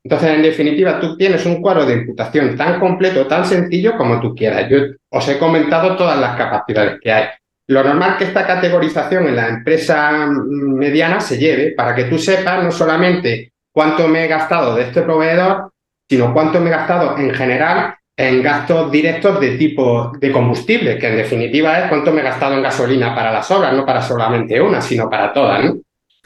[0.04, 4.34] Entonces, en definitiva, tú tienes un cuadro de imputación tan completo, tan sencillo como tú
[4.34, 4.68] quieras.
[4.68, 4.78] Yo
[5.10, 7.26] os he comentado todas las capacidades que hay.
[7.68, 12.64] Lo normal que esta categorización en la empresa mediana se lleve para que tú sepas
[12.64, 15.70] no solamente cuánto me he gastado de este proveedor,
[16.08, 21.08] sino cuánto me he gastado en general en gastos directos de tipo de combustible, que
[21.08, 24.60] en definitiva es cuánto me he gastado en gasolina para las obras, no para solamente
[24.60, 25.64] una, sino para todas.
[25.64, 25.76] ¿no?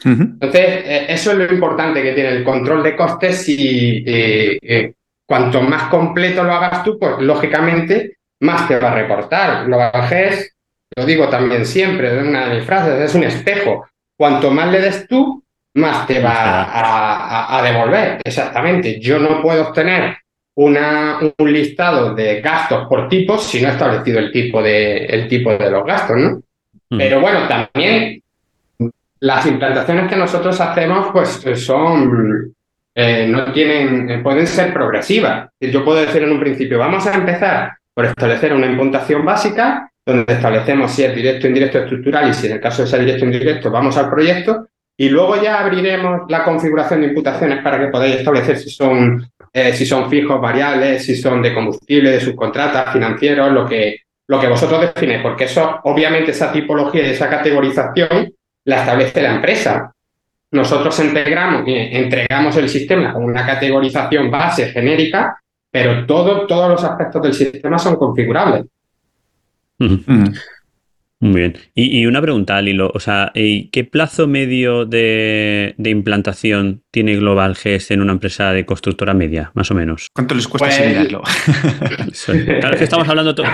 [0.03, 4.93] Entonces, eh, eso es lo importante que tiene el control de costes y eh, eh,
[5.25, 9.67] cuanto más completo lo hagas tú, pues lógicamente más te va a reportar.
[9.67, 10.55] Lo bajés,
[10.95, 13.87] lo digo también siempre, es una de mis frases, es un espejo.
[14.15, 15.43] Cuanto más le des tú,
[15.75, 18.19] más te va a, devolver.
[18.23, 18.99] Exactamente.
[18.99, 20.17] Yo no puedo obtener
[20.55, 25.27] una, un listado de gastos por tipos si no he establecido el tipo de, el
[25.27, 26.41] tipo de los gastos, ¿no?
[26.89, 26.97] Mm.
[26.97, 28.23] Pero bueno, también
[29.19, 32.53] las implantaciones que nosotros hacemos, pues son,
[32.93, 35.49] eh, no tienen, eh, pueden ser progresivas.
[35.59, 40.31] Yo puedo decir en un principio, vamos a empezar por establecer una imputación básica, donde
[40.33, 43.71] establecemos si es directo, indirecto, estructural y si en el caso de ser directo, indirecto,
[43.71, 48.57] vamos al proyecto y luego ya abriremos la configuración de imputaciones para que podáis establecer
[48.57, 53.65] si son, eh, si son fijos, variables, si son de combustible, de subcontratas, financieros, lo
[53.67, 53.97] que,
[54.27, 58.33] lo que vosotros definéis, porque eso, obviamente, esa tipología y esa categorización
[58.67, 59.93] la establece la empresa.
[60.51, 65.41] Nosotros integramos, entregamos el sistema con una categorización base genérica,
[65.71, 68.65] pero todo, todos los aspectos del sistema son configurables.
[71.19, 71.57] Muy bien.
[71.73, 72.91] Y, una pregunta, Lilo.
[72.93, 79.15] O sea, ¿qué plazo medio de, implantación tiene Global GS en una empresa de constructora
[79.15, 80.09] media, más o menos?
[80.13, 81.23] ¿Cuánto les cuesta asimilarlo?
[82.59, 83.33] Claro, que estamos hablando.
[83.33, 83.47] Todo,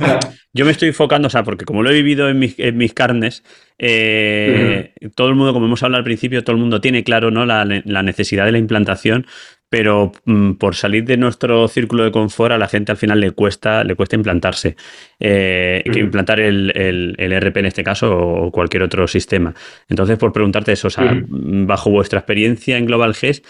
[0.53, 3.43] yo me estoy enfocando, o sea, porque como lo he vivido en mis, carnes,
[3.79, 7.45] eh, todo el mundo, como hemos hablado al principio, todo el mundo tiene claro ¿no?
[7.45, 9.25] la, necesidad de la implantación
[9.73, 13.31] pero mm, por salir de nuestro círculo de confort a la gente al final le
[13.31, 14.75] cuesta, le cuesta implantarse.
[15.19, 16.71] Eh, implantar el,
[17.17, 19.55] el, RP en este caso o cualquier otro sistema.
[19.89, 20.89] Entonces, por preguntarte eso,
[21.27, 23.41] bajo vuestra experiencia en Global GES,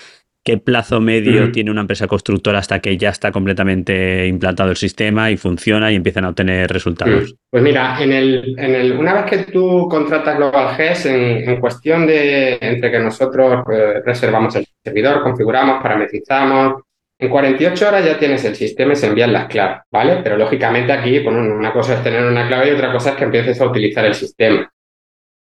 [0.46, 5.32] ¿Qué plazo medio tiene una empresa constructora hasta que ya está completamente implantado el sistema
[5.32, 7.36] y funciona y empiezan a obtener resultados?
[7.50, 12.06] Pues mira, en el, en el, una vez que tú contratas Global GES, en, cuestión
[12.06, 16.82] de entre que nosotros eh, reservamos el servidor, configuramos, parametrizamos,
[17.20, 20.20] en 48 horas ya tienes el sistema y se envían las claves, ¿vale?
[20.22, 23.24] Pero lógicamente aquí, bueno, una cosa es tener una clave y otra cosa es que
[23.24, 24.70] empieces a utilizar el sistema.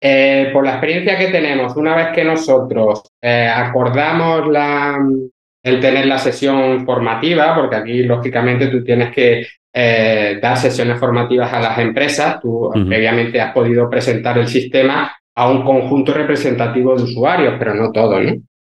[0.01, 4.97] Eh, por la experiencia que tenemos, una vez que nosotros eh, acordamos la,
[5.61, 11.51] el tener la sesión formativa, porque aquí lógicamente tú tienes que eh, dar sesiones formativas
[11.53, 17.03] a las empresas, tú previamente has podido presentar el sistema a un conjunto representativo de
[17.03, 18.33] usuarios, pero no todo, ¿no?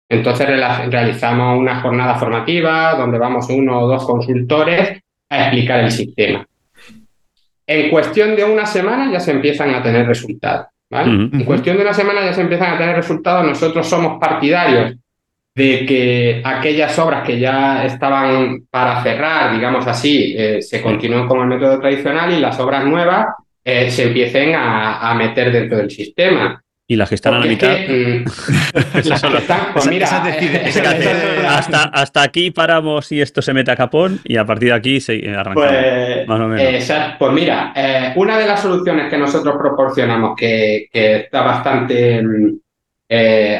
[0.09, 4.99] Entonces realizamos una jornada formativa donde vamos uno o dos consultores
[5.29, 6.45] a explicar el sistema.
[7.65, 10.67] En cuestión de una semana ya se empiezan a tener resultados.
[10.91, 13.45] En cuestión de una semana ya se empiezan a tener resultados.
[13.45, 14.95] Nosotros somos partidarios
[15.55, 21.39] de que aquellas obras que ya estaban para cerrar, digamos así, eh, se continúen con
[21.41, 23.27] el método tradicional y las obras nuevas
[23.63, 26.61] eh, se empiecen a, meter dentro del sistema.
[26.91, 27.73] Y las que están a la mitad.
[29.73, 30.07] pues mira,
[31.93, 35.33] hasta, aquí paramos y esto se mete a capón y a partir de aquí se
[35.33, 35.53] arranca.
[35.53, 36.91] Pues, más o menos.
[37.17, 42.59] pues mira, eh, una de las soluciones que nosotros proporcionamos que, está bastante mm,
[43.07, 43.57] eh,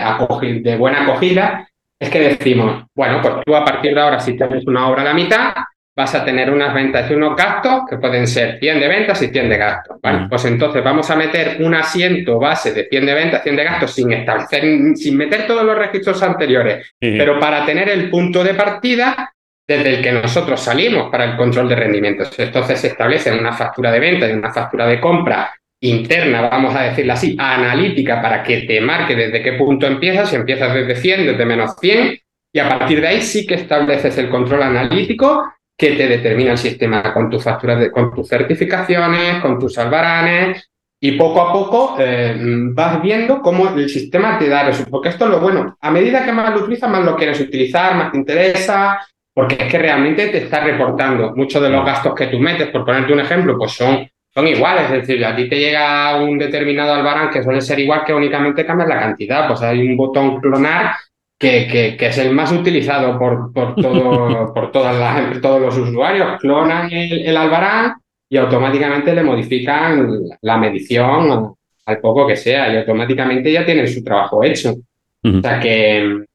[0.62, 4.68] de buena acogida es que decimos, bueno, pues tú a partir de ahora si tienes
[4.68, 5.54] una obra a la mitad,
[6.02, 9.28] vas a tener unas ventas y unos gastos que pueden ser 100 de ventas y
[9.28, 9.98] 100 de gastos.
[10.02, 10.26] ¿vale?
[10.28, 13.94] Pues entonces vamos a meter un asiento base de 100 de ventas, 100 de gastos
[13.94, 14.64] sin establecer,
[14.96, 19.32] sin meter todos los registros anteriores, pero para tener el punto de partida
[19.68, 22.38] desde el que nosotros salimos para el control de rendimientos.
[22.40, 25.54] Entonces se establece una factura de venta y una factura de compra
[25.84, 30.36] interna, vamos a decirlo así, analítica para que te marque desde qué punto empiezas, si
[30.36, 32.20] empiezas desde 100, desde menos 100,
[32.54, 35.46] y a partir de ahí sí que estableces el control analítico
[35.78, 40.72] que te determina el sistema con tus facturas, con tus certificaciones, con tus albaranes,
[41.04, 42.36] y poco a poco eh,
[42.74, 44.92] vas viendo cómo el sistema te da resultados.
[44.92, 45.76] Porque esto es lo bueno.
[45.82, 49.00] A medida que más lo utilizas, más lo quieres utilizar, más te interesa,
[49.34, 52.70] porque es que realmente te está reportando muchos de los gastos que tú metes.
[52.70, 54.92] Por ponerte un ejemplo, pues son, son iguales.
[54.92, 58.64] Es decir, a ti te llega un determinado albarán que suele ser igual que únicamente
[58.64, 59.48] cambias la cantidad.
[59.48, 60.94] Pues hay un botón clonar
[61.42, 66.40] que, es el más utilizado por, por, todo, por todas todos los usuarios.
[66.40, 67.96] Clonan el, albarán
[68.30, 70.08] y automáticamente le modifican
[70.42, 71.56] la medición
[71.86, 74.76] al poco que sea y automáticamente ya tienen su trabajo hecho.
[75.24, 76.26] O sea que,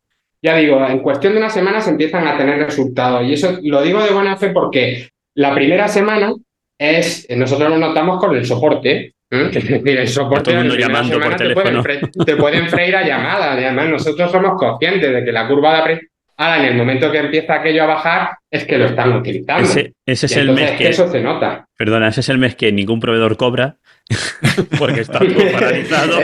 [0.43, 3.83] ya digo, en cuestión de una semana se empiezan a tener resultados y eso lo
[3.83, 6.33] digo de buena fe porque la primera semana
[6.79, 9.83] es, nosotros lo notamos con el soporte, ¿Mm?
[9.83, 11.83] Mira, el soporte llamando por teléfono.
[12.25, 13.57] Te, pueden, freír a llamadas.
[13.57, 16.01] Además, nosotros somos conscientes de que la curva de
[16.39, 19.67] Ahora, en el momento que empieza aquello a bajar, es que lo están utilizando.
[20.05, 20.89] Ese, es el mes que.
[20.89, 21.67] Eso se nota.
[21.79, 23.77] Perdona, ese es el mes que ningún proveedor cobra.
[24.79, 26.21] porque está todo paralizado.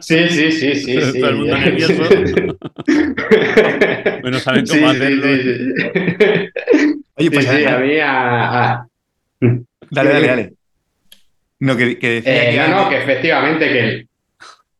[0.00, 0.94] sí, sí, sí, sí.
[0.94, 1.94] Todo sí, el mundo nervioso.
[4.22, 5.26] bueno, saben cómo hacerlo.
[7.16, 8.86] Oye, pues a mí a...
[9.90, 10.52] Dale, dale, dale.
[11.60, 14.06] No, que, que decía eh, no, no, que efectivamente que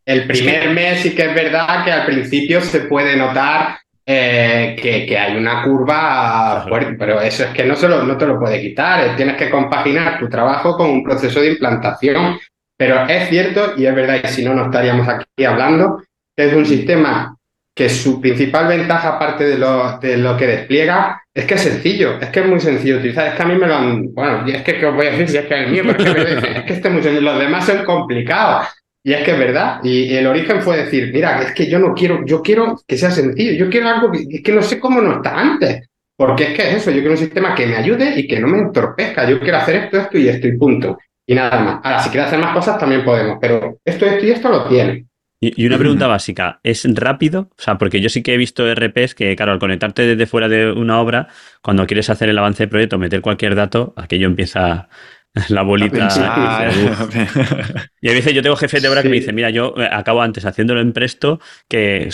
[0.07, 5.17] el, primer mes sí que es verdad que al principio se puede notar eh, que,
[5.17, 9.07] hay una curva fuerte, pero eso es que no, se no te lo puede quitar,
[9.07, 12.39] eh, tienes que compaginar tu trabajo con un proceso de implantación.
[12.77, 16.03] Pero es cierto, y es verdad, y si no, no estaríamos aquí hablando,
[16.37, 17.37] que es un sistema
[17.75, 22.21] que su principal ventaja, aparte de lo, de lo que despliega, es que es sencillo,
[22.21, 23.27] es que es muy sencillo utilizar.
[23.27, 24.15] Es que a mí me lo han.
[24.15, 25.83] Bueno, y es que, ¿qué os voy a decir si es que es el mío?
[25.97, 27.33] Pero es que, es que este es muy sencillo.
[27.33, 28.69] Los demás son complicados.
[29.03, 29.81] Y es que es verdad.
[29.83, 33.11] Y el origen fue decir, mira, es que yo no quiero, yo quiero que sea
[33.11, 35.89] sencillo, yo quiero algo que, es que no sé cómo no está antes.
[36.17, 38.47] Porque es que es eso, yo quiero un sistema que me ayude y que no
[38.47, 39.29] me entorpezca.
[39.29, 40.97] Yo quiero hacer esto, esto y esto y punto.
[41.27, 41.81] Y nada más.
[41.83, 45.07] Ahora, si quieres hacer más cosas, también podemos, pero esto, esto y esto lo tiene.
[45.57, 47.51] Y, una pregunta básica, ¿es rápido?
[47.59, 50.49] O sea, porque yo sí que he visto RPs que, claro, al conectarte desde fuera
[50.49, 51.29] de una obra,
[51.63, 54.89] cuando quieres hacer el avance de proyecto, meter cualquier dato, aquello empieza
[55.49, 56.09] la bolita.
[58.01, 60.23] y a veces yo tengo jefes de obra que me dicen, mira, yo eh, acabo
[60.23, 62.09] antes haciéndolo en Presto, que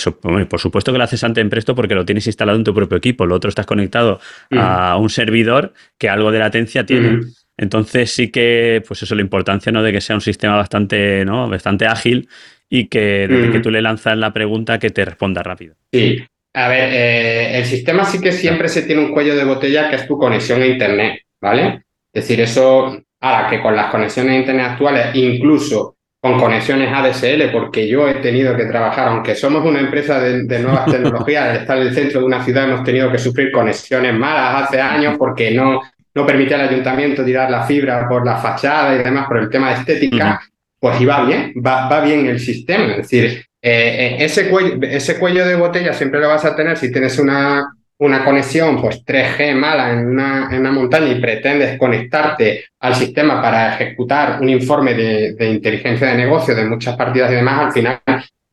[0.48, 2.98] por supuesto que lo haces antes en Presto porque lo tienes instalado en tu propio
[2.98, 4.20] equipo, lo otro estás conectado
[4.56, 7.20] a un servidor que algo de latencia tiene.
[7.60, 9.82] Entonces sí que, pues eso, la importancia ¿no?
[9.82, 11.46] de que sea un sistema bastante, ¿no?
[11.46, 12.26] bastante ágil
[12.70, 15.74] y que desde que tú le lanzas la pregunta que te responda rápido.
[15.92, 16.24] Sí,
[16.54, 19.96] A ver, eh, el sistema sí que siempre se tiene un cuello de botella que
[19.96, 21.82] es tu conexión a Internet, ¿vale?
[22.14, 27.50] Es decir, eso, ahora que con las conexiones a Internet actuales, incluso con conexiones ADSL,
[27.52, 31.76] porque yo he tenido que trabajar, aunque somos una empresa de, nuevas tecnologías, al estar
[31.76, 35.50] en el centro de una ciudad hemos tenido que sufrir conexiones malas hace años porque
[35.50, 35.82] no,
[36.14, 39.70] no permitía al ayuntamiento tirar la fibra por la fachada y demás por el tema
[39.70, 40.40] de estética,
[40.78, 42.92] pues iba bien, va, va bien el sistema.
[42.92, 46.76] Es decir, eh, eh, ese, cuello, ese cuello de botella siempre lo vas a tener
[46.78, 51.78] si tienes una, una conexión pues 3G mala en una, en una, montaña y pretendes
[51.78, 57.30] conectarte al sistema para ejecutar un informe de, de, inteligencia de negocio de muchas partidas
[57.30, 58.00] y demás, al final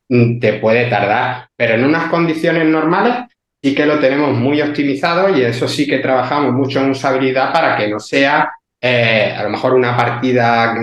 [0.10, 1.48] mm, te puede tardar.
[1.56, 3.14] Pero en unas condiciones normales
[3.62, 7.78] sí que lo tenemos muy optimizado y eso sí que trabajamos mucho en usabilidad para
[7.78, 10.76] que no sea eh, a lo mejor una partida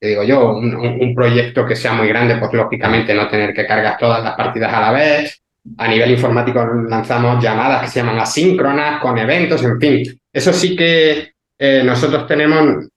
[0.00, 3.98] te digo yo, un, proyecto que sea muy grande, pues lógicamente no tener que cargar
[3.98, 5.42] todas las partidas a la vez.
[5.76, 10.20] A nivel informático lanzamos llamadas que se llaman asíncronas, con eventos, en fin.
[10.32, 12.88] Eso sí que eh, nosotros tenemos,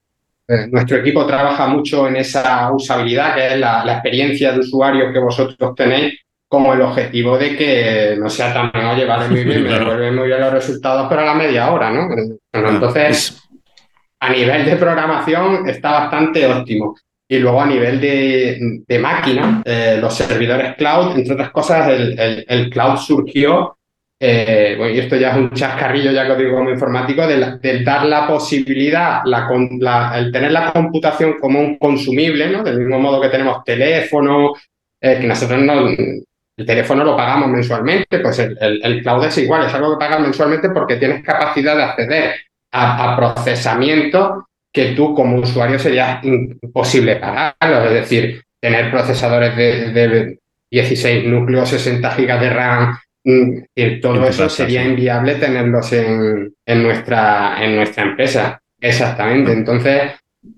[0.48, 5.20] eh, nuestro equipo trabaja mucho en esa usabilidad, que es la, experiencia de usuario que
[5.20, 6.22] vosotros tenéis,
[6.54, 10.28] como el objetivo de que no sea tan, oye, vale muy bien, me devuelven muy
[10.28, 12.08] bien los resultados, pero a la media hora, ¿no?
[12.54, 13.42] entonces
[14.20, 16.96] a nivel de programación está bastante óptimo.
[17.28, 22.98] Y luego a nivel de, máquina, eh, los servidores cloud, entre otras cosas, el, cloud
[22.98, 23.76] surgió,
[24.20, 27.84] eh, bueno, y esto ya es un chascarrillo, ya que os digo como informático, de,
[27.84, 32.64] dar la posibilidad, la, el tener la computación como un consumible, ¿no?
[32.64, 34.54] Del mismo modo que tenemos teléfono,
[35.02, 35.88] eh, que nosotros no,
[36.58, 40.20] el teléfono lo pagamos mensualmente, pues el, el, cloud es igual, es algo que pagas
[40.20, 42.36] mensualmente porque tienes capacidad de acceder
[42.72, 47.86] a, procesamiento que tú como usuario sería imposible pagarlo.
[47.86, 50.40] Es decir, tener procesadores de,
[50.72, 56.84] 16 núcleos, 60 gigas de RAM, mm, y todo eso sería inviable tenerlos en, en,
[56.84, 58.60] nuestra, en nuestra empresa.
[58.82, 59.54] Exactamente.
[59.54, 60.14] Entonces,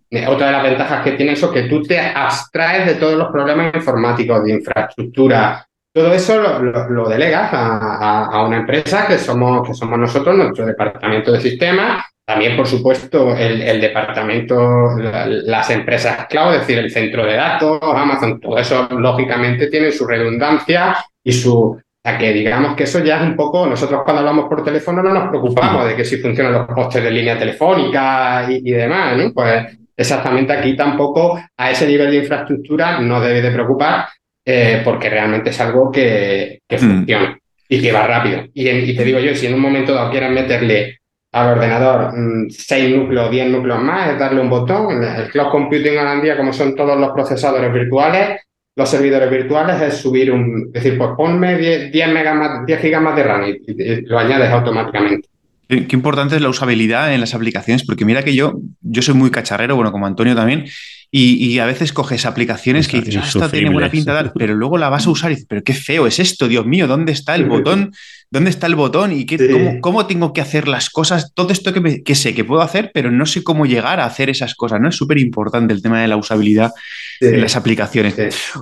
[0.09, 3.15] eh, otra de las ventajas que tiene eso es que tú te abstraes de todos
[3.15, 5.67] los problemas informáticos, de infraestructura.
[5.95, 11.39] Todo eso lo, delegas a, una empresa que somos, que somos nosotros, nuestro departamento de
[11.39, 17.79] sistemas, también, por supuesto, el, departamento, las empresas cloud, es decir, el centro de datos,
[17.81, 21.55] Amazon, todo eso lógicamente tiene su redundancia y su...
[21.55, 25.01] O sea, que digamos que eso ya es un poco, nosotros cuando hablamos por teléfono
[25.01, 29.31] no nos preocupamos de que si funcionan los postes de línea telefónica y, demás, ¿no?
[29.33, 34.07] Pues exactamente aquí tampoco a ese nivel de infraestructura no debe de preocupar
[34.45, 36.79] eh, porque realmente es algo que, que mm.
[36.79, 38.45] funciona y que va rápido.
[38.53, 40.99] Y, y, te digo yo, si en un momento dado quieran meterle
[41.31, 42.13] al ordenador
[42.49, 45.03] 6 mm, núcleos, 10 núcleos más, es darle un botón.
[45.03, 48.41] El cloud computing hoy en día, como son todos los procesadores virtuales,
[48.75, 52.81] los servidores virtuales, es subir un, es decir, pues ponme 10, 10 megas más, 10
[52.81, 55.27] gigas más de RAM y, lo añades automáticamente.
[55.67, 59.31] Qué, importante es la usabilidad en las aplicaciones, porque mira que yo, yo soy muy
[59.31, 60.65] cacharrero, bueno, como Antonio también,
[61.11, 64.89] y, a veces coges aplicaciones que dices, ah, esta tiene buena pinta, pero luego la
[64.89, 67.45] vas a usar y dices, pero qué feo es esto, Dios mío, ¿dónde está el
[67.45, 67.93] botón?
[68.31, 69.13] ¿Dónde está el botón?
[69.13, 71.31] ¿Y qué, cómo, tengo que hacer las cosas?
[71.33, 74.29] Todo esto que, que, sé que puedo hacer, pero no sé cómo llegar a hacer
[74.29, 74.89] esas cosas, ¿no?
[74.89, 76.73] Es súper importante el tema de la usabilidad
[77.21, 78.15] de las aplicaciones.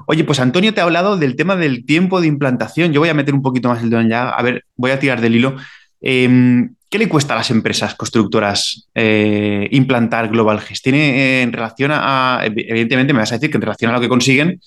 [0.05, 2.93] Oye, pues Antonio te ha hablado del tema del tiempo de implantación.
[2.93, 4.29] Yo voy a meter un poquito más el dedo ya.
[4.29, 5.55] A ver, voy a tirar del hilo.
[6.05, 10.83] Em, ¿Qué le cuesta a las empresas constructoras eh, implantar Global Gest?
[10.83, 14.01] Tiene eh, en relación a, evidentemente me vas a decir que en relación a lo
[14.01, 14.59] que consiguen,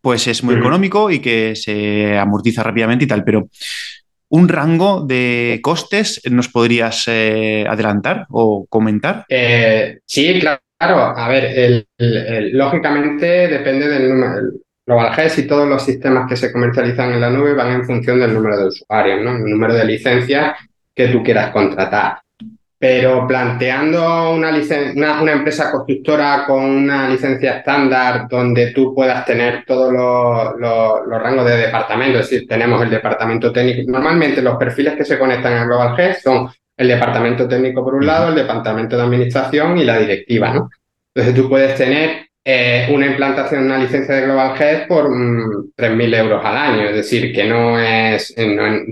[0.00, 3.48] pues es muy económico y que se amortiza rápidamente y tal, pero
[4.28, 9.24] un rango de costes nos podrías eh, adelantar o comentar?
[10.06, 10.60] sí, claro.
[11.16, 14.34] A ver, lógicamente depende del número.
[14.84, 18.18] Global Gest y todos los sistemas que se comercializan en la nube van en función
[18.18, 19.36] del número de usuarios, ¿no?
[19.36, 20.56] El número de licencias
[20.94, 22.20] que tú quieras contratar.
[22.78, 31.22] Pero planteando una, empresa constructora con una licencia estándar donde tú puedas tener todos los,
[31.22, 33.88] rangos de departamento, es decir, tenemos el departamento técnico.
[33.88, 38.04] Normalmente los perfiles que se conectan a Global Health son el departamento técnico por un
[38.04, 40.68] lado, el departamento de administración y la directiva, ¿no?
[41.14, 46.14] Entonces tú puedes tener eh, una implantación, una licencia de Global Health por 3.000 mm,
[46.14, 46.88] euros al año.
[46.88, 48.34] Es decir, que no es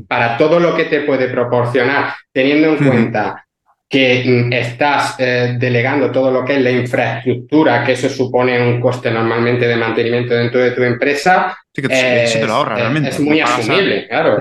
[0.06, 3.44] para todo lo que te puede proporcionar, teniendo en cuenta
[3.88, 8.80] que mm, estás eh, delegando todo lo que es la infraestructura, que eso supone un
[8.80, 11.56] coste normalmente de mantenimiento dentro de tu empresa.
[11.74, 13.08] Sí, que te lo ahorra, realmente.
[13.08, 14.38] Es muy asumible, claro.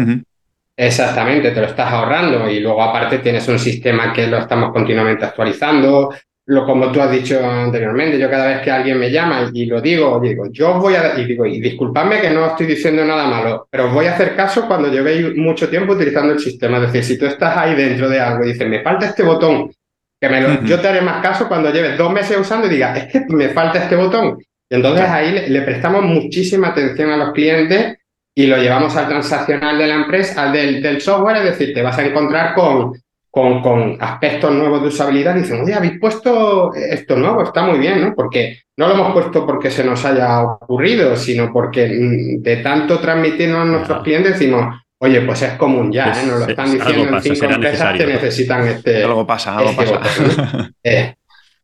[0.77, 5.25] Exactamente, te lo estás ahorrando y luego aparte tienes un sistema que lo estamos continuamente
[5.25, 6.13] actualizando,
[6.49, 9.79] lo como tú has dicho anteriormente, yo cada vez que alguien me llama y lo
[9.79, 13.27] digo, digo, yo os voy a, y digo, y disculpadme que no estoy diciendo nada
[13.27, 16.77] malo, pero os voy a hacer caso cuando llevéis mucho tiempo utilizando el sistema.
[16.77, 19.71] Es decir, si tú estás ahí dentro de algo y dices, me falta este botón,
[20.19, 23.05] que me yo te haré más caso cuando lleves dos meses usando y digas, es
[23.13, 24.39] que me falta este botón.
[24.67, 27.99] Y entonces ahí le, prestamos muchísima atención a los clientes
[28.35, 31.83] y lo llevamos al transaccional de la empresa, al del, del software, es decir, te
[31.83, 32.93] vas a encontrar con
[33.41, 38.01] con, con, aspectos nuevos de usabilidad, dicen, oye, habéis puesto esto nuevo, está muy bien,
[38.01, 38.13] ¿no?
[38.15, 42.99] Porque no lo hemos puesto porque se nos haya ocurrido, sino porque mm, de tanto
[42.99, 46.25] transmitirnos a nuestros clientes decimos, oye, pues es común ya, ¿eh?
[46.27, 49.03] Nos lo están diciendo en cinco empresas que necesitan este.
[49.03, 50.71] Algo pasa, algo este pasa.
[50.83, 51.15] Eh.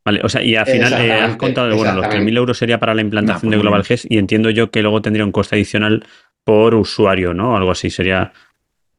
[0.03, 2.93] Vale, o sea, y al final eh, has contado, bueno, los 3.000 euros sería para
[2.93, 6.06] la implantación de Global GES y entiendo yo que luego tendría un coste adicional
[6.43, 7.57] por usuario, ¿no?
[7.57, 8.31] Algo así, sería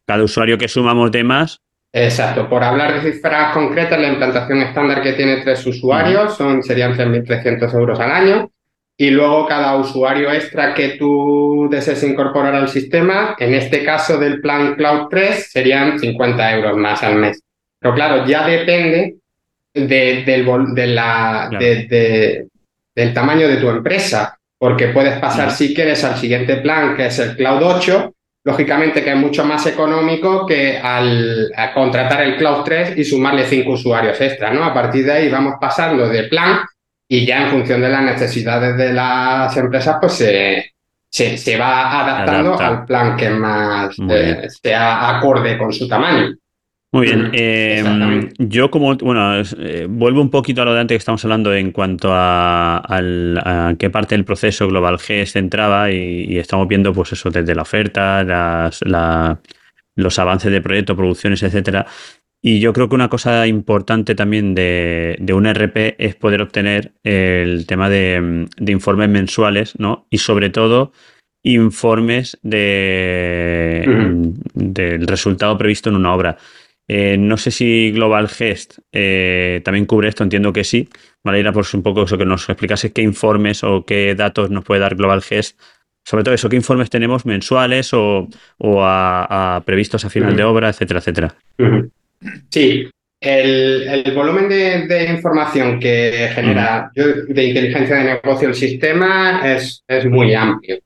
[0.05, 1.63] cada usuario que sumamos de más,
[1.99, 6.93] Exacto, por hablar de cifras concretas, la implantación estándar que tiene tres usuarios son, serían
[6.93, 8.51] 3.300 euros al año
[8.99, 14.43] y luego cada usuario extra que tú desees incorporar al sistema, en este caso del
[14.43, 17.41] plan Cloud 3, serían 50 euros más al mes.
[17.81, 19.17] Pero claro, ya depende
[19.73, 26.19] de, del, de la, del tamaño de tu empresa, porque puedes pasar si quieres al
[26.19, 28.16] siguiente plan, que es el Cloud 8,
[28.47, 33.73] lógicamente que es mucho más económico que al contratar el Cloud 3 y sumarle cinco
[33.73, 34.63] usuarios extra, ¿no?
[34.63, 36.61] A partir de ahí vamos pasando de plan
[37.09, 42.57] y ya en función de las necesidades de las empresas, pues se, se, va adaptando
[42.57, 46.33] al plan que más eh, sea acorde con su tamaño.
[46.97, 47.31] Muy bien.
[47.35, 51.55] Em, yo como, bueno, eh, vuelvo un poquito a lo de antes que estamos hablando
[51.55, 52.83] en cuanto a,
[53.79, 58.25] qué parte del proceso Global G entraba y, estamos viendo pues eso desde la oferta,
[58.25, 58.81] las,
[59.95, 61.87] los avances de proyecto, producciones, etcétera.
[62.43, 67.67] Y yo creo que una cosa importante también de, un RP es poder obtener el
[67.67, 70.07] tema de, informes mensuales, ¿no?
[70.09, 70.93] Y sobre todo
[71.43, 73.85] informes de,
[74.55, 76.39] del resultado previsto en una obra.
[76.89, 80.89] Eh, no sé si Global Gest eh, también cubre esto, entiendo que sí.
[81.25, 84.65] Vale, era por un poco eso que nos explicase qué informes o qué datos nos
[84.65, 85.59] puede dar Global Gest.
[86.05, 88.29] Sobre todo eso, qué informes tenemos mensuales o,
[88.61, 91.35] a, previstos a final de obra, etcétera, etcétera.
[92.49, 92.89] Sí,
[93.21, 100.33] el, volumen de, información que genera de inteligencia de negocio el sistema es, es muy
[100.33, 100.77] amplio.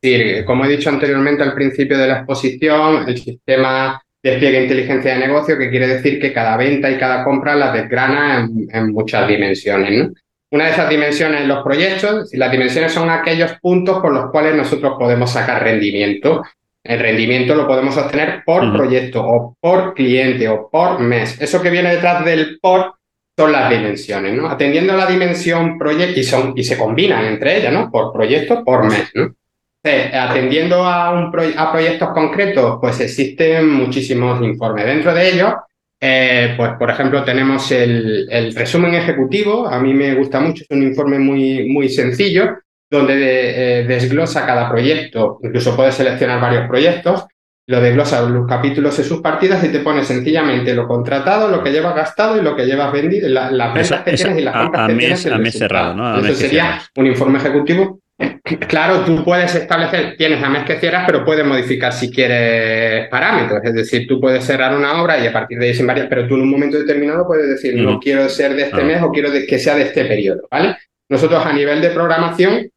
[0.00, 4.00] Es decir, como he dicho anteriormente al principio de la exposición, el sistema
[4.30, 8.48] despliegue inteligencia de negocio, que quiere decir que cada venta y cada compra la desgrana
[8.70, 10.10] en, muchas dimensiones.
[10.50, 14.54] Una de esas dimensiones los proyectos, y las dimensiones son aquellos puntos por los cuales
[14.54, 16.42] nosotros podemos sacar rendimiento.
[16.82, 21.40] El rendimiento lo podemos obtener por proyecto o por cliente o por mes.
[21.40, 22.94] Eso que viene detrás del por
[23.36, 24.48] son las dimensiones, ¿no?
[24.48, 27.90] Atendiendo a la dimensión proyecto y, son, y se combinan entre ellas, ¿no?
[27.90, 29.34] Por proyecto, por mes, ¿no?
[30.12, 34.86] Atendiendo a, un a proyectos concretos, pues existen muchísimos informes.
[34.86, 35.54] Dentro de ellos,
[36.00, 39.66] eh, pues por ejemplo, tenemos el, resumen ejecutivo.
[39.66, 42.58] A mí me gusta mucho, es un informe muy, muy sencillo,
[42.90, 45.38] donde eh, desglosa cada proyecto.
[45.42, 47.26] Incluso puedes seleccionar varios proyectos,
[47.66, 51.70] lo desglosa los capítulos y sus partidas y te pone sencillamente lo contratado, lo que
[51.70, 54.94] llevas gastado y lo que llevas vendido, las ventas que tienes y las compras que
[54.94, 55.26] tienes.
[55.26, 56.18] A mes cerrado, ¿no?
[56.18, 58.00] eso sería un informe ejecutivo
[58.68, 63.60] Claro, tú puedes establecer, tienes a mes que cierras, pero puedes modificar si quieres parámetros.
[63.62, 66.26] Es decir, tú puedes cerrar una obra y a partir de ahí sin variar, pero
[66.26, 69.30] tú en un momento determinado puedes decir, no quiero ser de este mes o quiero
[69.30, 70.76] que sea de este periodo, ¿vale?
[71.08, 72.70] Nosotros a nivel de programación,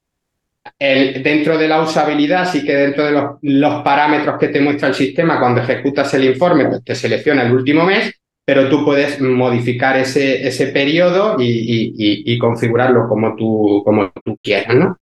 [0.80, 3.12] dentro de la usabilidad, sí que dentro de
[3.42, 7.54] los, parámetros que te muestra el sistema, cuando ejecutas el informe, pues te selecciona el
[7.54, 8.14] último mes,
[8.46, 14.98] pero tú puedes modificar ese, ese periodo y, configurarlo como tú, como tú quieras, ¿no?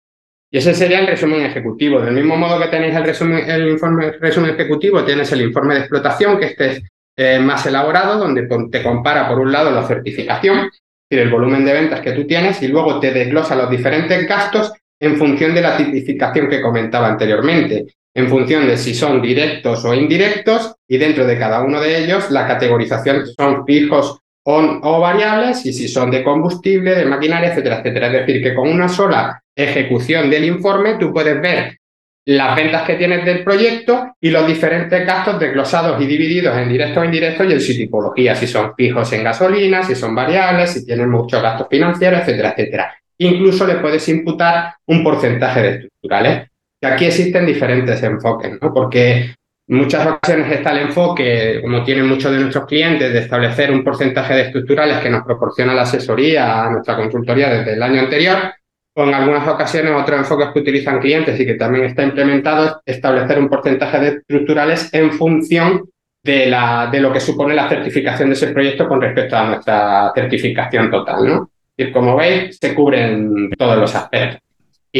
[0.49, 1.99] Y ese sería el resumen ejecutivo.
[1.99, 5.79] Del mismo modo que tenéis el, resumen, el informe resumen ejecutivo, tienes el informe de
[5.81, 6.83] explotación, que este es
[7.17, 10.69] eh, más elaborado, donde te compara, por un lado, la certificación,
[11.09, 14.71] y el volumen de ventas que tú tienes, y luego te desglosa los diferentes gastos
[14.99, 19.93] en función de la tipificación que comentaba anteriormente, en función de si son directos o
[19.93, 24.19] indirectos, y dentro de cada uno de ellos, la categorización son fijos
[24.49, 28.07] o variables, y si son de combustible, de maquinaria, etcétera, etcétera.
[28.07, 31.77] Es decir, que con una sola ejecución del informe, tú puedes ver
[32.25, 36.97] las ventas que tienes del proyecto y los diferentes gastos desglosados y divididos en directos
[36.97, 40.85] o indirectos y en su tipología, si son fijos en gasolina, si son variables, si
[40.85, 42.95] tienen muchos gastos financieros, etcétera, etcétera.
[43.17, 46.47] Incluso le puedes imputar un porcentaje de estructurales.
[46.83, 48.73] Aquí existen diferentes enfoques, ¿no?
[48.73, 49.33] Porque
[49.67, 54.33] muchas ocasiones está el enfoque, como tienen muchos de nuestros clientes, de establecer un porcentaje
[54.33, 58.37] de estructurales que nos proporciona la asesoría a nuestra consultoría desde el año anterior,
[58.95, 62.95] o en algunas ocasiones otros enfoques que utilizan clientes y que también está implementado es
[62.95, 65.83] establecer un porcentaje de estructurales en función
[66.23, 70.11] de, la, de lo que supone la certificación de ese proyecto con respecto a nuestra
[70.15, 71.27] certificación total.
[71.27, 71.51] ¿no?
[71.77, 74.46] Y como veis, se cubren todos los aspectos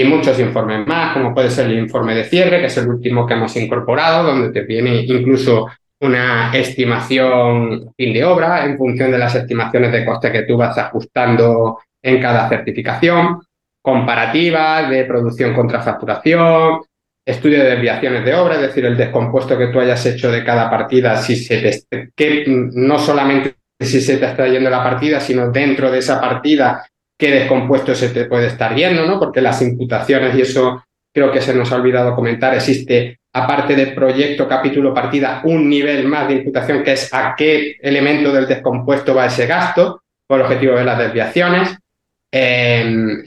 [0.01, 3.25] y muchos informes más, como puede ser el informe de cierre, que es el último
[3.25, 5.67] que hemos incorporado, donde te viene incluso
[5.99, 10.77] una estimación fin de obra en función de las estimaciones de coste que tú vas
[10.77, 13.41] ajustando en cada certificación,
[13.81, 16.81] comparativa de producción contra facturación,
[17.25, 20.69] estudio de desviaciones de obra, es decir, el descompuesto que tú hayas hecho de cada
[20.69, 21.83] partida, si se
[22.15, 26.85] que no solamente si se te está yendo la partida, sino dentro de esa partida
[27.17, 29.19] qué descompuesto se te puede estar viendo, ¿no?
[29.19, 30.83] Porque las imputaciones, y eso
[31.13, 36.07] creo que se nos ha olvidado comentar, existe, aparte de proyecto, capítulo, partida, un nivel
[36.07, 40.75] más de imputación que es a qué elemento del descompuesto va ese gasto, por objetivo
[40.75, 41.75] de las desviaciones,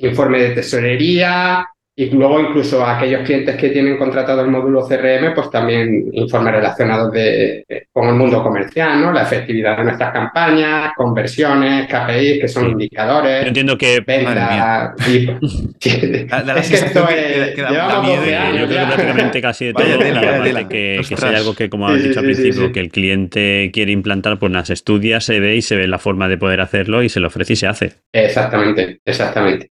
[0.02, 1.66] informe de tesorería,
[2.00, 6.54] y luego incluso a aquellos clientes que tienen contratado el módulo CRM, pues también informes
[6.54, 7.62] relacionados de,
[7.92, 9.12] con el mundo comercial, ¿no?
[9.12, 13.42] La efectividad de nuestras campañas, conversiones, KPIs, que son indicadores.
[13.42, 14.00] Yo entiendo que...
[14.00, 15.28] Venta, y,
[15.84, 17.54] es que esto es...
[17.54, 21.34] llevamos 12 años Yo creo que prácticamente casi de todo, la que, que si hay
[21.34, 25.20] algo que, como has dicho al principio, que el cliente quiere implantar, pues las estudia,
[25.20, 27.56] se ve y se ve la forma de poder hacerlo y se lo ofrece y
[27.56, 27.92] se hace.
[28.10, 29.70] Exactamente, exactamente.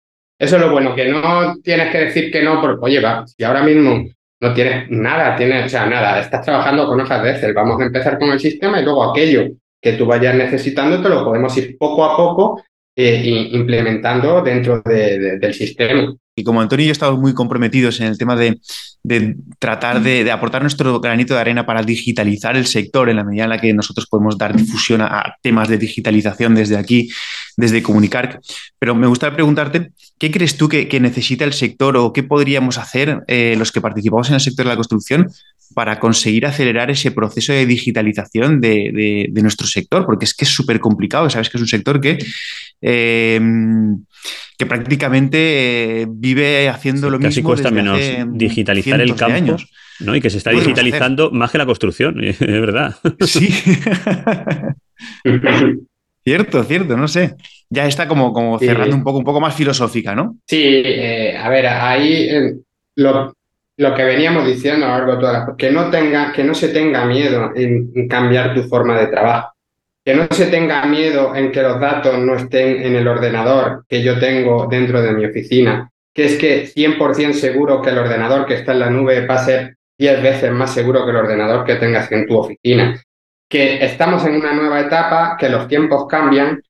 [0.43, 3.45] Eso es lo bueno, que no tienes que decir que no, porque, oye, va, si
[3.45, 4.03] ahora mismo
[4.41, 7.85] no tienes nada, tienes, o sea, nada, estás trabajando con hojas de Excel, vamos a
[7.85, 9.47] empezar con el sistema y luego aquello
[9.81, 12.61] que tú vayas necesitando te lo podemos ir poco a poco
[12.95, 16.13] eh, implementando dentro del sistema.
[16.35, 18.59] Y como Antonio y yo estamos muy comprometidos en el tema de,
[19.59, 23.51] tratar de, aportar nuestro granito de arena para digitalizar el sector en la medida en
[23.51, 27.09] la que nosotros podemos dar difusión a, temas de digitalización desde aquí,
[27.55, 28.39] desde Comunicar.
[28.79, 33.23] Pero me gustaría preguntarte, ¿qué crees tú que, necesita el sector o qué podríamos hacer
[33.27, 35.27] eh, los que participamos en el sector de la construcción
[35.73, 40.05] para conseguir acelerar ese proceso de digitalización de, nuestro sector?
[40.05, 42.17] Porque es que es súper complicado, sabes que es un sector que
[42.85, 44.03] Em,
[44.57, 47.51] que prácticamente eh, vive haciendo lo casi mismo.
[47.51, 47.97] cuesta menos
[48.27, 49.55] digitalizar el campo.
[50.01, 50.13] ¿no?
[50.13, 52.97] Y que se está digitalizando más que la construcción, es verdad.
[53.21, 53.47] Sí.
[56.25, 57.35] cierto, cierto, no sé.
[57.69, 60.37] Ya está como, como cerrando un poco, un poco más filosófica, ¿no?
[60.45, 62.55] Sí, eh, a ver, ahí eh,
[62.97, 63.33] lo,
[63.77, 66.53] lo, que veníamos diciendo a lo largo de todas las que no tenga, que no
[66.53, 69.53] se tenga miedo en cambiar tu forma de trabajo.
[70.05, 74.03] Que no se tenga miedo en que los datos no estén en el ordenador que
[74.03, 78.55] yo tengo dentro de mi oficina, que es que 100% seguro que el ordenador que
[78.55, 81.75] está en la nube va a ser 10 veces más seguro que el ordenador que
[81.75, 83.01] tengas en tu oficina,
[83.49, 86.61] que estamos en una nueva etapa, que los tiempos cambian,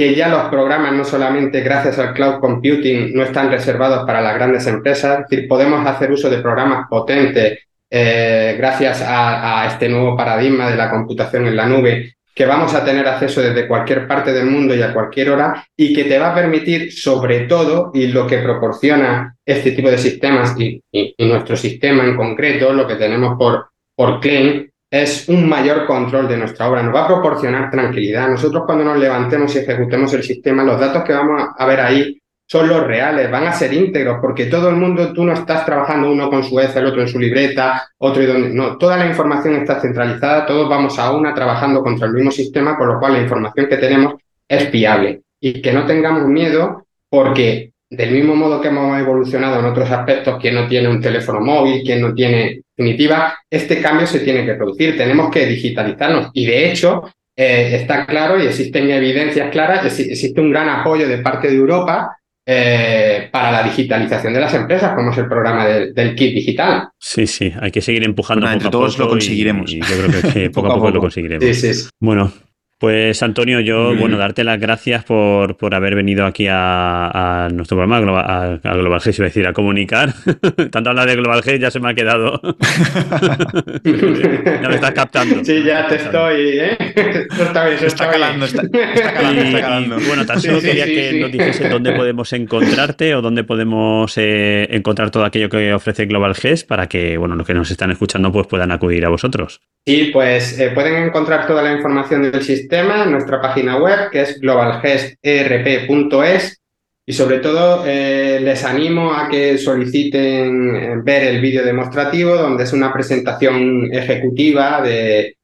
[0.00, 4.34] que ya los programas no solamente gracias al cloud computing no están reservados para las
[4.34, 7.58] grandes empresas, es decir, podemos hacer uso de programas potentes
[7.90, 12.82] eh, gracias a, este nuevo paradigma de la computación en la nube que vamos a
[12.82, 16.30] tener acceso desde cualquier parte del mundo y a cualquier hora y que te va
[16.30, 20.82] a permitir, sobre todo, y lo que proporciona este tipo de sistemas y,
[21.18, 26.36] nuestro sistema en concreto, lo que tenemos por, por claim, es un mayor control de
[26.36, 28.28] nuestra obra, nos va a proporcionar tranquilidad.
[28.28, 32.20] Nosotros cuando nos levantemos y ejecutemos el sistema, los datos que vamos a ver ahí
[32.50, 36.10] son los reales, van a ser íntegros, porque todo el mundo, tú no estás trabajando
[36.10, 38.48] uno con su Excel, otro en su libreta, otro y donde.
[38.48, 42.76] No, toda la información está centralizada, todos vamos a una trabajando contra el mismo sistema,
[42.76, 44.14] con lo cual la información que tenemos
[44.48, 45.22] es fiable.
[45.38, 50.36] Y que no tengamos miedo, porque del mismo modo que hemos evolucionado en otros aspectos,
[50.40, 54.54] quien no tiene un teléfono móvil, quien no tiene definitiva, este cambio se tiene que
[54.54, 56.30] producir, tenemos que digitalizarnos.
[56.32, 57.02] Y de hecho,
[57.36, 62.16] eh, está claro y existen evidencias claras, existe un gran apoyo de parte de Europa
[62.46, 66.88] eh, para la digitalización de las empresas, como es el programa del kit digital.
[66.98, 68.50] Sí, sí, hay que seguir empujando.
[68.50, 69.72] entre todos lo conseguiremos.
[69.72, 71.44] Y, yo creo que, poco, a poco, lo conseguiremos.
[71.44, 71.88] Sí, sí.
[72.00, 72.32] Bueno,
[72.80, 77.98] pues Antonio, yo, bueno, darte las gracias por, por haber venido aquí a, nuestro programa,
[78.22, 80.14] a, a Global G, iba a decir, a comunicar.
[80.70, 82.40] Tanto hablar de Global G ya se me ha quedado.
[83.84, 85.44] ya me estás captando.
[85.44, 86.78] Sí, ya te estoy, ¿eh?
[87.38, 89.96] está bien, está, calando, está, calando, está calando.
[90.08, 95.10] bueno, tan solo quería que nos dijese dónde podemos encontrarte o dónde podemos eh, encontrar
[95.10, 98.46] todo aquello que ofrece Global G para que, bueno, los que nos están escuchando pues
[98.46, 99.60] puedan acudir a vosotros.
[99.86, 104.20] Sí, pues eh, pueden encontrar toda la información del sistema en nuestra página web, que
[104.22, 106.60] es globalgesterp.es.
[107.06, 112.64] y sobre todo eh, les animo a que soliciten eh, ver el vídeo demostrativo, donde
[112.64, 115.36] es una presentación ejecutiva de,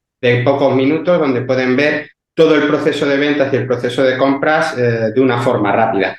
[0.43, 4.77] pocos minutos, donde pueden ver todo el proceso de ventas y el proceso de compras
[4.77, 6.17] eh, de una forma rápida.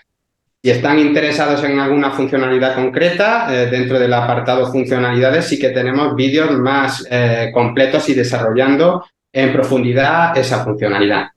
[0.62, 6.50] Si están interesados en alguna funcionalidad concreta, dentro del apartado funcionalidades sí que tenemos vídeos
[6.58, 7.06] más
[7.54, 11.28] completos y desarrollando en profundidad esa funcionalidad.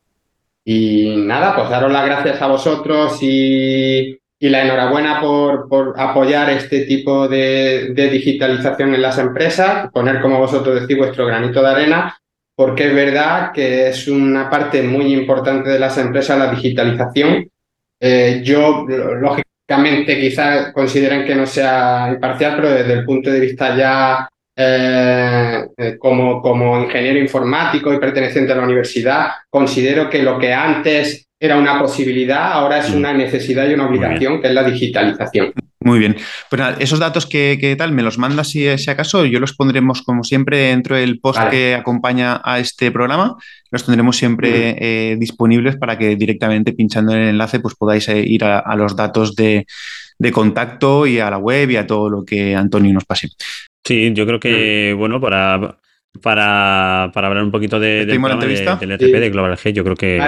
[0.63, 6.85] Y nada, pues daros las gracias a vosotros y, la enhorabuena por, por, apoyar este
[6.85, 12.17] tipo de, digitalización en las empresas, poner, como vosotros decís, vuestro granito de arena,
[12.55, 17.49] porque es verdad que es una parte muy importante de las empresas la digitalización.
[17.99, 23.75] Eh, yo, lógicamente, quizás consideren que no sea imparcial, pero desde el punto de vista
[23.75, 30.37] ya eh, eh, como, como ingeniero informático y perteneciente a la universidad, considero que lo
[30.37, 32.97] que antes era una posibilidad, ahora es mm.
[32.97, 35.53] una necesidad y una obligación, que es la digitalización.
[35.83, 36.15] Muy bien.
[36.47, 40.03] Pues nada, esos datos que, tal, me los mandas si, si, acaso, yo los pondremos
[40.03, 43.35] como siempre dentro del post que acompaña a este programa,
[43.71, 48.43] los tendremos siempre eh, disponibles para que directamente pinchando en el enlace pues podáis ir
[48.43, 49.65] a, a los datos de,
[50.19, 53.29] de contacto y a la web y a todo lo que Antonio nos pase.
[53.83, 55.79] Sí, yo creo que, bueno, para,
[56.19, 59.71] para, hablar un poquito de, del, RP de Global G.
[59.71, 60.21] Yo creo que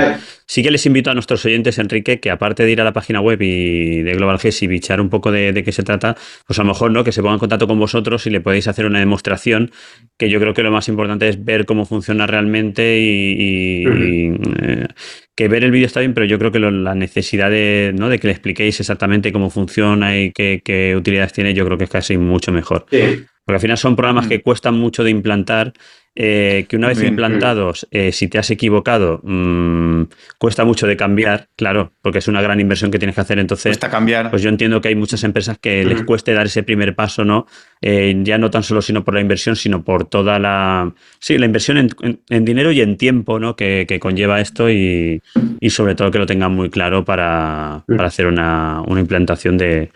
[0.46, 3.20] sí que les invito a nuestros oyentes, Enrique, que aparte de ir a la página
[3.20, 6.16] web y de Global G y bichar un poco de, qué se trata,
[6.48, 8.68] pues a lo mejor no que se pongan en contacto con vosotros y le podéis
[8.68, 9.72] hacer una demostración,
[10.18, 14.88] que yo creo que lo más importante es ver cómo funciona realmente y, eh,
[15.36, 18.08] que ver el vídeo está bien, pero yo creo que la necesidad de, ¿no?
[18.08, 21.84] de que le expliquéis exactamente cómo funciona y qué, qué utilidades tiene, yo creo que
[21.86, 22.86] es casi mucho mejor.
[22.90, 23.26] Sí.
[23.46, 24.42] Porque al final son programas que mm.
[24.42, 25.74] cuestan mucho de implantar,
[26.16, 30.04] eh, que una vez implantados, eh, si te has equivocado, mm,
[30.38, 33.40] cuesta mucho de cambiar, claro, porque es una gran inversión que tienes que hacer.
[33.40, 34.30] Entonces, cuesta cambiar.
[34.30, 37.48] Pues yo entiendo que hay muchas empresas que les cueste dar ese primer paso, ¿no?
[37.82, 40.94] Eh, ya no tan solo sino por la inversión, sino por toda la.
[41.20, 41.90] Sí, la inversión
[42.30, 43.56] en, dinero y en tiempo, ¿no?
[43.56, 45.22] Que, conlleva esto y,
[45.68, 49.90] sobre todo que lo tengan muy claro para, hacer una implantación de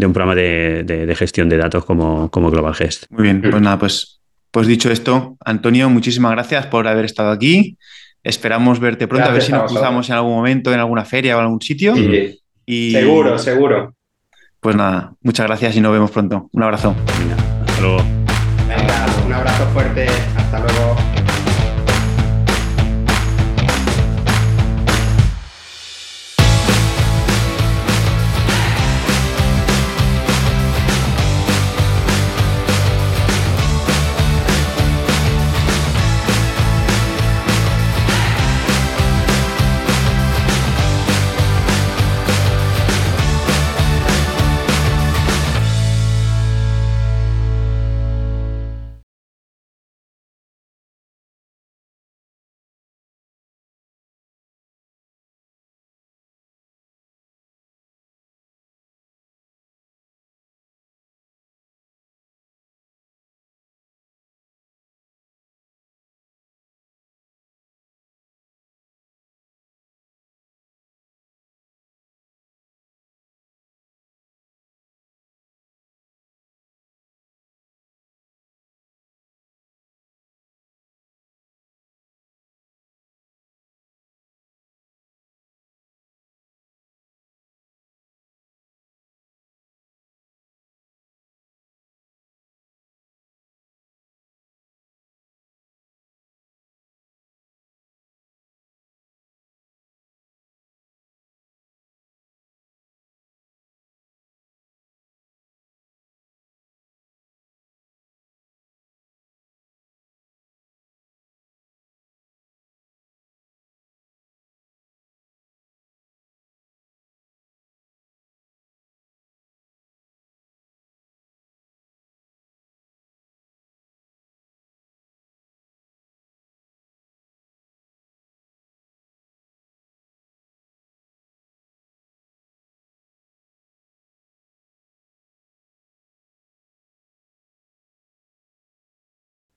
[0.00, 3.04] de un programa de, gestión de datos como, como Global Gest.
[3.10, 4.20] Muy bien, pues nada, pues,
[4.50, 7.76] pues dicho esto, Antonio, muchísimas gracias por haber estado aquí.
[8.22, 11.38] Esperamos verte pronto, a ver si nos cruzamos en algún momento, en alguna feria o
[11.38, 11.94] en algún sitio.
[12.66, 13.94] Y, seguro, seguro.
[14.60, 16.48] Pues nada, muchas gracias y nos vemos pronto.
[16.52, 16.94] Un abrazo.
[17.66, 18.02] hasta luego.
[18.68, 20.06] Venga, un abrazo fuerte.
[20.36, 20.79] Hasta luego.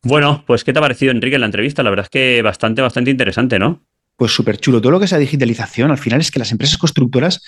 [0.03, 1.81] Bueno, pues ¿qué te ha parecido, Enrique, la entrevista?
[1.81, 3.85] La verdad es que bastante, bastante interesante, ¿no?
[4.17, 4.81] Pues súper chulo.
[4.81, 7.41] Todo lo que sea digitalización, al final es que las empresas constructoras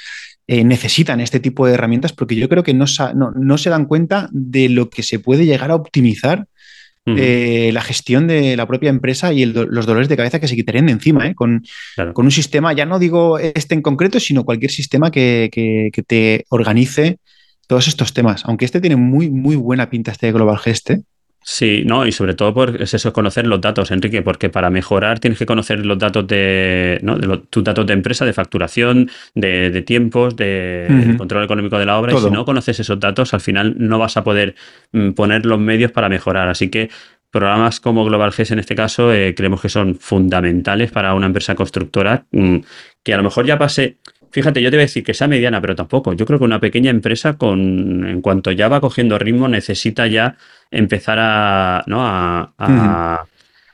[0.47, 4.29] eh, necesitan este tipo de herramientas porque yo creo que no, no, se dan cuenta
[4.31, 6.47] de lo que se puede llegar a optimizar
[7.07, 10.87] eh, la gestión de la propia empresa y los dolores de cabeza que se quitarían
[10.87, 11.35] de encima, ¿eh?
[11.35, 11.63] con,
[12.13, 16.45] con, un sistema, ya no digo este en concreto, sino cualquier sistema que, que, te
[16.49, 17.19] organice
[17.67, 18.43] todos estos temas.
[18.45, 21.03] Aunque este tiene muy, muy buena pinta, este Global Geste.
[21.47, 25.19] Sí, no, y sobre todo por, es eso, conocer los datos, Enrique, porque para mejorar
[25.19, 27.17] tienes que conocer los datos de, ¿no?
[27.17, 32.13] de tus datos de empresa, de facturación, de, tiempos, de control económico de la obra.
[32.13, 34.55] Y si no conoces esos datos, al final no vas a poder
[34.91, 36.49] mm, poner los medios para mejorar.
[36.49, 36.89] Así que
[37.29, 41.53] programas como Global GES en este caso eh, creemos que son fundamentales para una empresa
[41.53, 42.57] constructora mm,
[43.03, 43.97] que a lo mejor ya pase
[44.31, 46.13] Fíjate, yo te voy a decir que sea mediana, pero tampoco.
[46.13, 50.37] Yo creo que una pequeña empresa, con, en cuanto ya va cogiendo ritmo, necesita ya
[50.71, 52.05] empezar a, ¿no?
[52.05, 52.53] a,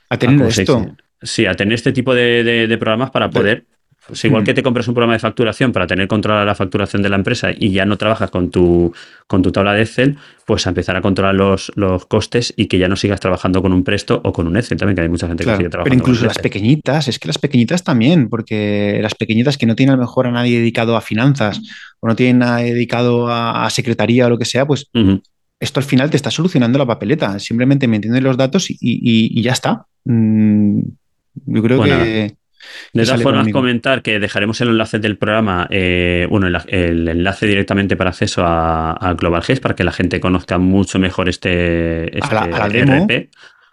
[0.09, 0.95] a, tener esto.
[1.21, 3.65] Sí, a tener este tipo de, programas para poder
[4.11, 7.01] pues igual que te compras un programa de facturación para tener control de la facturación
[7.01, 8.93] de la empresa y ya no trabajas con tu,
[9.25, 12.77] con tu tabla de Excel, pues a empezar a controlar los, los costes y que
[12.77, 15.29] ya no sigas trabajando con un Presto o con un Excel también, que hay mucha
[15.29, 15.85] gente que sigue trabajando.
[15.85, 19.93] Pero incluso las pequeñitas, es que las pequeñitas también, porque las pequeñitas que no tienen
[19.93, 21.61] a lo mejor a nadie dedicado a finanzas
[22.01, 24.91] o no tienen a dedicado a, secretaría o lo que sea, pues
[25.61, 27.39] esto al final te está solucionando la papeleta.
[27.39, 29.85] Simplemente me entienden los datos y, ya está.
[30.03, 30.81] Mm,
[31.45, 32.40] yo creo que
[32.93, 37.95] de todas formas, comentar que dejaremos el enlace del programa, eh, bueno, el, enlace directamente
[37.95, 42.47] para acceso a, Global GES para que la gente conozca mucho mejor este, este a
[42.47, 43.07] la, demo,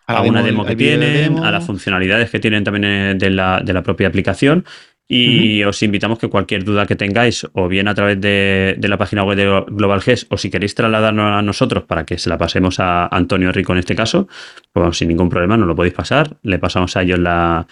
[0.06, 3.72] a, una demo, que tienen, a las funcionalidades que tienen también eh, de la, de
[3.72, 4.64] la propia aplicación.
[5.10, 9.24] Y os invitamos que cualquier duda que tengáis, o bien a través de, la página
[9.24, 12.78] web de Global GES, o si queréis trasladarnos a nosotros para que se la pasemos
[12.78, 14.28] a Antonio Rico en este caso,
[14.70, 16.36] pues sin ningún problema nos lo podéis pasar.
[16.42, 17.66] Le pasamos a ellos la,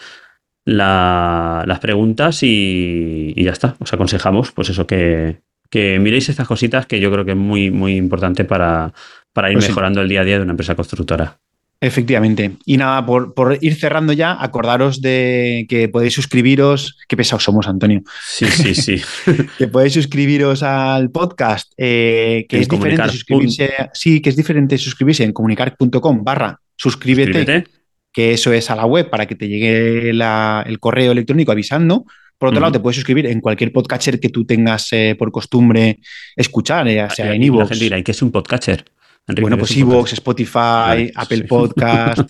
[0.66, 3.76] las preguntas y, ya está.
[3.78, 5.38] Os aconsejamos, pues eso, que,
[5.72, 8.92] miréis estas cositas que yo creo que es muy, muy importante para,
[9.32, 11.38] para ir pues mejorando el día a día de una empresa constructora.
[11.78, 12.52] Efectivamente.
[12.64, 16.98] Y nada, por, ir cerrando ya, acordaros de que podéis suscribiros.
[17.06, 18.02] Qué pesados somos, Antonio.
[18.26, 19.02] Sí, sí, sí.
[19.58, 23.70] que podéis suscribiros al podcast, eh, que es diferente suscribirse.
[23.92, 27.64] Sí, que es diferente suscribirse en comunicar.com barra suscríbete
[28.16, 32.06] que eso es a la web para que te llegue el correo electrónico avisando.
[32.38, 35.98] Por otro lado, te puedes suscribir en cualquier podcatcher que tú tengas eh, por costumbre
[36.34, 37.82] escuchar, ya sea en iVoox.
[37.82, 38.86] ¿Y qué es un podcatcher?
[39.38, 42.22] bueno, pues iVoox, Spotify, Apple Podcast,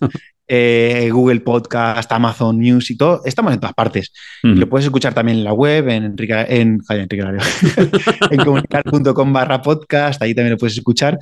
[0.49, 3.23] eh, Google Podcast, Amazon News y todo.
[3.25, 4.13] Estamos en todas partes.
[4.43, 10.35] Lo puedes escuchar también en la web, en, Enrique, en, en comunicar.com barra podcast, ahí
[10.35, 11.17] también lo puedes escuchar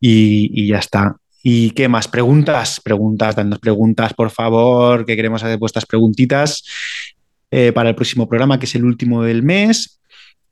[0.00, 1.14] y ya está.
[1.42, 2.08] ¿Y qué más?
[2.08, 6.64] Preguntas, preguntas, dadnos preguntas, por favor, que queremos hacer vuestras preguntitas
[7.50, 10.00] eh, para el próximo programa, que es el último del mes.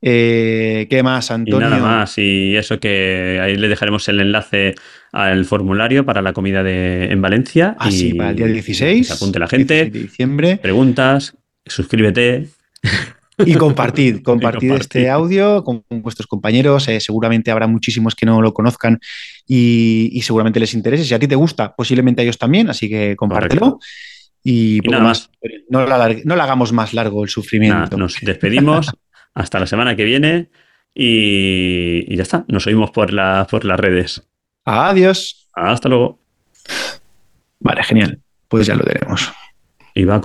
[0.01, 1.67] Eh, ¿Qué más, Antonio?
[1.67, 4.75] Y nada más, y eso que ahí le dejaremos el enlace
[5.13, 7.77] al formulario para la comida de, en Valencia.
[7.79, 9.07] Ah, sí, para el día 16.
[9.07, 9.91] Se apunte la gente.
[9.91, 10.59] De diciembre.
[10.59, 11.35] Preguntas,
[11.65, 12.49] suscríbete.
[13.39, 16.89] Y compartid, compartid este audio con vuestros compañeros.
[16.89, 19.01] Eh, seguramente habrá muchísimos que no lo conozcan
[19.47, 21.05] y, seguramente les interese.
[21.05, 23.79] Si a ti te gusta, posiblemente a ellos también, así que compártelo.
[24.43, 25.31] Y, nada más.
[25.69, 27.97] No, le hagamos más largo el sufrimiento.
[27.97, 28.91] nos despedimos
[29.35, 30.51] hasta la semana que viene
[30.95, 32.45] y, ya está.
[32.49, 33.11] Nos oímos por,
[33.51, 34.23] por las redes.
[34.65, 35.49] Adiós.
[35.53, 36.21] Hasta luego.
[37.61, 38.21] Vale, genial.
[38.49, 39.33] Pues ya lo tenemos.
[39.95, 40.15] Y va